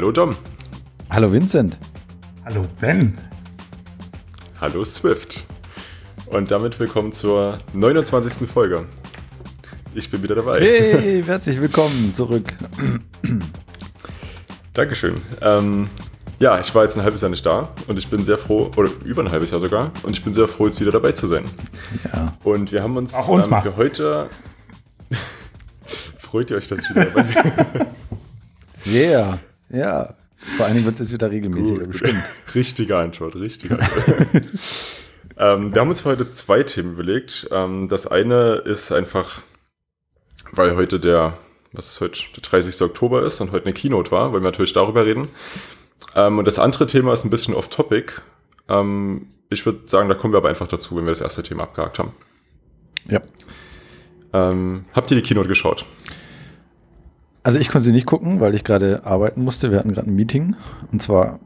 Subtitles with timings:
[0.00, 0.34] Hallo Dom.
[1.10, 1.76] Hallo Vincent.
[2.46, 3.18] Hallo Ben.
[4.58, 5.44] Hallo Swift.
[6.24, 8.48] Und damit willkommen zur 29.
[8.48, 8.86] Folge.
[9.94, 10.58] Ich bin wieder dabei.
[10.58, 12.54] Hey, herzlich willkommen zurück.
[14.72, 15.16] Dankeschön.
[15.42, 15.86] Ähm,
[16.38, 18.88] ja, ich war jetzt ein halbes Jahr nicht da und ich bin sehr froh, oder
[19.04, 21.44] über ein halbes Jahr sogar, und ich bin sehr froh, jetzt wieder dabei zu sein.
[22.10, 22.38] Ja.
[22.42, 24.30] Und wir haben uns, Auch uns ähm, für heute.
[26.16, 27.86] Freut ihr euch, dass ich wieder dabei bin?
[28.82, 29.40] Sehr.
[29.70, 30.14] Ja.
[30.56, 31.90] Vor allen Dingen wird es jetzt wieder regelmäßiger, Gut.
[31.90, 32.22] bestimmt.
[32.54, 34.28] Richtige Antwort, richtige Antwort.
[35.36, 37.48] ähm, wir haben uns für heute zwei Themen überlegt.
[37.50, 39.42] Ähm, das eine ist einfach,
[40.52, 41.36] weil heute der,
[41.72, 42.80] was ist heute, der 30.
[42.82, 45.28] Oktober ist und heute eine Keynote war, weil wir natürlich darüber reden.
[46.14, 48.22] Ähm, und das andere Thema ist ein bisschen off-topic.
[48.68, 51.64] Ähm, ich würde sagen, da kommen wir aber einfach dazu, wenn wir das erste Thema
[51.64, 52.14] abgehakt haben.
[53.08, 53.20] Ja.
[54.32, 55.84] Ähm, habt ihr die Keynote geschaut?
[57.42, 59.70] Also ich konnte sie nicht gucken, weil ich gerade arbeiten musste.
[59.70, 60.56] Wir hatten gerade ein Meeting
[60.92, 61.40] und zwar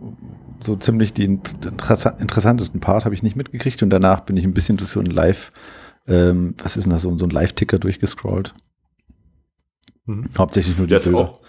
[0.60, 4.54] so ziemlich den interessa- interessantesten Part habe ich nicht mitgekriegt und danach bin ich ein
[4.54, 5.52] bisschen durch so ein Live,
[6.06, 8.54] ähm, was ist denn das, so, so ein Live-Ticker durchgescrollt.
[10.36, 11.18] Hauptsächlich nur die Bilder.
[11.18, 11.40] auch.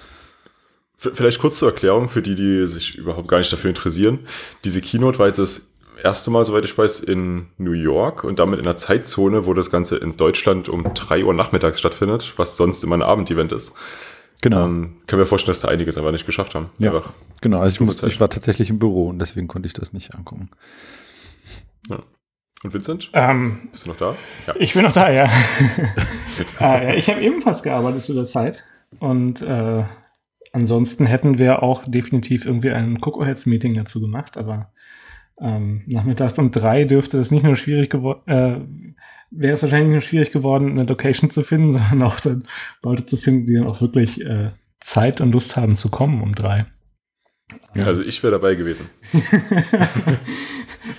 [0.98, 4.20] Vielleicht kurz zur Erklärung für die, die sich überhaupt gar nicht dafür interessieren.
[4.64, 8.60] Diese Keynote war jetzt das erste Mal, soweit ich weiß, in New York und damit
[8.60, 12.84] in einer Zeitzone, wo das Ganze in Deutschland um 3 Uhr nachmittags stattfindet, was sonst
[12.84, 13.74] immer ein Abendevent ist.
[14.46, 14.64] Genau.
[14.64, 16.70] Ähm, kann mir vorstellen, dass da einiges einfach nicht geschafft haben.
[16.78, 16.94] Ja.
[16.94, 17.14] Einfach.
[17.42, 20.14] Genau, also ich, musste, ich war tatsächlich im Büro und deswegen konnte ich das nicht
[20.14, 20.52] angucken.
[22.64, 24.16] Und Vincent, Ähm, bist du noch da?
[24.46, 24.54] Ja.
[24.60, 25.26] ich bin noch da, ja.
[26.60, 28.64] äh, ja ich habe ebenfalls gearbeitet zu der Zeit.
[29.00, 29.84] Und äh,
[30.52, 34.38] ansonsten hätten wir auch definitiv irgendwie ein Coco-Heads-Meeting dazu gemacht.
[34.38, 34.72] Aber
[35.42, 38.60] ähm, nachmittags um drei dürfte das nicht nur schwierig geworden, äh,
[39.38, 42.48] wäre es wahrscheinlich nicht nur schwierig geworden, eine Location zu finden, sondern auch dann
[42.84, 46.36] Leute zu finden, die dann auch wirklich äh, Zeit und Lust haben zu kommen um
[46.36, 46.66] drei.
[47.76, 48.90] Also ich wäre dabei gewesen.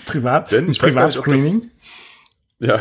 [0.06, 1.70] Privat, Denn ich weiß gar nicht, ob das- Privatscreening.
[2.58, 2.80] Ja,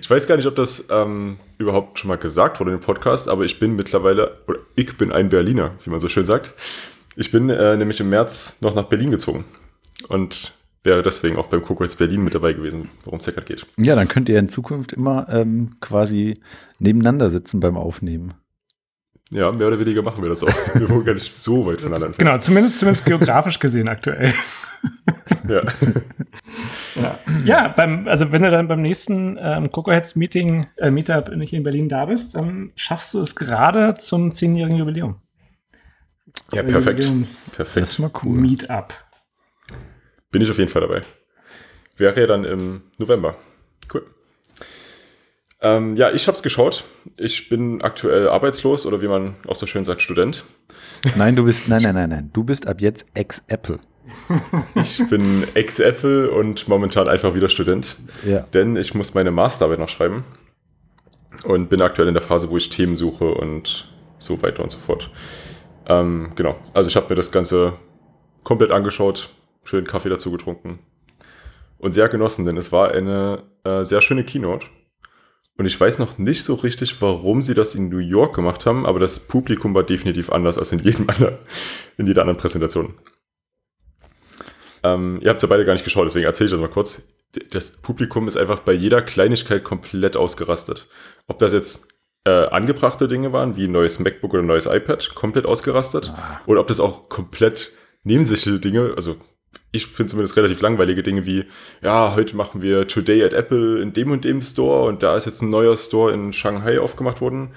[0.00, 3.44] ich weiß gar nicht, ob das ähm, überhaupt schon mal gesagt wurde im Podcast, aber
[3.44, 6.52] ich bin mittlerweile, oder ich bin ein Berliner, wie man so schön sagt.
[7.16, 9.44] Ich bin äh, nämlich im März noch nach Berlin gezogen
[10.08, 10.52] und
[10.86, 13.66] wäre deswegen auch beim Coco Berlin mit dabei gewesen, worum es ja gerade geht.
[13.76, 16.40] Ja, dann könnt ihr in Zukunft immer ähm, quasi
[16.78, 18.32] nebeneinander sitzen beim Aufnehmen.
[19.30, 20.48] Ja, mehr oder weniger machen wir das auch.
[20.74, 22.28] Wir wohnen gar nicht so weit voneinander entfernt.
[22.28, 24.32] Genau, zumindest, zumindest geografisch gesehen aktuell.
[25.48, 25.62] Ja.
[26.94, 31.58] Ja, ja beim, also wenn du dann beim nächsten ähm, Cocoheads Meeting, äh, Meetup hier
[31.58, 35.16] in Berlin da bist, dann schaffst du es gerade zum zehnjährigen Jubiläum.
[36.52, 37.00] ja, perfekt.
[37.00, 37.86] Jubiläums Das Perfekt.
[37.86, 38.38] ist mal cool.
[38.38, 38.94] Meetup.
[40.30, 41.02] Bin ich auf jeden Fall dabei.
[41.96, 43.36] Wäre ja dann im November.
[43.92, 44.04] Cool.
[45.62, 46.84] Ähm, ja, ich habe es geschaut.
[47.16, 50.44] Ich bin aktuell arbeitslos oder wie man auch so schön sagt, Student.
[51.16, 52.30] Nein, du bist, nein, nein, nein, nein.
[52.32, 53.78] Du bist ab jetzt ex-Apple.
[54.76, 58.40] Ich bin Ex-Apple und momentan einfach wieder Student, Ja.
[58.40, 60.24] denn ich muss meine Masterarbeit noch schreiben
[61.44, 63.88] und bin aktuell in der Phase, wo ich Themen suche und
[64.18, 65.10] so weiter und so fort.
[65.88, 67.72] Ähm, genau, also ich habe mir das Ganze
[68.44, 69.28] komplett angeschaut,
[69.66, 70.78] schön Kaffee dazu getrunken
[71.78, 74.66] und sehr genossen, denn es war eine äh, sehr schöne Keynote.
[75.58, 78.84] Und ich weiß noch nicht so richtig, warum sie das in New York gemacht haben,
[78.84, 81.38] aber das Publikum war definitiv anders als in jedem anderen,
[81.96, 82.94] in jeder anderen Präsentation.
[84.82, 87.12] Ähm, ihr habt ja beide gar nicht geschaut, deswegen erzähle ich das mal kurz.
[87.50, 90.86] Das Publikum ist einfach bei jeder Kleinigkeit komplett ausgerastet.
[91.26, 91.88] Ob das jetzt
[92.24, 96.12] äh, angebrachte Dinge waren, wie ein neues MacBook oder ein neues iPad, komplett ausgerastet.
[96.46, 97.72] Oder ob das auch komplett
[98.04, 99.16] nebensächliche Dinge, also
[99.72, 101.44] ich finde zumindest relativ langweilige Dinge wie,
[101.82, 105.26] ja, heute machen wir Today at Apple in dem und dem Store und da ist
[105.26, 107.50] jetzt ein neuer Store in Shanghai aufgemacht worden.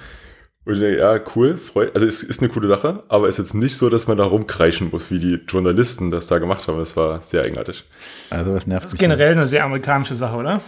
[0.65, 3.45] Und ich denke, ja, cool, freut, also es ist eine coole Sache, aber es ist
[3.45, 6.77] jetzt nicht so, dass man da rumkreischen muss, wie die Journalisten das da gemacht haben.
[6.77, 7.85] Das war sehr eigenartig.
[8.29, 8.99] Also was nervt Das ist mich.
[8.99, 10.61] generell eine sehr amerikanische Sache, oder?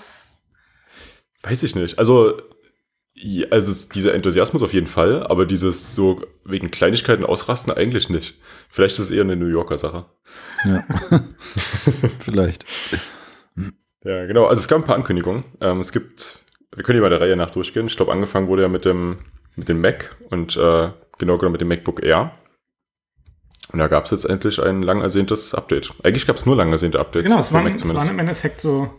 [1.43, 1.99] Weiß ich nicht.
[1.99, 2.41] Also,
[3.23, 8.09] ja, also es- dieser Enthusiasmus auf jeden Fall, aber dieses so wegen Kleinigkeiten ausrasten eigentlich
[8.09, 8.39] nicht.
[8.69, 10.05] Vielleicht ist es eher eine New Yorker Sache.
[10.65, 10.83] Ja.
[12.19, 12.65] Vielleicht.
[14.03, 14.45] Ja, genau.
[14.45, 15.45] Also es gab ein paar Ankündigungen.
[15.61, 16.39] Ähm, es gibt,
[16.75, 17.87] wir können hier mal der Reihe nach durchgehen.
[17.87, 19.19] Ich glaube, angefangen wurde ja mit dem,
[19.55, 20.89] mit dem Mac und äh,
[21.19, 22.31] genau genommen mit dem MacBook Air.
[23.71, 25.93] Und da gab es jetzt endlich ein lang ersehntes Update.
[26.03, 27.29] Eigentlich gab es nur lang ersehnte Updates.
[27.29, 28.89] Genau, es waren, Mac es waren im Endeffekt so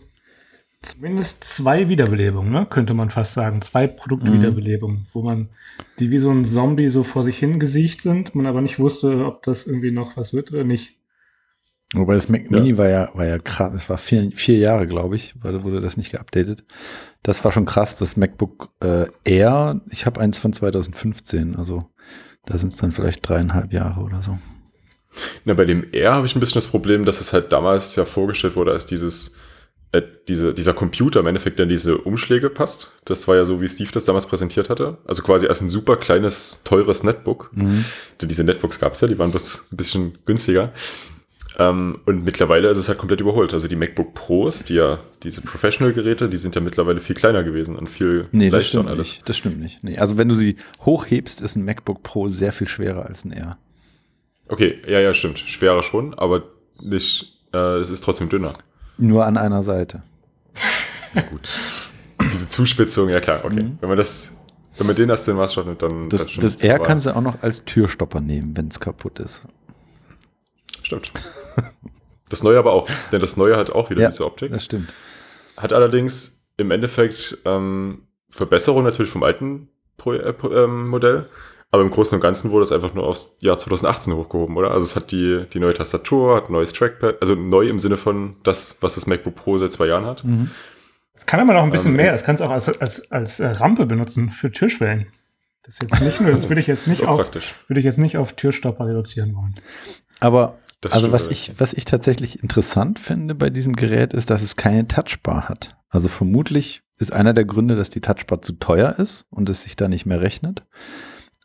[0.83, 2.67] zumindest zwei Wiederbelebungen, ne?
[2.69, 3.61] könnte man fast sagen.
[3.61, 5.49] Zwei Produktwiederbelebungen, wo man,
[5.99, 9.41] die wie so ein Zombie so vor sich hingesiegt sind, man aber nicht wusste, ob
[9.43, 10.97] das irgendwie noch was wird oder nicht.
[11.93, 13.71] Wobei das Mac Mini war ja, war ja krass.
[13.71, 16.65] Das war vier, vier Jahre, glaube ich, weil wurde das nicht geupdatet.
[17.21, 17.95] Das war schon krass.
[17.97, 21.83] Das MacBook äh, Air, ich habe eins von 2015, also
[22.45, 24.37] da sind es dann vielleicht dreieinhalb Jahre oder so.
[25.45, 28.05] Na, bei dem R habe ich ein bisschen das Problem, dass es halt damals ja
[28.05, 29.35] vorgestellt wurde als dieses,
[29.93, 32.91] äh, diese, dieser Computer im Endeffekt der in diese Umschläge passt.
[33.05, 34.97] Das war ja so, wie Steve das damals präsentiert hatte.
[35.05, 37.51] Also quasi als ein super kleines, teures Netbook.
[37.53, 37.85] Mhm.
[38.19, 40.73] Denn diese Netbooks gab es ja, die waren bloß ein bisschen günstiger.
[41.59, 43.53] Ähm, und mittlerweile ist es halt komplett überholt.
[43.53, 47.75] Also die MacBook Pros, die ja diese Professional-Geräte, die sind ja mittlerweile viel kleiner gewesen
[47.75, 49.07] und viel Nee, das leichter stimmt und alles.
[49.09, 49.29] nicht.
[49.29, 49.83] Das stimmt nicht.
[49.83, 53.31] Nee, also wenn du sie hochhebst, ist ein MacBook Pro sehr viel schwerer als ein
[53.31, 53.59] R.
[54.47, 55.37] Okay, ja, ja, stimmt.
[55.37, 56.43] Schwerer schon, aber
[56.81, 58.53] nicht, äh, es ist trotzdem dünner.
[58.97, 60.03] Nur an einer Seite.
[61.29, 61.49] Gut.
[62.31, 63.63] Diese Zuspitzung, ja klar, okay.
[63.63, 63.77] Mhm.
[63.81, 64.43] Wenn man das,
[64.77, 66.61] wenn man den als den Maßstab nimmt, dann Das, das es.
[66.61, 69.43] R kannst du auch noch als Türstopper nehmen, wenn es kaputt ist.
[70.81, 71.11] Stimmt.
[72.29, 74.51] Das neue aber auch, denn das neue hat auch wieder Ja, diese Optik.
[74.51, 74.91] Das stimmt.
[75.55, 81.29] Hat allerdings im Endeffekt ähm, Verbesserung natürlich vom alten Pro äh, ähm, Modell,
[81.73, 84.69] aber im Großen und Ganzen wurde es einfach nur aufs Jahr 2018 hochgehoben, oder?
[84.69, 87.97] Also es hat die, die neue Tastatur, hat ein neues Trackpad, also neu im Sinne
[87.97, 90.23] von das, was das MacBook Pro seit zwei Jahren hat.
[90.23, 90.51] Mhm.
[91.15, 92.11] Es kann aber noch ein bisschen Ähm, mehr.
[92.11, 95.07] Das kannst du auch als, als, als äh, Rampe benutzen für Türschwellen.
[95.63, 97.55] Das jetzt nicht nur, das würde ich jetzt nicht Auch auf, praktisch.
[97.67, 99.55] würde ich jetzt nicht auf Türstopper reduzieren wollen.
[100.19, 104.43] Aber Das also was ich, was ich tatsächlich interessant finde bei diesem Gerät ist, dass
[104.43, 105.75] es keine Touchbar hat.
[105.89, 109.75] Also vermutlich ist einer der Gründe, dass die Touchbar zu teuer ist und es sich
[109.75, 110.65] da nicht mehr rechnet.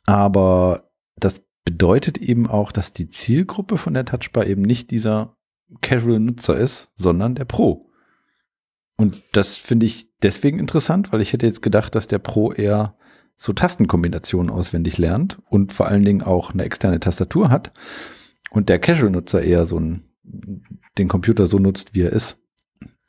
[0.08, 5.36] Aber das bedeutet eben auch, dass die Zielgruppe von der Touchbar eben nicht dieser
[5.82, 7.90] Casual-Nutzer ist, sondern der Pro.
[8.96, 12.96] Und das finde ich deswegen interessant, weil ich hätte jetzt gedacht, dass der Pro eher
[13.36, 17.74] so Tastenkombinationen auswendig lernt und vor allen Dingen auch eine externe Tastatur hat
[18.48, 20.08] und der Casual-Nutzer eher so ein,
[20.96, 22.38] den Computer so nutzt, wie er ist.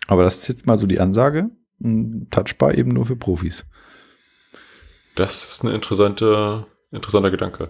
[0.07, 1.49] Aber das ist jetzt mal so die Ansage.
[2.29, 3.65] Touchbar eben nur für Profis.
[5.15, 7.69] Das ist ein interessante, interessanter Gedanke.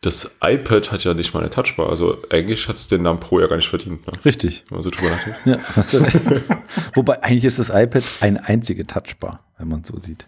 [0.00, 3.40] Das iPad hat ja nicht mal eine Touchbar, also eigentlich hat es den Namen Pro
[3.40, 4.12] ja gar nicht verdient, ne?
[4.24, 4.62] Richtig.
[4.68, 5.38] wenn man so drüber nachdenkt.
[5.46, 6.20] Ja, hast du recht.
[6.94, 10.26] Wobei eigentlich ist das iPad eine einzige Touchbar, wenn man es so sieht.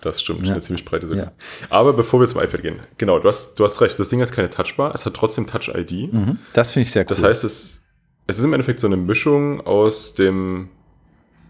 [0.00, 0.52] Das stimmt, Ja.
[0.52, 1.18] eine ziemlich breite Sache.
[1.18, 1.32] Ja.
[1.68, 4.32] Aber bevor wir zum iPad gehen, genau, du hast, du hast recht, das Ding hat
[4.32, 6.12] keine Touchbar, es hat trotzdem Touch-ID.
[6.12, 6.38] Mhm.
[6.54, 7.08] Das finde ich sehr cool.
[7.08, 7.82] Das heißt, es,
[8.26, 10.70] es ist im Endeffekt so eine Mischung aus dem,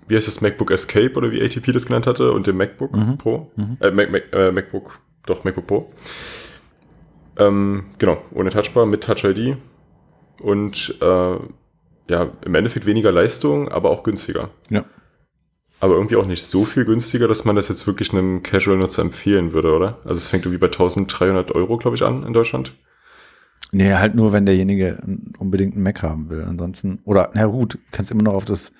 [0.08, 3.18] wie heißt das, MacBook Escape oder wie ATP das genannt hatte und dem MacBook Mhm.
[3.18, 3.52] Pro.
[3.54, 3.76] Mhm.
[3.80, 5.92] Äh, Mac, Mac, äh, MacBook, doch, MacBook Pro.
[7.38, 9.56] Ähm, genau, ohne Touchbar, mit Touch-ID
[10.40, 11.36] und äh,
[12.08, 14.50] ja, im Endeffekt weniger Leistung, aber auch günstiger.
[14.70, 14.84] Ja.
[15.80, 19.52] Aber irgendwie auch nicht so viel günstiger, dass man das jetzt wirklich einem Casual-Nutzer empfehlen
[19.52, 19.98] würde, oder?
[20.04, 22.72] Also es fängt irgendwie bei 1300 Euro, glaube ich, an in Deutschland.
[23.72, 25.02] Nee, halt nur, wenn derjenige
[25.38, 26.44] unbedingt einen Mac haben will.
[26.44, 28.70] Ansonsten, oder, na gut, kannst immer noch auf das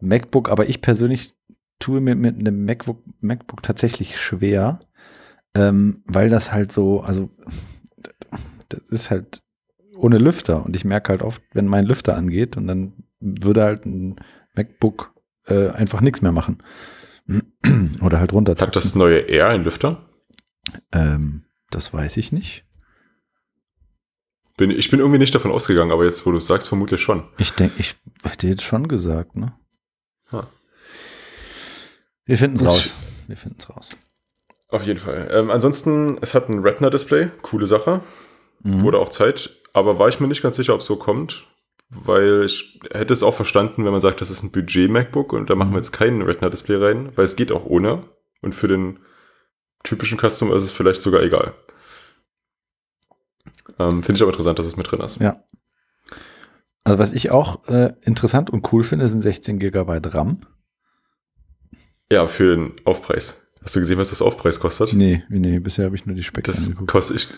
[0.00, 1.34] MacBook, aber ich persönlich
[1.78, 4.80] tue mir mit einem MacBook, MacBook tatsächlich schwer,
[5.56, 7.30] ähm, weil das halt so, also
[8.68, 9.42] das ist halt
[9.96, 13.86] ohne Lüfter und ich merke halt oft, wenn mein Lüfter angeht und dann würde halt
[13.86, 14.16] ein
[14.54, 15.14] MacBook
[15.46, 16.58] äh, einfach nichts mehr machen.
[18.02, 18.54] Oder halt runter.
[18.58, 20.06] Hat das neue R einen Lüfter?
[20.92, 22.64] Ähm, das weiß ich nicht.
[24.58, 27.28] Bin, ich bin irgendwie nicht davon ausgegangen, aber jetzt, wo du es sagst, vermutlich schon.
[27.38, 29.54] Ich denke, ich hätte jetzt schon gesagt, ne?
[30.32, 30.48] Ha.
[32.26, 32.94] Wir finden es raus.
[33.26, 34.05] Wir finden es raus.
[34.68, 35.28] Auf jeden Fall.
[35.30, 38.00] Ähm, ansonsten, es hat ein Retina-Display, coole Sache,
[38.62, 38.82] Mhm.
[38.82, 41.46] wurde auch Zeit, aber war ich mir nicht ganz sicher, ob es so kommt,
[41.90, 45.54] weil ich hätte es auch verstanden, wenn man sagt, das ist ein Budget-MacBook und da
[45.54, 48.04] machen wir jetzt kein Retina-Display rein, weil es geht auch ohne
[48.42, 48.98] und für den
[49.84, 51.52] typischen Customer ist es vielleicht sogar egal.
[53.78, 55.20] Ähm, Finde ich aber interessant, dass es mit drin ist.
[55.20, 55.44] Ja.
[56.82, 60.40] Also was ich auch äh, interessant und cool finde, sind 16 GB RAM.
[62.10, 63.45] Ja, für den Aufpreis.
[63.66, 64.92] Hast du gesehen, was das Aufpreis kostet?
[64.92, 66.88] Nee, nee, bisher habe ich nur die Specs Das angeguckt.
[66.88, 67.28] kostet, ich,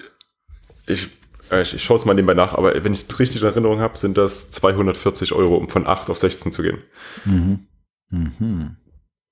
[0.87, 1.09] ich,
[1.51, 3.81] äh, ich, ich schaue es mal nebenbei nach, aber wenn ich es richtig in Erinnerung
[3.81, 6.79] habe, sind das 240 Euro, um von 8 auf 16 zu gehen.
[7.25, 7.67] Mhm.
[8.11, 8.77] Mhm.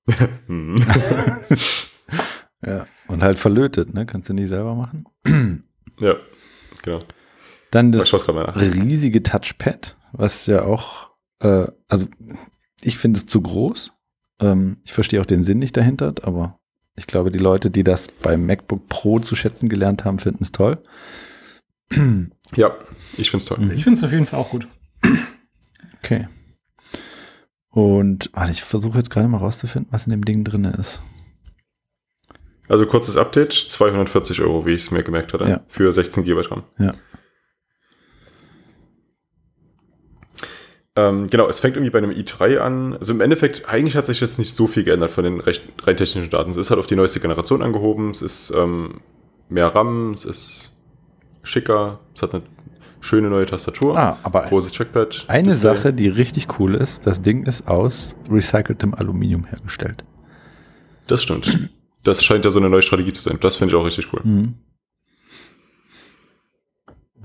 [0.46, 0.76] Hm.
[2.64, 2.86] Ja.
[3.08, 4.06] Und halt verlötet, ne?
[4.06, 5.04] Kannst du nicht selber machen.
[6.00, 6.16] ja,
[6.82, 6.98] genau.
[7.70, 11.10] Dann Ich das riesige Touchpad, was ja auch,
[11.40, 12.06] äh, also
[12.80, 13.92] ich finde es zu groß.
[14.40, 16.58] Ähm, ich verstehe auch den Sinn nicht dahinter, aber
[16.96, 20.52] ich glaube, die Leute, die das beim MacBook Pro zu schätzen gelernt haben, finden es
[20.52, 20.78] toll.
[22.54, 22.76] Ja,
[23.16, 23.72] ich finde es toll.
[23.74, 24.68] Ich finde es auf jeden Fall auch gut.
[25.98, 26.28] Okay.
[27.70, 31.02] Und warte, ich versuche jetzt gerade mal rauszufinden, was in dem Ding drin ist.
[32.68, 35.60] Also kurzes Update, 240 Euro, wie ich es mir gemerkt hatte, Ja.
[35.66, 36.62] für 16 GB RAM.
[36.78, 36.92] Ja.
[40.96, 42.94] Ähm, genau, es fängt irgendwie bei einem i3 an.
[42.96, 45.96] Also im Endeffekt, eigentlich hat sich jetzt nicht so viel geändert von den recht, rein
[45.96, 46.50] technischen Daten.
[46.50, 49.00] Es ist halt auf die neueste Generation angehoben, es ist ähm,
[49.50, 50.72] mehr RAM, es ist
[51.42, 52.42] schicker, es hat eine
[53.00, 55.26] schöne neue Tastatur, Ah, aber großes Trackpad.
[55.28, 55.76] eine Display.
[55.76, 60.02] Sache, die richtig cool ist, das Ding ist aus recyceltem Aluminium hergestellt.
[61.06, 61.68] Das stimmt.
[62.04, 63.36] Das scheint ja so eine neue Strategie zu sein.
[63.40, 64.20] Das finde ich auch richtig cool.
[64.24, 64.54] Mhm.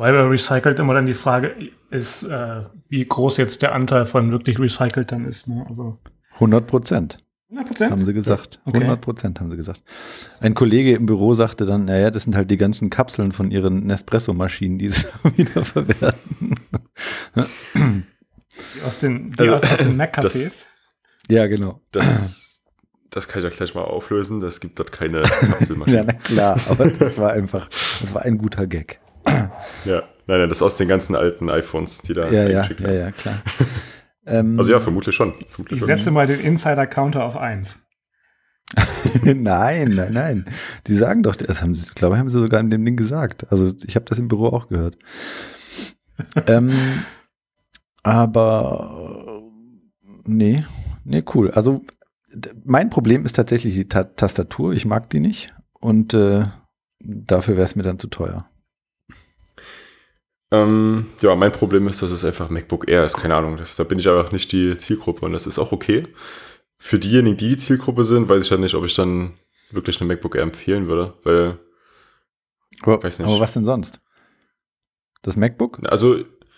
[0.02, 1.54] Weil bei recycelt immer dann die Frage
[1.92, 5.48] ist, äh, wie groß jetzt der Anteil von wirklich recycelt dann ist.
[5.48, 5.64] Ne?
[5.70, 6.00] Also
[6.34, 7.20] 100 Prozent.
[7.52, 7.92] 100 Prozent?
[7.92, 8.62] haben sie gesagt.
[8.66, 8.78] Okay.
[8.80, 9.84] 100 Prozent haben sie gesagt.
[10.40, 13.86] Ein Kollege im Büro sagte dann, naja, das sind halt die ganzen Kapseln von ihren
[13.86, 15.06] Nespresso-Maschinen, die sie
[15.38, 16.56] wieder verwerten.
[17.36, 20.64] Die aus den, die aus, aus den Mac-Cafés.
[21.30, 21.80] ja, genau.
[21.92, 22.64] Das,
[23.12, 24.40] das kann ich ja gleich mal auflösen.
[24.40, 26.06] Das gibt dort keine Ja, Kapselmaschine.
[26.08, 27.68] na klar, aber das war einfach,
[28.02, 29.00] das war ein guter Gag.
[29.86, 30.04] ja.
[30.28, 32.88] Nein, nein, das ist aus den ganzen alten iPhones, die da Ja, ja, eingeschickt ja,
[32.88, 33.00] werden.
[33.06, 33.42] ja, klar.
[34.26, 35.34] Ähm, Also ja, vermutlich schon.
[35.48, 35.88] Vermutlich Ich schon.
[35.88, 37.78] setze mal den Insider-Counter auf 1.
[39.24, 40.46] nein, nein, nein.
[40.88, 43.52] Die sagen doch, das haben sie, ich glaube, haben sie sogar in dem Ding gesagt.
[43.52, 44.98] Also ich habe das im Büro auch gehört.
[46.48, 46.72] ähm,
[48.04, 50.64] aber äh, nee,
[51.04, 51.52] nee, cool.
[51.52, 51.84] Also
[52.64, 54.74] mein Problem ist tatsächlich die Ta Tastatur.
[54.74, 56.46] Ich mag die nicht und äh,
[57.00, 58.46] dafür wäre es mir dann zu teuer.
[60.52, 63.18] Ähm, ja, mein Problem ist, dass es einfach MacBook Air ist.
[63.18, 63.58] Keine Ahnung.
[63.58, 66.08] Das, da bin ich einfach nicht die Zielgruppe und das ist auch okay.
[66.78, 69.34] Für diejenigen, die die Zielgruppe sind, weiß ich halt nicht, ob ich dann
[69.72, 71.60] wirklich eine MacBook Air empfehlen würde, weil
[72.82, 73.28] Aber, Weiß nicht.
[73.28, 74.02] aber was denn sonst?
[75.22, 75.80] Das MacBook?
[75.90, 76.18] Also,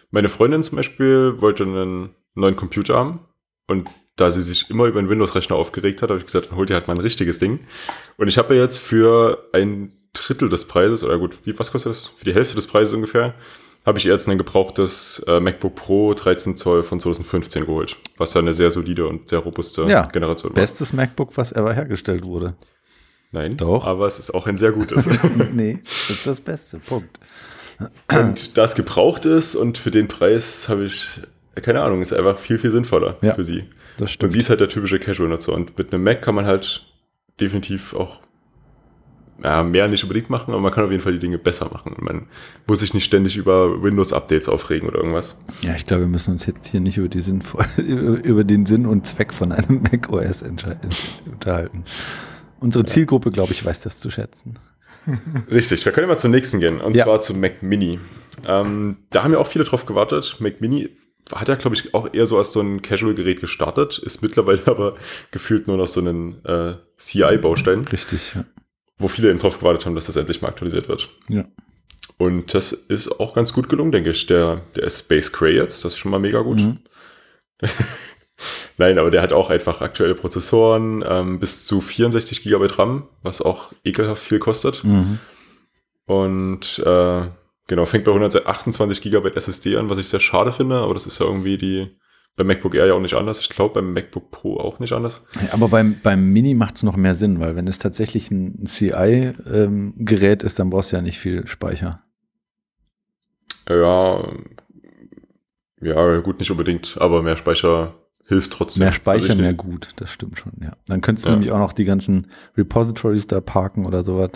[0.10, 3.20] meine Freundin zum Beispiel wollte einen neuen Computer haben
[3.68, 6.66] und da sie sich immer über einen Windows-Rechner aufgeregt hat, habe ich gesagt, dann hol
[6.66, 7.60] dir halt mal ein richtiges Ding.
[8.18, 12.08] Und ich habe jetzt für ein Drittel des Preises, oder gut, wie, was kostet das?
[12.08, 13.34] Für die Hälfte des Preises ungefähr,
[13.86, 18.42] habe ich jetzt ein gebrauchtes äh, MacBook Pro 13 Zoll von 2015 geholt, was ja
[18.42, 20.56] eine sehr solide und sehr robuste Ja, Generation war.
[20.56, 22.56] Bestes MacBook, was ever hergestellt wurde.
[23.32, 23.86] Nein, Doch.
[23.88, 25.10] aber es ist auch ein sehr gutes.
[25.54, 26.80] nee, das ist das Beste.
[26.80, 27.20] Punkt.
[28.12, 31.20] Und da es gebraucht ist und für den Preis habe ich,
[31.62, 33.34] keine Ahnung, ist einfach viel, viel sinnvoller Ja.
[33.34, 33.64] für sie.
[33.94, 34.32] Das Und stimmt.
[34.34, 35.52] sie ist halt der typische Casual-Nutzer.
[35.54, 36.86] Und mit einem Mac kann man halt
[37.42, 38.20] definitiv auch
[39.44, 41.96] ja, mehr nicht unbedingt machen, aber man kann auf jeden Fall die Dinge besser machen.
[42.00, 42.28] Man
[42.66, 45.42] muss sich nicht ständig über Windows-Updates aufregen oder irgendwas.
[45.62, 48.86] Ja, ich glaube, wir müssen uns jetzt hier nicht über, die Sinnvoll über, den Sinn
[48.86, 51.84] und Zweck von einem Mac OS unterhalten.
[52.60, 54.60] Unsere Zielgruppe, glaube ich, weiß das zu schätzen.
[55.52, 56.80] Richtig, wir können mal zum nächsten gehen.
[56.80, 57.04] Und Ja.
[57.04, 58.00] zwar zum Mac Mini.
[58.48, 60.38] Ähm, da haben ja auch viele drauf gewartet.
[60.40, 60.90] Mac Mini
[61.34, 64.96] hat ja, glaube ich, auch eher so als so ein Casual-Gerät gestartet, ist mittlerweile aber
[65.32, 67.86] gefühlt nur noch so ein äh, CI-Baustein.
[67.92, 68.46] Richtig, ja.
[69.04, 71.10] Wo viele eben drauf gewartet haben, dass das endlich mal aktualisiert wird.
[71.28, 71.46] ja.
[72.18, 74.26] Und das ist auch ganz gut gelungen, denke ich.
[74.28, 76.62] Der, der Space Gray jetzt, das ist schon mal mega gut.
[76.62, 76.80] Mhm.
[78.78, 83.42] Nein, aber der hat auch einfach aktuelle Prozessoren, ähm, bis zu 64 GB RAM, was
[83.42, 84.84] auch ekelhaft viel kostet.
[84.84, 85.20] Mhm.
[86.06, 87.22] Und äh,
[87.68, 91.20] genau, fängt bei 128 GB SSD an, was ich sehr schade finde, aber das ist
[91.20, 91.98] ja irgendwie die
[92.36, 93.40] beim MacBook Air ja auch nicht anders.
[93.40, 95.22] Ich glaube beim MacBook Pro auch nicht anders.
[95.52, 100.42] Aber beim, beim Mini macht es noch mehr Sinn, weil wenn es tatsächlich ein CI-Gerät
[100.44, 102.02] ist, dann brauchst du ja nicht viel Speicher.
[103.70, 104.24] Ja,
[105.82, 107.94] ja, gut, nicht unbedingt, aber mehr Speicher
[108.26, 108.84] hilft trotzdem.
[108.84, 110.74] Mehr Speicher, Also ich mehr gut, das stimmt schon, ja.
[110.88, 111.36] Dann könntest du Ja.
[111.36, 114.32] nämlich auch noch die ganzen Repositories da parken oder sowas.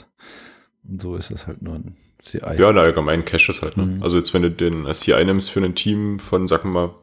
[0.87, 2.39] Und so ist es halt nur ein CI.
[2.57, 3.77] Ja, na, allgemein Caches halt.
[3.77, 3.85] Ne?
[3.85, 4.03] Mhm.
[4.03, 6.95] Also jetzt, wenn du den äh, CI nimmst für ein Team von, sagen wir mal,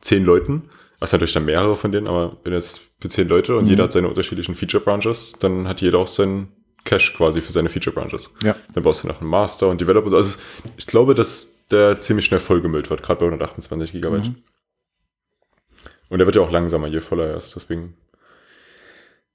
[0.00, 3.64] zehn Leuten, hast natürlich dann mehrere von denen, aber wenn jetzt für zehn Leute und
[3.64, 3.70] Mhm.
[3.70, 6.48] jeder hat seine unterschiedlichen Feature Branches, dann hat jeder auch seinen
[6.84, 8.34] Cache quasi für seine Feature Branches.
[8.42, 8.56] Ja.
[8.72, 10.12] Dann brauchst du noch einen Master und Developer.
[10.14, 10.38] Also
[10.76, 14.26] ich glaube, dass der ziemlich schnell vollgemüllt wird, gerade bei 128 Gigabyte.
[14.28, 14.36] Mhm.
[16.08, 17.94] Und der wird ja auch langsamer, je voller er ist, deswegen.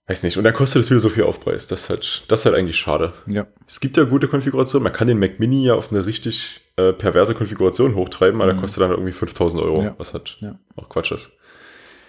[0.07, 0.38] Weiß nicht.
[0.38, 1.67] Und dann kostet es wieder so viel Aufpreis.
[1.67, 3.13] Das ist halt, das ist halt eigentlich schade.
[3.25, 3.48] Ja.
[3.67, 4.83] Es gibt ja gute Konfigurationen.
[4.83, 8.57] Man kann den Mac Mini ja auf eine richtig äh, perverse Konfiguration hochtreiben, aber Mhm.
[8.57, 9.95] der kostet dann irgendwie 5000 Euro, Ja.
[9.98, 10.60] was halt Ja.
[10.75, 11.38] auch Quatsch ist.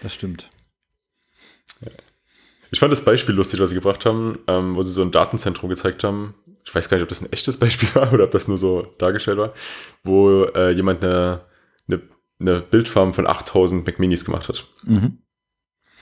[0.03, 0.51] Das stimmt.
[2.71, 5.71] Ich fand das Beispiel lustig, was sie gebracht haben, ähm, wo sie so ein Datenzentrum
[5.71, 6.35] gezeigt haben.
[6.65, 8.83] Ich weiß gar nicht, ob das ein echtes Beispiel war oder ob das nur so
[8.99, 9.55] dargestellt war,
[10.03, 11.43] wo äh, jemand eine,
[11.87, 12.01] eine,
[12.41, 14.67] eine Bildfarm von 8000 Mac Minis gemacht hat.
[14.85, 15.19] Mhm.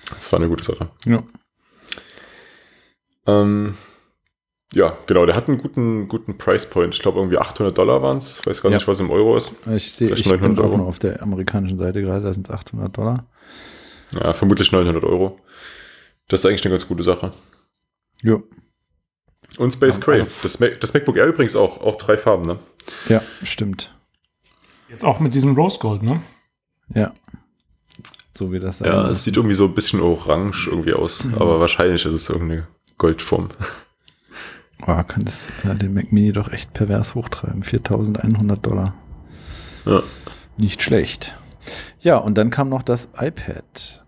[0.09, 0.89] Das war eine gute Sache.
[1.05, 1.23] Ja.
[3.27, 3.75] Ähm,
[4.75, 6.95] ja, genau, der hat einen guten, guten Price Point.
[6.95, 8.45] Ich glaube, irgendwie 800 Dollar waren es.
[8.47, 8.79] Weiß gar Ja.
[8.79, 9.55] nicht, was im Euro ist.
[9.75, 10.77] Ich sehe, ich bin 900 auch Euro.
[10.79, 13.27] noch auf der amerikanischen Seite gerade, da sind es 800 Dollar.
[14.13, 15.39] Ja, vermutlich 900 Euro.
[16.29, 17.33] Das ist eigentlich eine ganz gute Sache.
[18.23, 18.39] Ja.
[19.59, 20.21] Und Space Ja, Gray.
[20.21, 21.81] also- das, Mac, das MacBook Air übrigens auch.
[21.83, 22.59] Auch drei Farben, ne?
[23.09, 23.95] Ja, stimmt.
[24.89, 26.23] Jetzt auch mit diesem Rose Gold, ne?
[26.95, 27.13] Ja.
[28.37, 31.25] So wie das sein Ja, es sieht irgendwie so ein bisschen orange irgendwie aus.
[31.25, 31.35] Mhm.
[31.35, 32.67] Aber wahrscheinlich ist es irgendeine
[33.03, 33.49] Goldform.
[34.87, 37.65] Oh, kann das ja, den Mac Mini doch echt pervers hochtreiben.
[37.65, 38.95] 4100 Dollar.
[39.85, 40.05] Ja.
[40.57, 41.35] Nicht schlecht.
[41.99, 44.05] Ja, und dann kam noch das iPad.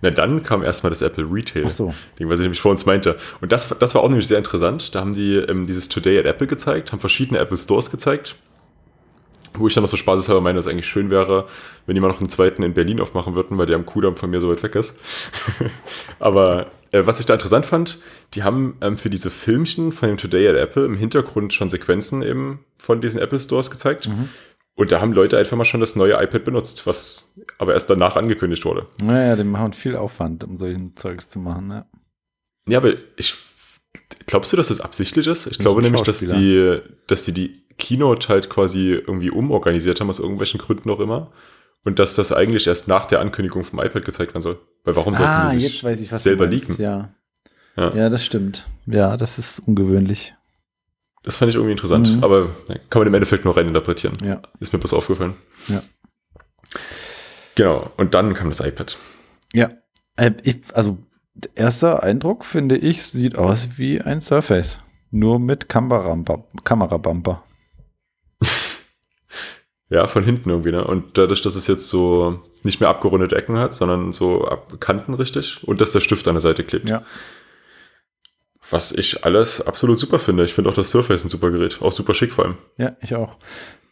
[0.00, 1.64] Na, dann kam erstmal das Apple Retail.
[1.66, 1.94] Ach so.
[2.18, 3.18] Ding, was ich nämlich vor uns meinte.
[3.42, 4.94] Und das, das war auch nämlich sehr interessant.
[4.94, 8.36] Da haben die ähm, dieses Today at Apple gezeigt, haben verschiedene Apple Stores gezeigt.
[9.54, 11.46] Wo ich dann noch so spaßeshalber meine, dass es eigentlich schön wäre,
[11.86, 14.30] wenn die mal noch einen zweiten in Berlin aufmachen würden, weil der am Kudamm von
[14.30, 14.98] mir so weit weg ist.
[16.18, 17.98] Aber äh, was ich da interessant fand,
[18.34, 22.22] die haben ähm, für diese Filmchen von dem Today at Apple im Hintergrund schon Sequenzen
[22.22, 24.08] eben von diesen Apple Stores gezeigt.
[24.08, 24.28] Mhm.
[24.74, 28.16] Und da haben Leute einfach mal schon das neue iPad benutzt, was aber erst danach
[28.16, 28.86] angekündigt wurde.
[29.02, 31.86] Naja, die machen viel Aufwand, um solchen Zeugs zu machen, ja.
[32.66, 33.36] Ja, aber ich,
[34.26, 35.46] glaubst du, dass das absichtlich ist?
[35.46, 40.10] Ich das glaube nämlich, dass die, dass die die Keynote halt quasi irgendwie umorganisiert haben,
[40.10, 41.32] aus irgendwelchen Gründen auch immer.
[41.82, 44.60] Und dass das eigentlich erst nach der Ankündigung vom iPad gezeigt werden soll.
[44.84, 46.76] Weil warum sollten ah, die sich ich, selber leaken?
[46.78, 47.14] Ja.
[47.76, 47.94] ja.
[47.96, 48.08] Ja.
[48.10, 48.66] das stimmt.
[48.86, 50.34] Ja, das ist ungewöhnlich.
[51.22, 52.24] Das fand ich irgendwie interessant, mhm.
[52.24, 52.50] aber
[52.88, 54.18] kann man im Endeffekt nur reininterpretieren.
[54.24, 54.40] Ja.
[54.58, 55.34] Ist mir bloß aufgefallen.
[55.68, 55.82] Ja.
[57.56, 58.96] Genau, und dann kam das iPad.
[59.52, 59.70] Ja,
[60.16, 60.98] äh, ich, also
[61.54, 64.78] erster Eindruck, finde ich, sieht aus wie ein Surface.
[65.10, 67.44] Nur mit Kamerabumper.
[69.90, 70.84] Ja, von hinten irgendwie, ne?
[70.84, 75.66] Und dadurch, dass es jetzt so nicht mehr abgerundete Ecken hat, sondern so Kanten richtig
[75.66, 76.88] und dass der Stift an der Seite klebt.
[76.88, 77.02] Ja.
[78.70, 80.44] Was ich alles absolut super finde.
[80.44, 81.82] Ich finde auch das Surface ein super Gerät.
[81.82, 82.58] Auch super schick vor allem.
[82.76, 83.36] Ja, ich auch.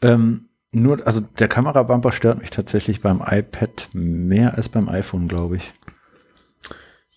[0.00, 5.57] Ähm, nur, also der Kamerabumper stört mich tatsächlich beim iPad mehr als beim iPhone, glaube
[5.57, 5.73] ich.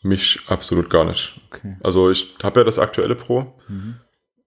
[0.01, 1.39] Mich absolut gar nicht.
[1.51, 1.77] Okay.
[1.83, 3.53] Also ich habe ja das aktuelle Pro.
[3.67, 3.97] Mhm.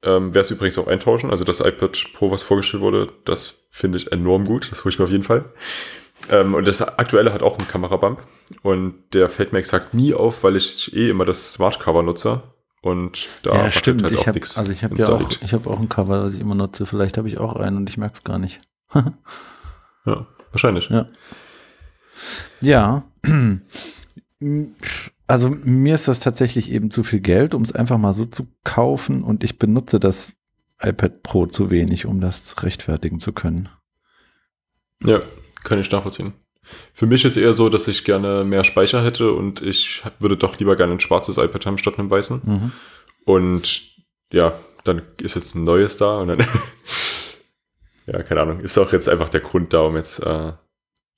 [0.04, 1.30] Ähm, Wäre es übrigens auch eintauschen.
[1.30, 4.70] Also das iPad Pro, was vorgestellt wurde, das finde ich enorm gut.
[4.70, 5.44] Das hole ich mir auf jeden Fall.
[6.30, 8.20] Ähm, und das aktuelle hat auch einen Kamerabump.
[8.62, 12.42] Und der fällt mir exakt nie auf, weil ich eh immer das Smart Cover nutze.
[12.82, 14.02] Und da ja, stimmt.
[14.02, 16.40] Halt ich hab, also ich habe ja auch, ich habe auch ein Cover, das ich
[16.40, 16.84] immer nutze.
[16.84, 18.60] Vielleicht habe ich auch einen und ich merke es gar nicht.
[20.04, 20.90] ja, wahrscheinlich.
[20.90, 21.06] Ja.
[22.60, 23.02] Ja.
[25.26, 28.46] Also mir ist das tatsächlich eben zu viel Geld, um es einfach mal so zu
[28.62, 30.34] kaufen und ich benutze das
[30.82, 33.68] iPad Pro zu wenig, um das rechtfertigen zu können.
[35.02, 35.20] Ja,
[35.64, 36.34] kann ich nachvollziehen.
[36.92, 40.58] Für mich ist eher so, dass ich gerne mehr Speicher hätte und ich würde doch
[40.58, 42.42] lieber gerne ein schwarzes iPad haben statt einem weißen.
[42.44, 42.72] Mhm.
[43.24, 43.94] Und
[44.32, 46.38] ja, dann ist jetzt ein neues da und dann,
[48.06, 50.52] ja, keine Ahnung, ist auch jetzt einfach der Grund da, um jetzt äh,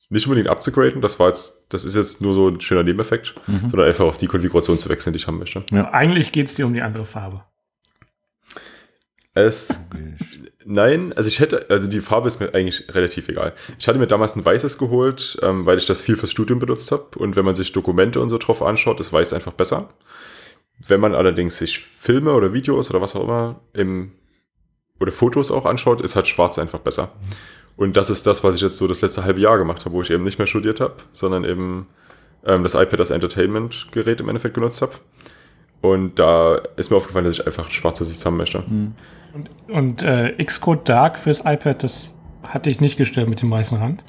[0.08, 1.00] nicht unbedingt abzugraden.
[1.00, 3.68] Das war jetzt, das ist jetzt nur so ein schöner Nebeneffekt, mhm.
[3.68, 5.64] sondern einfach auf die Konfiguration zu wechseln, die ich haben möchte.
[5.70, 7.42] Ja, eigentlich geht es dir um die andere Farbe.
[9.34, 9.90] Es,
[10.64, 13.52] nein, also ich hätte, also die Farbe ist mir eigentlich relativ egal.
[13.78, 16.90] Ich hatte mir damals ein weißes geholt, ähm, weil ich das viel fürs Studium benutzt
[16.90, 17.18] habe.
[17.18, 19.90] Und wenn man sich Dokumente und so drauf anschaut, ist weiß einfach besser.
[20.78, 24.12] Wenn man allerdings sich Filme oder Videos oder was auch immer im,
[25.00, 27.12] oder Fotos auch anschaut, ist halt schwarz einfach besser.
[27.76, 30.02] Und das ist das, was ich jetzt so das letzte halbe Jahr gemacht habe, wo
[30.02, 31.86] ich eben nicht mehr studiert habe, sondern eben
[32.44, 34.92] ähm, das iPad als Entertainment-Gerät im Endeffekt genutzt habe.
[35.82, 38.60] Und da ist mir aufgefallen, dass ich einfach ein schwarzes Sicht haben möchte.
[38.60, 38.94] Mhm.
[39.34, 42.14] Und, und äh, Xcode Dark fürs iPad, das
[42.48, 44.02] hatte ich nicht gestellt mit dem weißen Rand.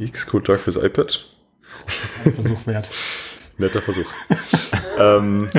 [0.00, 1.26] Xcode Dark fürs iPad?
[2.24, 2.90] Ein Versuch wert.
[3.58, 4.10] Netter Versuch.
[4.98, 5.50] ähm,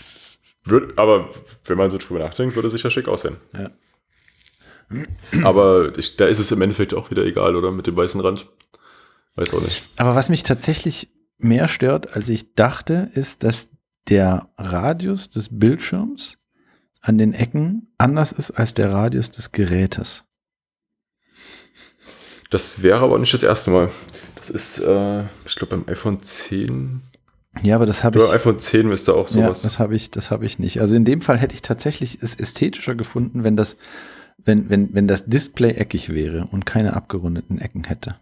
[0.64, 1.30] würd, aber
[1.64, 3.36] wenn man so drüber nachdenkt, würde es sicher schick aussehen.
[3.52, 3.70] Ja.
[5.42, 7.70] Aber ich, da ist es im Endeffekt auch wieder egal, oder?
[7.70, 8.46] Mit dem weißen Rand.
[9.36, 9.88] Weiß auch nicht.
[9.96, 13.68] Aber was mich tatsächlich mehr stört, als ich dachte, ist, dass
[14.08, 16.36] der Radius des Bildschirms
[17.00, 20.24] an den Ecken anders ist als der Radius des Gerätes.
[22.50, 23.90] Das wäre aber nicht das erste Mal.
[24.36, 27.02] Das ist, äh, ich glaube, beim iPhone 10.
[27.62, 28.24] Ja, aber das habe ich.
[28.24, 29.62] Beim iPhone 10 ist da auch sowas.
[29.62, 30.80] Ja, das habe ich, das habe ich nicht.
[30.80, 33.76] Also in dem Fall hätte ich tatsächlich es ästhetischer gefunden, wenn das,
[34.44, 38.16] wenn, wenn, wenn das Display eckig wäre und keine abgerundeten Ecken hätte.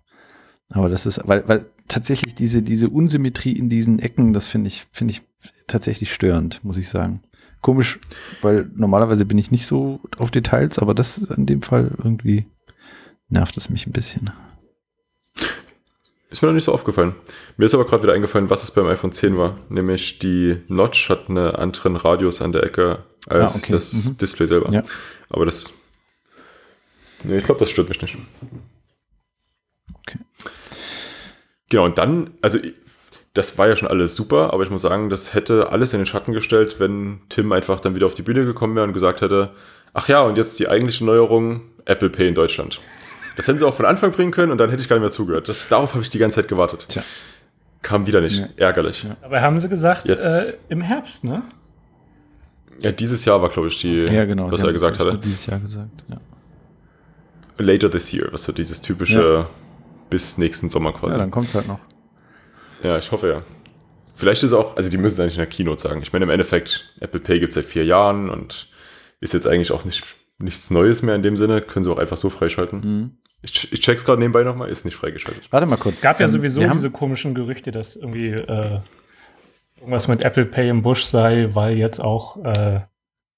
[0.70, 4.86] Aber das ist, weil, weil tatsächlich diese, diese Unsymmetrie in diesen Ecken, das finde ich,
[4.92, 5.22] finde ich
[5.66, 7.22] tatsächlich störend, muss ich sagen.
[7.60, 7.98] Komisch,
[8.42, 12.46] weil normalerweise bin ich nicht so auf Details, aber das in dem Fall irgendwie
[13.28, 14.30] nervt es mich ein bisschen.
[16.30, 17.14] Ist mir noch nicht so aufgefallen.
[17.56, 19.56] Mir ist aber gerade wieder eingefallen, was es beim iPhone 10 war.
[19.70, 23.72] Nämlich die Notch hat einen anderen Radius an der Ecke als ah, okay.
[23.72, 24.16] das mhm.
[24.18, 24.70] Display selber.
[24.70, 24.82] Ja.
[25.30, 25.72] Aber das.
[27.24, 28.16] Nee, ich glaube, das stört mich nicht.
[30.00, 30.18] Okay.
[31.68, 32.58] Genau, und dann, also
[33.34, 36.06] das war ja schon alles super, aber ich muss sagen, das hätte alles in den
[36.06, 39.50] Schatten gestellt, wenn Tim einfach dann wieder auf die Bühne gekommen wäre und gesagt hätte,
[39.94, 42.80] ach ja, und jetzt die eigentliche Neuerung, Apple Pay in Deutschland.
[43.36, 45.10] Das hätten sie auch von Anfang bringen können und dann hätte ich gar nicht mehr
[45.10, 45.48] zugehört.
[45.48, 46.86] Das, darauf habe ich die ganze Zeit gewartet.
[46.88, 47.02] Tja.
[47.82, 48.38] Kam wieder nicht.
[48.38, 48.48] Ja.
[48.56, 49.04] Ärgerlich.
[49.04, 49.16] Ja.
[49.22, 51.42] Aber haben sie gesagt, jetzt, äh, im Herbst, ne?
[52.80, 55.18] Ja, dieses Jahr war, glaube ich, die, ja, genau, was er gesagt hatte.
[55.18, 56.16] Dieses Jahr gesagt, ja.
[57.58, 59.46] Later this year, was so dieses typische
[60.10, 61.12] bis nächsten Sommer quasi.
[61.12, 61.80] Ja, dann kommt es halt noch.
[62.82, 63.42] Ja, ich hoffe ja.
[64.14, 66.02] Vielleicht ist auch, also die müssen es eigentlich in der Keynote sagen.
[66.02, 68.68] Ich meine, im Endeffekt, Apple Pay gibt es seit vier Jahren und
[69.20, 70.04] ist jetzt eigentlich auch nicht,
[70.38, 71.60] nichts Neues mehr in dem Sinne.
[71.60, 72.80] Können sie auch einfach so freischalten.
[72.80, 73.10] Mhm.
[73.42, 75.44] Ich, ich check's gerade nebenbei nochmal, ist nicht freigeschaltet.
[75.52, 75.96] Warte mal kurz.
[75.96, 78.80] Es gab ja Ähm, sowieso wir haben- diese komischen Gerüchte, dass irgendwie äh,
[79.78, 82.80] irgendwas mit Apple Pay im Busch sei, weil jetzt auch äh,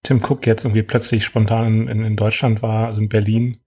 [0.03, 3.61] Tim Cook jetzt irgendwie plötzlich spontan in, in Deutschland war, also in Berlin.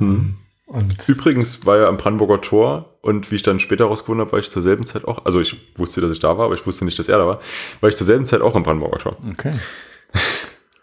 [0.00, 0.34] Hm.
[0.66, 4.38] Und Übrigens war er am Brandenburger Tor und wie ich dann später rausgefunden habe, war
[4.38, 6.84] ich zur selben Zeit auch, also ich wusste, dass ich da war, aber ich wusste
[6.84, 7.40] nicht, dass er da war,
[7.80, 9.16] war ich zur selben Zeit auch am Brandenburger Tor.
[9.30, 9.52] Okay.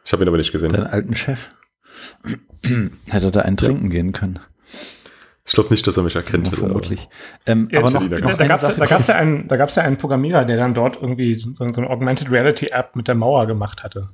[0.05, 0.71] Ich habe ihn aber nicht gesehen.
[0.71, 1.49] Deinen alten Chef.
[3.07, 4.39] Hätte da einen trinken gehen können.
[5.45, 6.47] Ich glaube nicht, dass er mich erkennt.
[6.47, 7.09] Ja, vermutlich.
[7.45, 9.83] Ähm, Ja, aber noch, noch da, gab es da gab's ja, einen- da gab's ja
[9.83, 13.47] einen Programmierer, der dann dort irgendwie so, so eine Augmented Reality App mit der Mauer
[13.47, 14.09] gemacht hatte.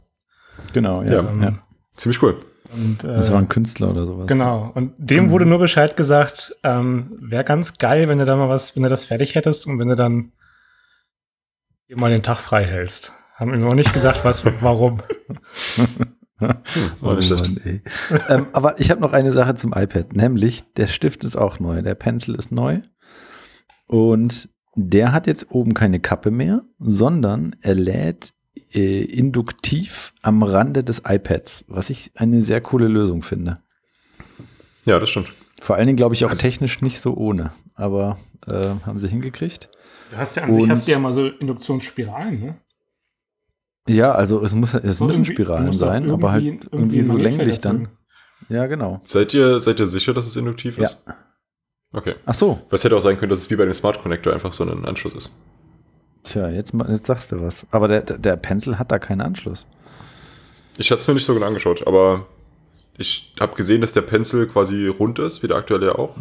[0.73, 1.07] Genau, ja.
[1.09, 1.29] Ja, ja.
[1.29, 1.59] Ähm, aber
[1.93, 2.37] Ziemlich cool.
[2.73, 4.27] Und, äh, Das war ein Künstler oder sowas.
[4.27, 4.71] Genau.
[4.73, 8.75] Und dem wurde nur Bescheid gesagt, ähm, wäre ganz geil, wenn du da mal was,
[8.75, 10.31] wenn du das fertig hättest und wenn du dann
[11.89, 13.13] dir mal den Tag frei hältst.
[13.35, 15.01] Haben ihm noch nicht gesagt, was, warum.
[17.01, 17.13] Oh.
[17.13, 17.81] Mann, ey.
[18.27, 21.81] ähm, aber ich habe noch eine Sache zum iPad, nämlich der Stift ist auch neu,
[21.81, 22.81] der Pencil ist neu
[23.87, 28.33] und der hat jetzt oben keine Kappe mehr, sondern er lädt
[28.73, 33.55] äh, induktiv am Rande des iPads, was ich eine sehr coole Lösung finde.
[34.85, 35.27] Ja, das stimmt.
[35.61, 39.07] Vor allen Dingen glaube ich auch Also- technisch nicht so ohne, aber äh, haben sie
[39.07, 39.69] hingekriegt.
[40.11, 42.55] Du hast ja an sich Und- hast du ja mal so Induktionsspiralen, ne?
[43.87, 47.59] Ja, also es, muss, es So müssen Spiralen sein, aber halt irgendwie, irgendwie so länglich
[47.59, 47.89] dann.
[48.49, 49.01] Ja, genau.
[49.03, 50.85] Seid ihr, seid ihr sicher, dass es induktiv Ja.
[50.85, 51.03] ist?
[51.91, 52.15] Okay.
[52.25, 54.53] Ach so, Was hätte auch sein können, dass es wie bei dem Smart Connector einfach
[54.53, 55.31] so ein Anschluss ist.
[56.23, 57.65] Tja, jetzt, jetzt sagst du was.
[57.71, 59.67] Aber der, der, Pencil hat da keinen Anschluss.
[60.77, 62.25] Ich hatte es mir nicht so genau angeschaut, aber
[62.97, 66.17] ich habe gesehen, dass der Pencil quasi rund ist, wie der aktuelle ja auch.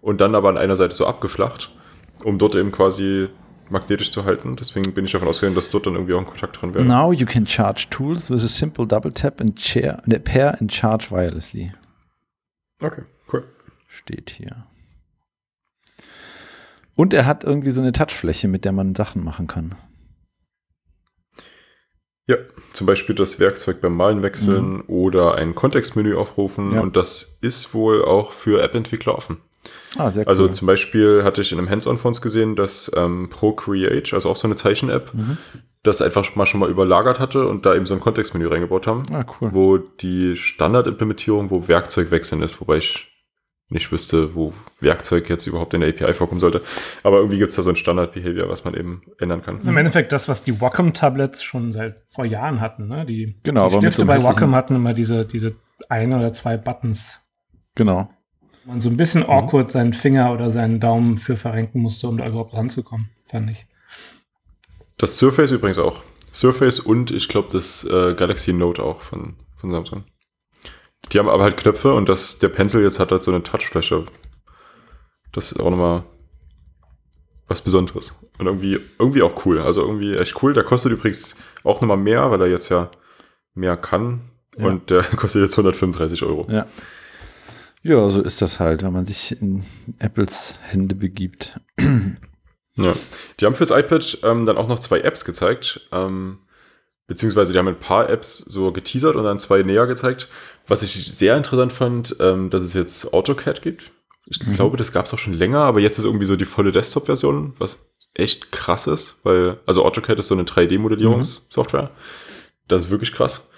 [0.00, 1.70] Und dann aber an einer Seite so abgeflacht,
[2.24, 3.28] um dort eben quasi
[3.70, 4.56] magnetisch zu halten.
[4.56, 6.84] Deswegen bin ich davon ausgegangen, dass dort dann irgendwie auch ein Kontakt dran wäre.
[6.84, 10.72] Now you can charge tools with a simple double tap and chair, ne, pair and
[10.72, 11.72] charge wirelessly.
[12.82, 13.44] Okay, cool.
[13.86, 14.66] Steht hier.
[17.00, 19.74] Und er hat irgendwie so eine Touchfläche, mit der man Sachen machen kann.
[22.26, 22.36] Ja,
[22.74, 26.74] zum Beispiel das Werkzeug beim Malen wechseln oder ein Kontextmenü aufrufen.
[26.74, 26.82] Ja.
[26.82, 29.38] Und das ist wohl auch für App-Entwickler offen.
[29.96, 30.28] Ah, sehr cool.
[30.28, 34.28] Also zum Beispiel hatte ich in einem Hands-on von uns gesehen, dass ähm, Procreate, also
[34.28, 35.38] auch so eine Zeichen-App, Mhm.
[35.82, 39.04] das einfach mal schon mal überlagert hatte und da eben so ein Kontextmenü reingebaut haben,
[39.10, 39.48] ah, cool.
[39.54, 43.09] wo die Standardimplementierung, wo Werkzeug wechseln ist, wobei ich
[43.70, 46.60] nicht wüsste, wo Werkzeug jetzt überhaupt in der API vorkommen sollte.
[47.02, 49.54] Aber irgendwie gibt es da so ein Standard-Behavior, was man eben ändern kann.
[49.54, 52.88] Das ist im Endeffekt das, was die Wacom-Tablets schon seit vor Jahren hatten.
[52.88, 53.06] Ne?
[53.06, 55.54] Die, Genau, die Stifte so bei Wacom hatten immer diese, diese
[55.88, 57.20] ein oder zwei Buttons.
[57.76, 58.10] Genau.
[58.64, 62.18] wo Man so ein bisschen awkward seinen Finger oder seinen Daumen für verrenken musste, um
[62.18, 63.66] da überhaupt ranzukommen, fand ich.
[64.98, 66.02] Das Surface übrigens auch.
[66.32, 70.04] Surface und ich glaube das äh, Galaxy Note auch von, von Samsung.
[71.12, 74.04] Die haben aber halt Knöpfe und das, der Pencil jetzt hat halt so eine Touchfläche.
[75.32, 76.04] Das ist auch nochmal
[77.48, 78.18] was Besonderes.
[78.38, 79.60] Und irgendwie, irgendwie auch cool.
[79.60, 80.52] Also irgendwie echt cool.
[80.52, 82.90] Der kostet übrigens auch nochmal mehr, weil er jetzt ja
[83.54, 84.20] mehr kann.
[84.56, 84.66] Ja.
[84.66, 86.46] Und der kostet jetzt 135 Euro.
[86.50, 86.66] Ja.
[87.82, 89.64] Ja, so ist das halt, wenn man sich in
[89.98, 91.58] Apples Hände begibt.
[92.76, 92.94] Ja.
[93.38, 95.88] Die haben fürs iPad ähm, dann auch noch zwei Apps gezeigt.
[95.90, 96.38] Ähm,
[97.10, 100.28] beziehungsweise die haben ein paar Apps so geteasert und dann zwei näher gezeigt.
[100.68, 103.90] Was ich sehr interessant fand, ähm, dass es jetzt AutoCAD gibt.
[104.26, 104.54] Ich Mhm.
[104.54, 107.54] glaube, das gab es auch schon länger, aber jetzt ist irgendwie so die volle Desktop-Version,
[107.58, 111.90] was echt krass ist, weil, also AutoCAD ist so eine 3D-Modellierungssoftware.
[112.68, 113.48] Das ist wirklich krass.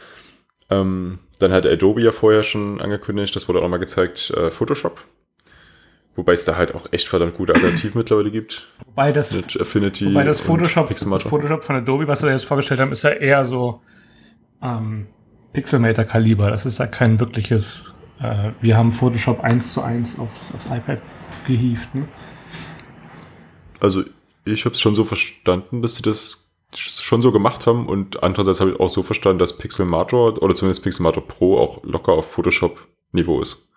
[0.70, 4.50] Ähm, dann hat Adobe ja vorher schon angekündigt, das wurde auch noch mal gezeigt, äh,
[4.50, 5.04] Photoshop.
[6.14, 8.68] Wobei es da halt auch echt verdammt gute Alternativen mittlerweile gibt.
[8.86, 10.06] Wobei das, Mit Affinity.
[10.06, 11.22] wobei das Photoshop, das.
[11.22, 13.80] Photoshop von Adobe, was sie da jetzt vorgestellt haben, ist ja eher so
[14.62, 15.06] ähm,
[15.54, 16.50] Pixelmator-Kaliber.
[16.50, 21.00] Das ist ja kein wirkliches, äh, wir haben Photoshop 1 zu 1 aufs, aufs iPad
[21.46, 21.94] gehievt.
[21.94, 22.06] Ne?
[23.80, 24.04] Also
[24.44, 28.60] ich habe es schon so verstanden, dass sie das schon so gemacht haben und andererseits
[28.60, 33.40] habe ich auch so verstanden, dass Pixelmator oder zumindest Pixelmator Pro auch locker auf Photoshop-Niveau
[33.40, 33.71] ist.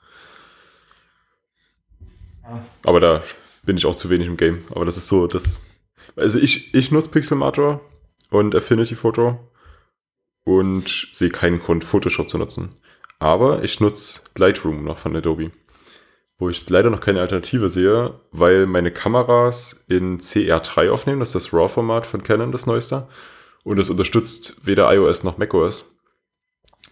[2.85, 3.23] Aber da
[3.63, 4.63] bin ich auch zu wenig im Game.
[4.71, 5.61] Aber das ist so, das.
[6.15, 7.81] Also ich, ich nutze Pixelmator
[8.29, 9.39] und Affinity Photo
[10.43, 12.77] und sehe keinen Grund, Photoshop zu nutzen.
[13.19, 15.51] Aber ich nutze Lightroom noch von Adobe.
[16.37, 21.45] Wo ich leider noch keine Alternative sehe, weil meine Kameras in CR3 aufnehmen, das ist
[21.45, 23.07] das RAW-Format von Canon, das neueste.
[23.63, 25.97] Und es unterstützt weder iOS noch macOS.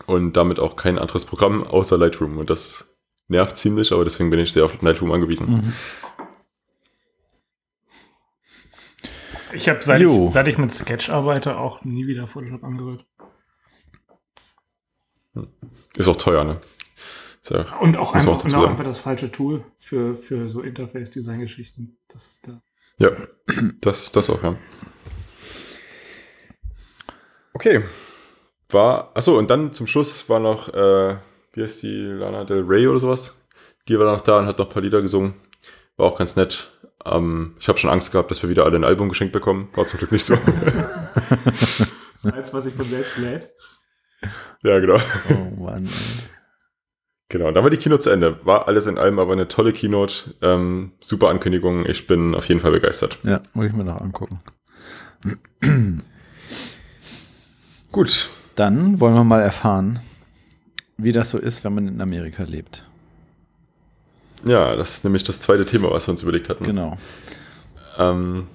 [0.05, 2.37] Und damit auch kein anderes Programm außer Lightroom.
[2.37, 2.92] Und das
[3.27, 5.49] nervt ziemlich, aber deswegen bin ich sehr auf Lightroom angewiesen.
[5.49, 5.73] Mhm.
[9.53, 13.05] Ich habe seit, ich, seit ich mit Sketch arbeite auch nie wieder Photoshop angerührt.
[15.95, 16.61] Ist auch teuer, ne?
[17.49, 21.97] Ja, und auch einfach, auch auch einfach das falsche Tool für, für so Interface-Design-Geschichten.
[22.43, 22.61] Da
[22.99, 23.11] ja,
[23.81, 24.55] das, das auch, ja.
[27.53, 27.83] Okay.
[28.69, 31.17] War, achso, und dann zum Schluss war noch, äh,
[31.53, 33.41] wie heißt die, Lana Del Rey oder sowas?
[33.87, 35.33] Die war noch da und hat noch ein paar Lieder gesungen.
[35.97, 36.71] War auch ganz nett.
[37.05, 39.69] Ähm, ich habe schon Angst gehabt, dass wir wieder alle ein Album geschenkt bekommen.
[39.73, 40.35] War zum Glück nicht so.
[42.23, 43.49] das heißt, was ich von selbst lädt.
[44.63, 44.97] Ja, genau.
[45.29, 45.85] Oh Mann.
[45.85, 45.91] Ey.
[47.33, 48.45] Genau, dann war die Keynote zu Ende.
[48.45, 50.35] War alles in allem aber eine tolle Keynote.
[50.43, 51.85] Ähm, super Ankündigung.
[51.85, 53.17] Ich bin auf jeden Fall begeistert.
[53.23, 54.39] Ja, muss ich mir noch angucken.
[57.91, 58.29] Gut.
[58.55, 59.99] Dann wollen wir mal erfahren,
[60.97, 62.83] wie das so ist, wenn man in Amerika lebt.
[64.45, 66.65] Ja, das ist nämlich das zweite Thema, was wir uns überlegt hatten.
[66.65, 66.97] Genau.
[67.97, 68.47] Ähm,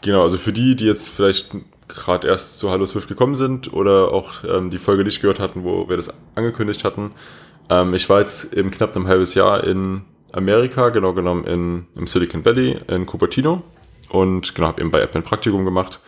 [0.00, 1.50] genau, also für die, die jetzt vielleicht
[1.88, 5.64] gerade erst zu Hallo Swift gekommen sind oder auch ähm, die Folge nicht gehört hatten,
[5.64, 7.12] wo wir das angekündigt hatten.
[7.68, 12.06] Ähm, ich war jetzt eben knapp ein halbes Jahr in Amerika, genau genommen in, im
[12.06, 13.62] Silicon Valley, in Cupertino
[14.10, 16.00] und genau, habe eben bei Apple ein Praktikum gemacht.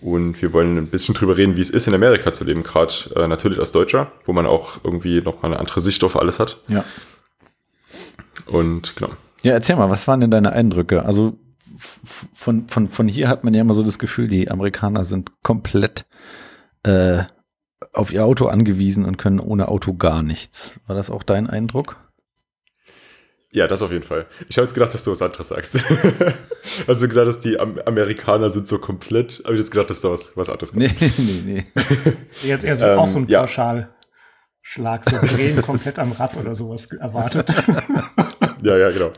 [0.00, 2.92] Und wir wollen ein bisschen drüber reden, wie es ist, in Amerika zu leben, gerade
[3.14, 6.58] äh, natürlich als Deutscher, wo man auch irgendwie nochmal eine andere Sicht auf alles hat.
[6.68, 6.84] Ja.
[8.46, 9.10] Und genau.
[9.42, 11.04] Ja, erzähl mal, was waren denn deine Eindrücke?
[11.04, 11.38] Also
[11.78, 16.06] von, von, von hier hat man ja immer so das Gefühl, die Amerikaner sind komplett
[16.82, 17.24] äh,
[17.92, 20.80] auf ihr Auto angewiesen und können ohne Auto gar nichts.
[20.86, 21.96] War das auch dein Eindruck?
[23.52, 24.26] Ja, das auf jeden Fall.
[24.48, 25.74] Ich habe jetzt gedacht, dass du was anderes sagst.
[26.86, 30.10] Hast du gesagt, dass die Amerikaner sind so komplett, habe ich jetzt gedacht, dass du
[30.10, 30.82] was, was anderes kommt.
[30.82, 31.66] Nee, nee, nee.
[32.42, 33.94] Jetzt eher so ähm, auch so ein Pauschal.
[34.60, 37.54] Schlag, so drehen komplett am Rad oder sowas erwartet.
[38.62, 39.10] Ja, ja, genau.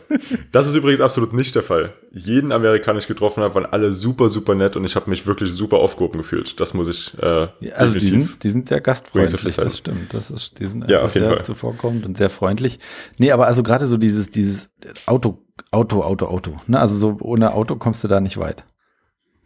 [0.53, 1.93] Das ist übrigens absolut nicht der Fall.
[2.11, 5.53] Jeden Amerikaner, ich getroffen habe, waren alle super, super nett und ich habe mich wirklich
[5.53, 6.59] super aufgehoben gefühlt.
[6.61, 7.13] Das muss ich.
[7.21, 10.15] Äh, ja, also die sind, die sind sehr gastfreundlich, das stimmt.
[10.15, 12.79] Das ist, die sind ja, auf jeden sehr zuvorkommend und sehr freundlich.
[13.19, 14.71] Nee, aber also gerade so dieses, dieses
[15.07, 16.57] Auto, Auto, Auto, Auto.
[16.67, 16.79] Ne?
[16.79, 18.65] Also so ohne Auto kommst du da nicht weit.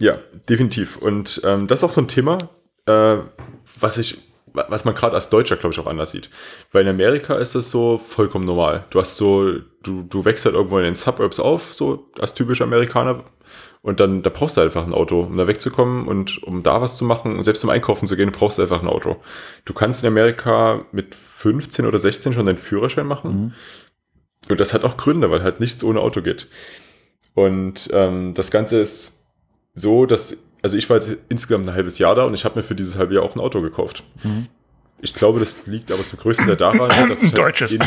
[0.01, 0.97] Ja, definitiv.
[0.97, 2.51] Und ähm, das ist auch so ein Thema,
[2.87, 3.19] äh,
[3.79, 4.19] was ich
[4.55, 6.31] was man gerade als Deutscher, glaube ich, auch anders sieht.
[6.73, 8.85] Weil in Amerika ist das so vollkommen normal.
[8.91, 12.65] Du hast so, du, du wächst halt irgendwo in den Suburbs auf, so als typischer
[12.65, 13.25] Amerikaner.
[13.83, 16.97] Und dann, da brauchst du einfach ein Auto, um da wegzukommen und um da was
[16.97, 17.37] zu machen.
[17.37, 19.17] Und selbst zum Einkaufen zu gehen, brauchst du einfach ein Auto.
[19.65, 23.31] Du kannst in Amerika mit 15 oder 16 schon deinen Führerschein machen.
[23.31, 23.53] Mhm.
[24.49, 26.49] Und das hat auch Gründe, weil halt nichts ohne Auto geht.
[27.35, 29.25] Und ähm, das Ganze ist
[29.75, 32.63] so, dass also ich war jetzt insgesamt ein halbes Jahr da und ich habe mir
[32.63, 34.05] für dieses halbe Jahr auch ein Auto gekauft.
[34.23, 34.47] Mhm.
[35.01, 37.77] Ich glaube, das liegt aber zum größten Teil daran, dass ich halt deutsches.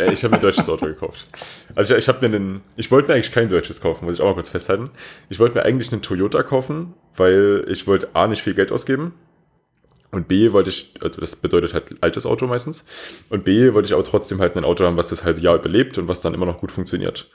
[0.00, 1.24] Äh, ich habe mir ein deutsches Auto gekauft.
[1.74, 4.20] Also ich, ich habe mir einen, ich wollte mir eigentlich kein deutsches kaufen, muss ich
[4.20, 4.90] auch mal kurz festhalten.
[5.28, 9.12] Ich wollte mir eigentlich einen Toyota kaufen, weil ich wollte A nicht viel Geld ausgeben
[10.10, 12.86] und B wollte ich, also das bedeutet halt altes Auto meistens.
[13.28, 15.98] Und B wollte ich auch trotzdem halt ein Auto haben, was das halbe Jahr überlebt
[15.98, 17.28] und was dann immer noch gut funktioniert.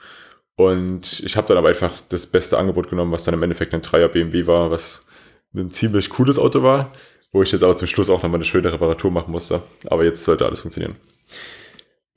[0.55, 3.81] Und ich habe dann aber einfach das beste Angebot genommen, was dann im Endeffekt ein
[3.81, 5.07] Dreier BMW war, was
[5.55, 6.91] ein ziemlich cooles Auto war,
[7.31, 9.63] wo ich jetzt aber zum Schluss auch nochmal eine schöne Reparatur machen musste.
[9.87, 10.95] Aber jetzt sollte alles funktionieren.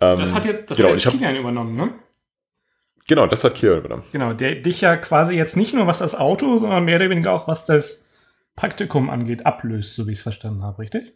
[0.01, 1.91] Ähm, das hat jetzt das genau, hat jetzt Kilian übernommen, ne?
[3.09, 4.03] Genau, das hat Kilian übernommen.
[4.13, 7.33] Genau, der dich ja quasi jetzt nicht nur was das Auto, sondern mehr oder weniger
[7.33, 8.05] auch was das
[8.57, 11.15] Praktikum angeht, ablöst, so wie ich es verstanden habe, richtig?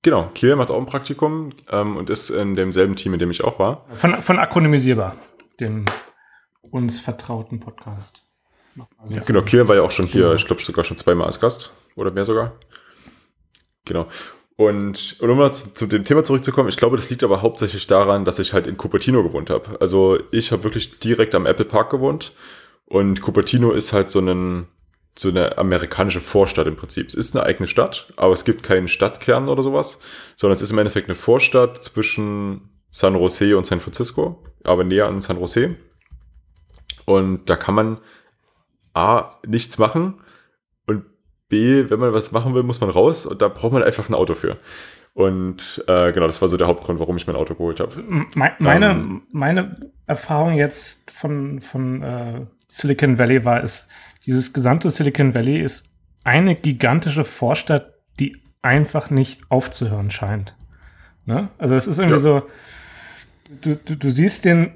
[0.00, 3.42] Genau, Kilian macht auch ein Praktikum ähm, und ist in demselben Team, in dem ich
[3.44, 3.84] auch war.
[3.94, 5.16] Von, von Akronymisierbar
[5.60, 5.84] dem
[6.70, 8.22] uns vertrauten Podcast.
[8.98, 10.34] Also ja, genau, Kieran war ja auch schon hier, genau.
[10.34, 12.52] ich glaube sogar schon zweimal als Gast oder mehr sogar.
[13.84, 14.06] Genau.
[14.56, 17.86] Und, und um mal zu, zu, dem Thema zurückzukommen, ich glaube, das liegt aber hauptsächlich
[17.86, 19.80] daran, dass ich halt in Cupertino gewohnt habe.
[19.80, 22.32] Also ich habe wirklich direkt am Apple Park gewohnt
[22.86, 24.66] und Cupertino ist halt so, einen,
[25.14, 27.06] so eine amerikanische Vorstadt im Prinzip.
[27.08, 30.00] Es ist eine eigene Stadt, aber es gibt keinen Stadtkern oder sowas,
[30.36, 35.06] sondern es ist im Endeffekt eine Vorstadt zwischen San Jose und San Francisco, aber näher
[35.06, 35.76] an San Jose.
[37.06, 37.98] Und da kann man
[38.92, 40.20] A, nichts machen
[40.86, 41.04] und
[41.48, 44.14] B, wenn man was machen will, muss man raus und da braucht man einfach ein
[44.14, 44.58] Auto für.
[45.14, 47.92] Und äh, genau, das war so der Hauptgrund, warum ich mein Auto geholt habe.
[48.58, 53.88] Meine, ähm, meine Erfahrung jetzt von, von äh, Silicon Valley war, ist,
[54.26, 60.56] dieses gesamte Silicon Valley ist eine gigantische Vorstadt, die einfach nicht aufzuhören scheint.
[61.24, 61.48] Ne?
[61.56, 62.18] Also es ist irgendwie ja.
[62.18, 62.42] so,
[63.62, 64.74] du, du, du siehst den,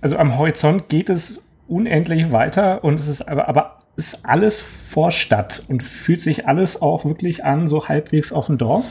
[0.00, 5.62] also am Horizont geht es unendlich weiter und es ist aber, aber ist alles Vorstadt
[5.68, 8.86] und fühlt sich alles auch wirklich an, so halbwegs auf dem Dorf.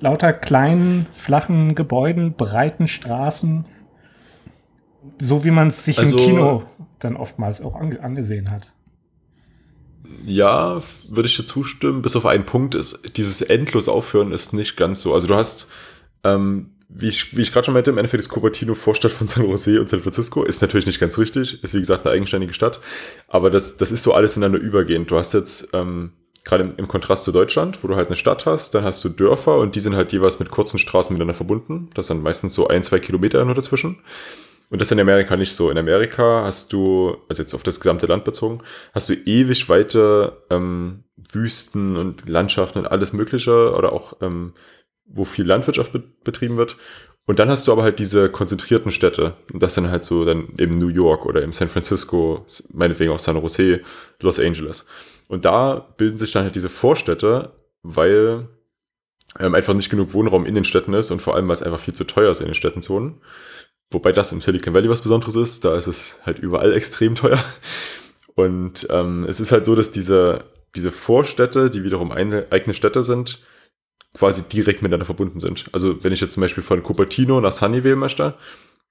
[0.00, 3.66] lauter kleinen, flachen Gebäuden, breiten Straßen.
[5.18, 6.62] So wie man es sich also, im Kino
[6.98, 8.72] dann oftmals auch ange angesehen hat.
[10.24, 12.02] Ja, würde ich dir zustimmen.
[12.02, 15.14] Bis auf einen Punkt ist, dieses endlos Aufhören ist nicht ganz so.
[15.14, 15.68] Also du hast,
[16.24, 19.44] ähm, wie ich, wie ich gerade schon meinte, im Endeffekt ist Cupertino Vorstadt von San
[19.44, 20.44] Jose und San Francisco.
[20.44, 22.80] Ist natürlich nicht ganz richtig, ist wie gesagt eine eigenständige Stadt.
[23.28, 25.10] Aber das, das ist so alles ineinander übergehend.
[25.10, 26.12] Du hast jetzt ähm,
[26.44, 29.08] gerade im, im, Kontrast zu Deutschland, wo du halt eine Stadt hast, dann hast du
[29.08, 31.90] Dörfer und die sind halt jeweils mit kurzen Straßen miteinander verbunden.
[31.94, 33.98] Das sind meistens so ein, zwei Kilometer nur dazwischen.
[34.68, 35.70] Und das ist in Amerika nicht so.
[35.70, 38.62] In Amerika hast du, also jetzt auf das gesamte Land bezogen,
[38.94, 44.54] hast du ewig weite ähm, Wüsten und Landschaften und alles Mögliche oder auch, ähm,
[45.06, 46.76] wo viel Landwirtschaft be betrieben wird.
[47.26, 49.34] Und dann hast du aber halt diese konzentrierten Städte.
[49.52, 53.18] Und das sind halt so dann eben New York oder eben San Francisco, meinetwegen auch
[53.18, 53.80] San Jose,
[54.22, 54.86] Los Angeles.
[55.28, 58.48] Und da bilden sich dann halt diese Vorstädte, weil
[59.40, 61.80] ähm, einfach nicht genug Wohnraum in den Städten ist und vor allem, weil es einfach
[61.80, 63.20] viel zu teuer ist in den Städten zu wohnen.
[63.90, 67.42] Wobei das im Silicon Valley was Besonderes ist, da ist es halt überall extrem teuer.
[68.34, 70.44] Und ähm, es ist halt so, dass diese,
[70.76, 73.40] diese Vorstädte, die wiederum eigene Städte sind,
[74.16, 75.66] quasi direkt miteinander verbunden sind.
[75.72, 78.34] Also wenn ich jetzt zum Beispiel von Cupertino nach Sunnyvale möchte,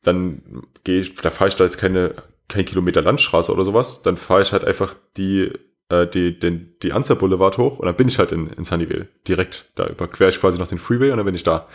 [0.04, 0.42] dann
[0.84, 2.16] gehe ich, da fahre ich da jetzt keine,
[2.48, 5.52] kein Kilometer Landstraße oder sowas, dann fahre ich halt einfach die,
[5.90, 9.08] äh, die, den, die Anzer Boulevard hoch und dann bin ich halt in, in Sunnyvale.
[9.28, 9.66] Direkt.
[9.76, 11.68] Da überquere ich quasi noch den Freeway und dann bin ich da.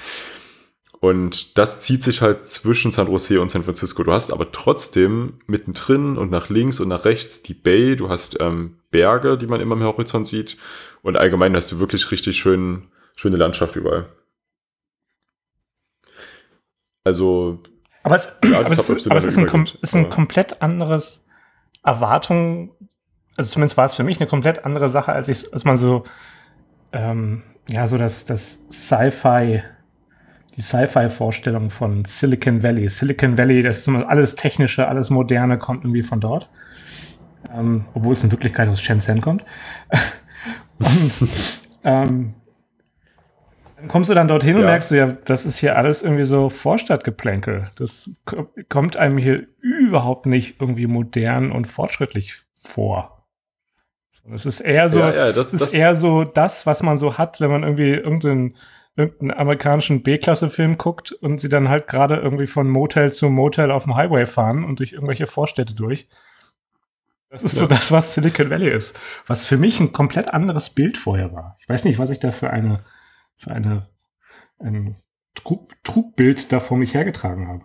[1.01, 4.05] Und das zieht sich halt zwischen San Jose und San Francisco.
[4.05, 7.97] Du hast aber trotzdem mittendrin und nach links und nach rechts die Bay.
[7.97, 10.59] Du hast ähm, Berge, die man immer im Horizont sieht.
[11.03, 14.09] Und allgemein hast du wirklich richtig schön, schöne Landschaft überall.
[17.05, 17.63] Also.
[18.03, 21.27] Aber es, ja, aber es, aber es ist, ein, ist ein komplett anderes
[21.85, 22.75] Erwartung.
[23.37, 26.05] Also zumindest war es für mich eine komplett andere Sache, als ich, als man so,
[26.93, 29.63] ähm, ja, so das, das Sci-Fi
[30.61, 32.89] die Sci-Fi-Vorstellung von Silicon Valley.
[32.89, 36.51] Silicon Valley, das ist alles Technische, alles Moderne kommt irgendwie von dort.
[37.51, 39.43] Ähm, obwohl es in Wirklichkeit aus Shenzhen kommt.
[40.79, 41.31] und
[41.85, 42.35] ähm,
[43.81, 44.61] dann kommst du dann dorthin ja.
[44.61, 47.71] und merkst du ja, das ist hier alles irgendwie so Vorstadtgeplänkel.
[47.77, 48.11] Das
[48.69, 53.27] kommt einem hier überhaupt nicht irgendwie modern und fortschrittlich vor.
[54.29, 57.17] Das ist eher so, ja, ja, das, das, ist eher so das, was man so
[57.17, 58.57] hat, wenn man irgendwie irgendeinen
[58.97, 63.85] irgendeinen amerikanischen B-Klasse-Film guckt und sie dann halt gerade irgendwie von Motel zu Motel auf
[63.85, 66.07] dem Highway fahren und durch irgendwelche Vorstädte durch.
[67.31, 67.61] Das ist ja.
[67.61, 68.99] so das, was Silicon Valley ist.
[69.27, 71.57] Was für mich ein komplett anderes Bild vorher war.
[71.61, 72.85] Ich weiß nicht, was ich da für eine,
[73.41, 73.89] für eine,
[74.59, 74.97] ein
[75.35, 77.65] Trug, Trugbild da vor mich hergetragen habe.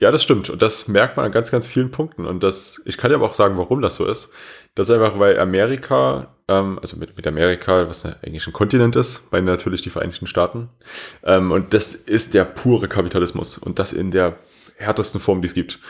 [0.00, 0.50] Ja, das stimmt.
[0.50, 2.26] Und das merkt man an ganz, ganz vielen Punkten.
[2.26, 4.32] Und das, ich kann ja aber auch sagen, warum das so ist.
[4.74, 9.30] Das ist einfach, weil Amerika, ähm, also mit, mit Amerika, was eigentlich ein Kontinent ist,
[9.30, 10.68] bei natürlich die Vereinigten Staaten.
[11.24, 13.58] Ähm, und das ist der pure Kapitalismus.
[13.58, 14.38] Und das in der
[14.76, 15.80] härtesten Form, die es gibt.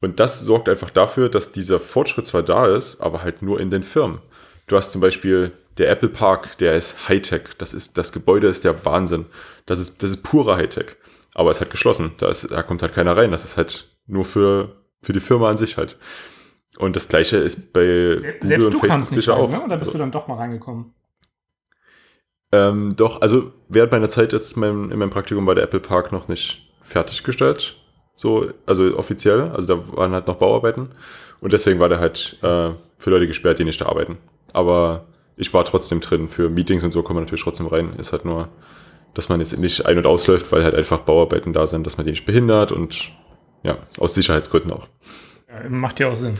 [0.00, 3.70] Und das sorgt einfach dafür, dass dieser Fortschritt zwar da ist, aber halt nur in
[3.70, 4.20] den Firmen.
[4.66, 7.42] Du hast zum Beispiel der Apple Park, der ist Hightech.
[7.58, 9.26] Das ist, das Gebäude ist der Wahnsinn.
[9.66, 10.96] Das ist, das ist purer Hightech.
[11.34, 12.12] Aber es ist halt geschlossen.
[12.18, 13.30] Da, ist, da kommt halt keiner rein.
[13.30, 15.96] Das ist halt nur für, für die Firma an sich halt.
[16.78, 19.50] Und das gleiche ist bei Selbst Google und Facebook sicher rein, auch.
[19.50, 19.62] Ne?
[19.62, 20.92] Oder bist du dann doch mal reingekommen?
[22.50, 26.12] Ähm, doch, also während meiner Zeit jetzt mein, in meinem Praktikum war der Apple Park
[26.12, 27.76] noch nicht fertiggestellt.
[28.14, 29.50] So, also offiziell.
[29.50, 30.90] Also da waren halt noch Bauarbeiten.
[31.40, 34.18] Und deswegen war der halt äh, für Leute gesperrt, die nicht da arbeiten.
[34.52, 35.06] Aber
[35.42, 36.28] ich war trotzdem drin.
[36.28, 37.94] Für Meetings und so kommt man natürlich trotzdem rein.
[37.98, 38.48] Ist halt nur
[39.14, 42.06] dass man jetzt nicht ein- und ausläuft, weil halt einfach Bauarbeiten da sind, dass man
[42.06, 43.10] die nicht behindert und
[43.62, 44.88] ja, aus Sicherheitsgründen auch.
[45.48, 46.34] Ja, macht ja auch Sinn.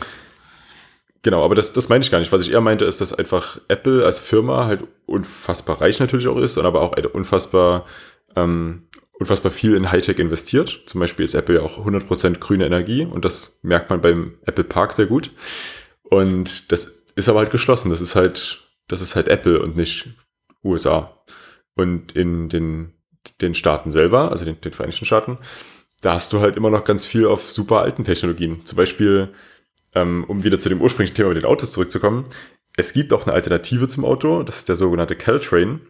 [1.22, 2.32] Genau, aber das, das meine ich gar nicht.
[2.32, 6.38] Was ich eher meinte, ist, dass einfach Apple als Firma halt unfassbar reich natürlich auch
[6.38, 7.86] ist und aber auch unfassbar,
[8.34, 10.82] ähm, unfassbar viel in Hightech investiert.
[10.86, 14.64] Zum Beispiel ist Apple ja auch 100% grüne Energie und das merkt man beim Apple
[14.64, 15.30] Park sehr gut.
[16.02, 17.90] Und das ist aber halt geschlossen.
[17.90, 20.10] Das ist halt, das ist halt Apple und nicht
[20.64, 21.22] USA.
[21.74, 22.92] Und in den,
[23.40, 25.38] den Staaten selber, also den, den Vereinigten Staaten,
[26.00, 28.64] da hast du halt immer noch ganz viel auf super alten Technologien.
[28.64, 29.32] Zum Beispiel,
[29.94, 32.24] ähm, um wieder zu dem ursprünglichen Thema mit den Autos zurückzukommen,
[32.76, 35.80] es gibt auch eine Alternative zum Auto, das ist der sogenannte Caltrain.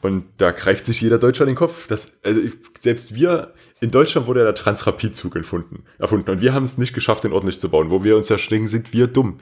[0.00, 1.86] Und da greift sich jeder Deutsche an den Kopf.
[1.86, 2.40] Das, also
[2.76, 5.84] selbst wir, in Deutschland wurde ja der Transrapidzug erfunden.
[5.98, 7.90] Und wir haben es nicht geschafft, den ordentlich zu bauen.
[7.90, 9.38] Wo wir uns ja denken, sind wir dumm.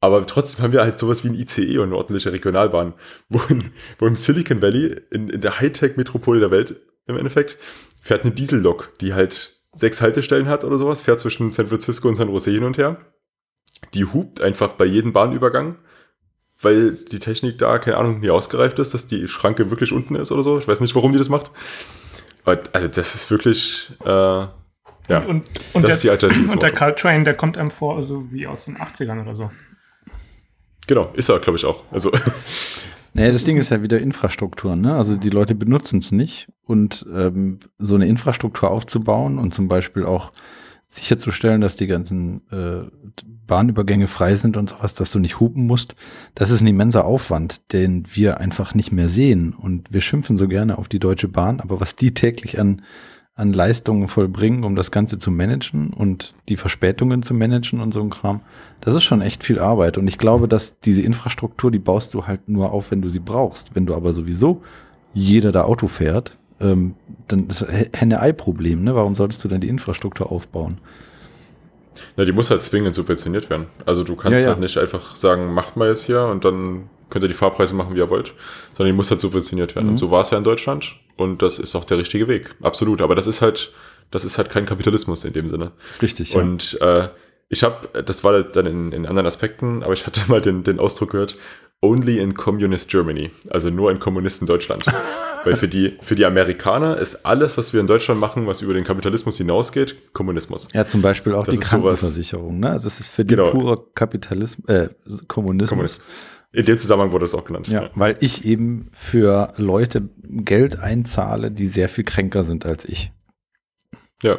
[0.00, 2.94] Aber trotzdem haben wir halt sowas wie ein ICE und eine ordentliche Regionalbahn,
[3.28, 6.76] wo, in, wo im Silicon Valley, in, in der Hightech-Metropole der Welt
[7.06, 7.58] im Endeffekt,
[8.02, 12.16] fährt eine Diesellok, die halt sechs Haltestellen hat oder sowas, fährt zwischen San Francisco und
[12.16, 12.96] San Jose hin und her.
[13.94, 15.76] Die hupt einfach bei jedem Bahnübergang,
[16.60, 20.32] weil die Technik da, keine Ahnung, nie ausgereift ist, dass die Schranke wirklich unten ist
[20.32, 20.58] oder so.
[20.58, 21.50] Ich weiß nicht, warum die das macht.
[22.44, 24.52] Aber also das ist wirklich, äh, ja,
[25.08, 26.52] und, und, und das der, ist die Alternative.
[26.52, 29.50] Und der Caltrain, der kommt einem vor, also wie aus den 80ern oder so.
[30.90, 31.84] Genau, ist er, glaube ich, auch.
[31.92, 32.10] Also.
[33.12, 34.94] Naja, das Ding ist ja wieder Infrastruktur, ne?
[34.94, 36.46] Also die Leute benutzen es nicht.
[36.64, 40.32] Und ähm, so eine Infrastruktur aufzubauen und zum Beispiel auch
[40.86, 42.88] sicherzustellen, dass die ganzen äh,
[43.48, 45.96] Bahnübergänge frei sind und sowas, dass du nicht hupen musst,
[46.36, 49.54] das ist ein immenser Aufwand, den wir einfach nicht mehr sehen.
[49.54, 52.82] Und wir schimpfen so gerne auf die Deutsche Bahn, aber was die täglich an
[53.40, 58.02] an Leistungen vollbringen, um das Ganze zu managen und die Verspätungen zu managen und so
[58.02, 58.40] ein Kram.
[58.82, 59.96] Das ist schon echt viel Arbeit.
[59.96, 63.18] Und ich glaube, dass diese Infrastruktur, die baust du halt nur auf, wenn du sie
[63.18, 63.74] brauchst.
[63.74, 64.60] Wenn du aber sowieso
[65.14, 66.94] jeder da Auto fährt, ähm,
[67.28, 67.64] dann ist
[67.94, 68.84] Henne-Ei-Problem.
[68.84, 68.94] Ne?
[68.94, 70.78] Warum solltest du denn die Infrastruktur aufbauen?
[72.16, 73.66] Na, die muss halt zwingend subventioniert werden.
[73.86, 74.48] Also du kannst ja, ja.
[74.50, 77.94] halt nicht einfach sagen, macht mal jetzt hier und dann könnt ihr die Fahrpreise machen,
[77.94, 78.32] wie ihr wollt,
[78.70, 79.86] sondern die muss halt subventioniert werden.
[79.86, 79.92] Mhm.
[79.92, 82.54] Und so war es ja in Deutschland und das ist auch der richtige Weg.
[82.62, 83.02] Absolut.
[83.02, 83.72] Aber das ist halt,
[84.10, 85.72] das ist halt kein Kapitalismus in dem Sinne.
[86.00, 86.34] Richtig.
[86.34, 86.40] Ja.
[86.40, 87.08] Und äh,
[87.50, 90.78] ich habe, das war dann in, in anderen Aspekten, aber ich hatte mal den, den
[90.78, 91.36] Ausdruck gehört,
[91.82, 94.84] only in Communist Germany, also nur in Kommunisten Deutschland.
[95.44, 98.74] Weil für die, für die Amerikaner ist alles, was wir in Deutschland machen, was über
[98.74, 100.68] den Kapitalismus hinausgeht, Kommunismus.
[100.74, 102.60] Ja, zum Beispiel auch das die Krankenversicherung.
[102.60, 102.78] Ne?
[102.82, 103.50] Das ist für die genau.
[103.50, 104.90] purer Kapitalismus, äh,
[105.26, 105.70] Kommunismus.
[105.70, 106.08] Kommunismus.
[106.52, 107.68] In dem Zusammenhang wurde es auch genannt.
[107.68, 112.84] Ja, ja, weil ich eben für Leute Geld einzahle, die sehr viel kränker sind als
[112.84, 113.12] ich.
[114.22, 114.38] Ja.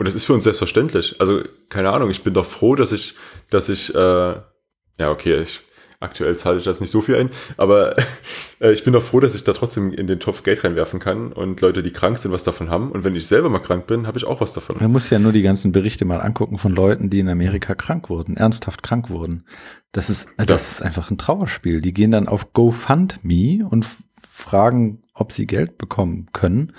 [0.00, 1.20] Und das ist für uns selbstverständlich.
[1.20, 3.16] Also, keine Ahnung, ich bin doch froh, dass ich,
[3.50, 5.60] dass ich, äh, ja, okay, ich
[6.02, 7.28] Aktuell zahle ich das nicht so viel ein,
[7.58, 7.94] aber
[8.60, 11.30] äh, ich bin doch froh, dass ich da trotzdem in den Topf Geld reinwerfen kann
[11.30, 12.90] und Leute, die krank sind, was davon haben.
[12.90, 14.78] Und wenn ich selber mal krank bin, habe ich auch was davon.
[14.80, 18.08] Man muss ja nur die ganzen Berichte mal angucken von Leuten, die in Amerika krank
[18.08, 19.44] wurden, ernsthaft krank wurden.
[19.92, 20.54] Das ist, das ja.
[20.54, 21.82] ist einfach ein Trauerspiel.
[21.82, 23.86] Die gehen dann auf GoFundMe und
[24.26, 26.72] fragen, ob sie Geld bekommen können.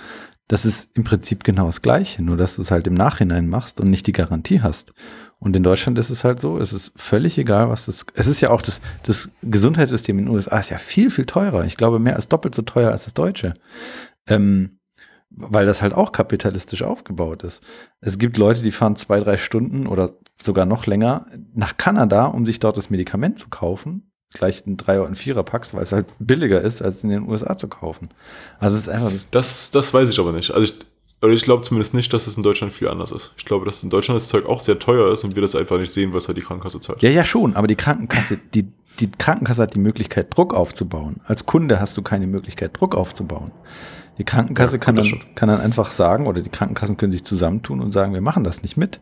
[0.52, 3.80] Das ist im Prinzip genau das Gleiche, nur dass du es halt im Nachhinein machst
[3.80, 4.92] und nicht die Garantie hast.
[5.38, 8.42] Und in Deutschland ist es halt so, es ist völlig egal, was das, es ist
[8.42, 11.64] ja auch das, das Gesundheitssystem in den USA ist ja viel, viel teurer.
[11.64, 13.54] Ich glaube, mehr als doppelt so teuer als das deutsche.
[14.26, 14.78] Ähm,
[15.30, 17.62] weil das halt auch kapitalistisch aufgebaut ist.
[18.02, 22.44] Es gibt Leute, die fahren zwei, drei Stunden oder sogar noch länger nach Kanada, um
[22.44, 24.11] sich dort das Medikament zu kaufen.
[24.32, 27.68] Gleich ein Dreier- und Vierer-Packs, weil es halt billiger ist, als in den USA zu
[27.68, 28.08] kaufen.
[28.58, 29.12] Also es ist einfach.
[29.30, 30.50] Das, das weiß ich aber nicht.
[30.52, 30.74] Also ich,
[31.22, 33.32] oder ich glaube zumindest nicht, dass es in Deutschland viel anders ist.
[33.36, 35.78] Ich glaube, dass in Deutschland das Zeug auch sehr teuer ist und wir das einfach
[35.78, 37.02] nicht sehen, was halt die Krankenkasse zahlt.
[37.02, 38.66] Ja, ja, schon, aber die Krankenkasse, die,
[38.98, 41.20] die Krankenkasse hat die Möglichkeit, Druck aufzubauen.
[41.24, 43.52] Als Kunde hast du keine Möglichkeit, Druck aufzubauen.
[44.18, 47.80] Die Krankenkasse ja, kann, dann, kann dann einfach sagen, oder die Krankenkassen können sich zusammentun
[47.80, 49.00] und sagen, wir machen das nicht mit.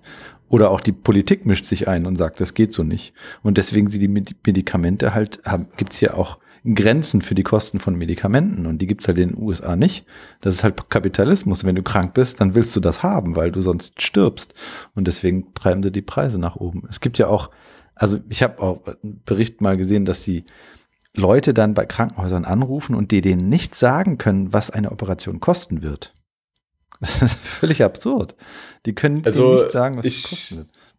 [0.51, 3.14] Oder auch die Politik mischt sich ein und sagt, das geht so nicht.
[3.42, 6.38] Und deswegen sie die Medikamente halt, haben, gibt's hier auch
[6.74, 10.05] Grenzen für die Kosten von Medikamenten und die gibt's halt in den USA nicht.
[10.40, 11.64] Das ist halt Kapitalismus.
[11.64, 14.53] Wenn du krank bist, dann willst du das haben, weil du sonst stirbst.
[14.94, 16.82] Und deswegen treiben sie die Preise nach oben.
[16.90, 17.51] Es gibt ja auch,
[17.94, 20.44] also ich habe auch einen Bericht mal gesehen, dass die
[21.14, 25.80] Leute dann bei Krankenhäusern anrufen und die denen nicht sagen können, was eine Operation kosten
[25.80, 26.12] wird.
[27.01, 28.34] Das ist völlig absurd.
[28.86, 30.57] Die können also nicht sagen, was ich,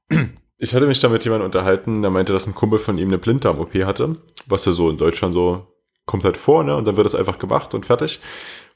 [0.10, 0.30] wird.
[0.64, 3.18] Ich hatte mich da mit jemandem unterhalten, der meinte, dass ein Kumpel von ihm eine
[3.18, 5.66] Blinddarm-OP hatte, was ja so in Deutschland so
[6.06, 6.76] kommt halt vor, ne?
[6.76, 8.22] Und dann wird das einfach gemacht und fertig.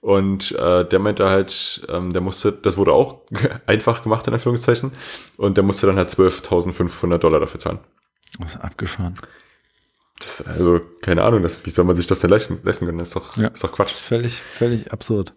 [0.01, 3.21] Und äh, der meinte halt, ähm, der musste, das wurde auch
[3.67, 4.93] einfach gemacht, in Anführungszeichen,
[5.37, 7.79] und der musste dann halt 12.500 Dollar dafür zahlen.
[8.39, 9.13] Was abgefahren.
[10.19, 12.99] Das, also, keine Ahnung, das, wie soll man sich das denn leisten, leisten können?
[12.99, 13.49] Das ist doch, ja.
[13.49, 13.93] ist doch Quatsch.
[13.93, 15.33] Völlig, völlig absurd.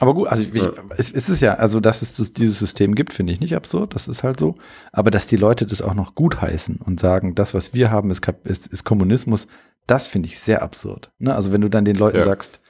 [0.00, 0.72] Aber gut, also ich, ja.
[0.90, 4.08] es, es ist ja, also dass es dieses System gibt, finde ich nicht absurd, das
[4.08, 4.56] ist halt so.
[4.92, 8.10] Aber dass die Leute das auch noch gut heißen und sagen, das, was wir haben,
[8.10, 9.46] ist, ist, ist Kommunismus,
[9.86, 11.12] das finde ich sehr absurd.
[11.18, 11.34] Ne?
[11.34, 12.24] Also wenn du dann den Leuten ja.
[12.24, 12.60] sagst,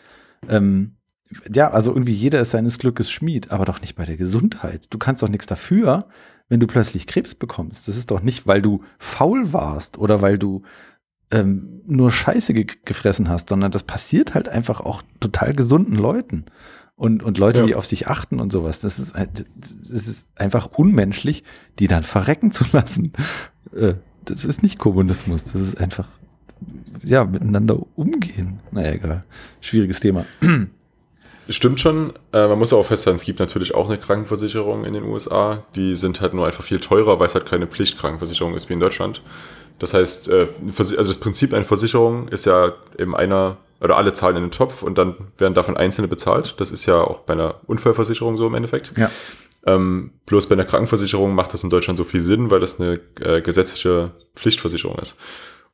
[0.49, 0.97] ähm,
[1.53, 4.87] ja, also irgendwie jeder ist seines Glückes Schmied, aber doch nicht bei der Gesundheit.
[4.91, 6.07] Du kannst doch nichts dafür,
[6.49, 7.89] wenn du plötzlich Krebs bekommst.
[7.89, 10.63] Das ist doch nicht, weil du faul warst oder weil du
[11.31, 16.45] ähm, nur Scheiße ge gefressen hast, sondern das passiert halt einfach auch total gesunden Leuten
[16.97, 17.67] und, und Leute, ja.
[17.67, 18.81] die auf sich achten und sowas.
[18.81, 21.45] Das ist, das ist einfach unmenschlich,
[21.79, 23.13] die dann verrecken zu lassen.
[23.75, 26.09] Äh, das ist nicht Kommunismus, das ist einfach,
[27.03, 28.61] ja, miteinander umgehen.
[28.71, 29.25] Naja, egal.
[29.61, 30.25] Schwieriges Thema.
[31.49, 32.15] Stimmt schon.
[32.33, 35.65] Äh, man muss auch festhalten, es gibt natürlich auch eine Krankenversicherung in den USA.
[35.75, 38.81] Die sind halt nur einfach viel teurer, weil es halt keine Pflichtkrankenversicherung ist wie in
[38.81, 39.21] Deutschland.
[39.79, 44.37] Das heißt, äh, also das Prinzip einer Versicherung ist ja eben einer oder alle zahlen
[44.37, 46.61] in den Topf und dann werden davon Einzelne bezahlt.
[46.61, 48.97] Das ist ja auch bei einer Unfallversicherung so im Endeffekt.
[48.97, 49.11] Ja.
[49.67, 53.01] Ähm, bloß bei einer Krankenversicherung macht das in Deutschland so viel Sinn, weil das eine
[53.21, 55.17] äh, gesetzliche Pflichtversicherung ist.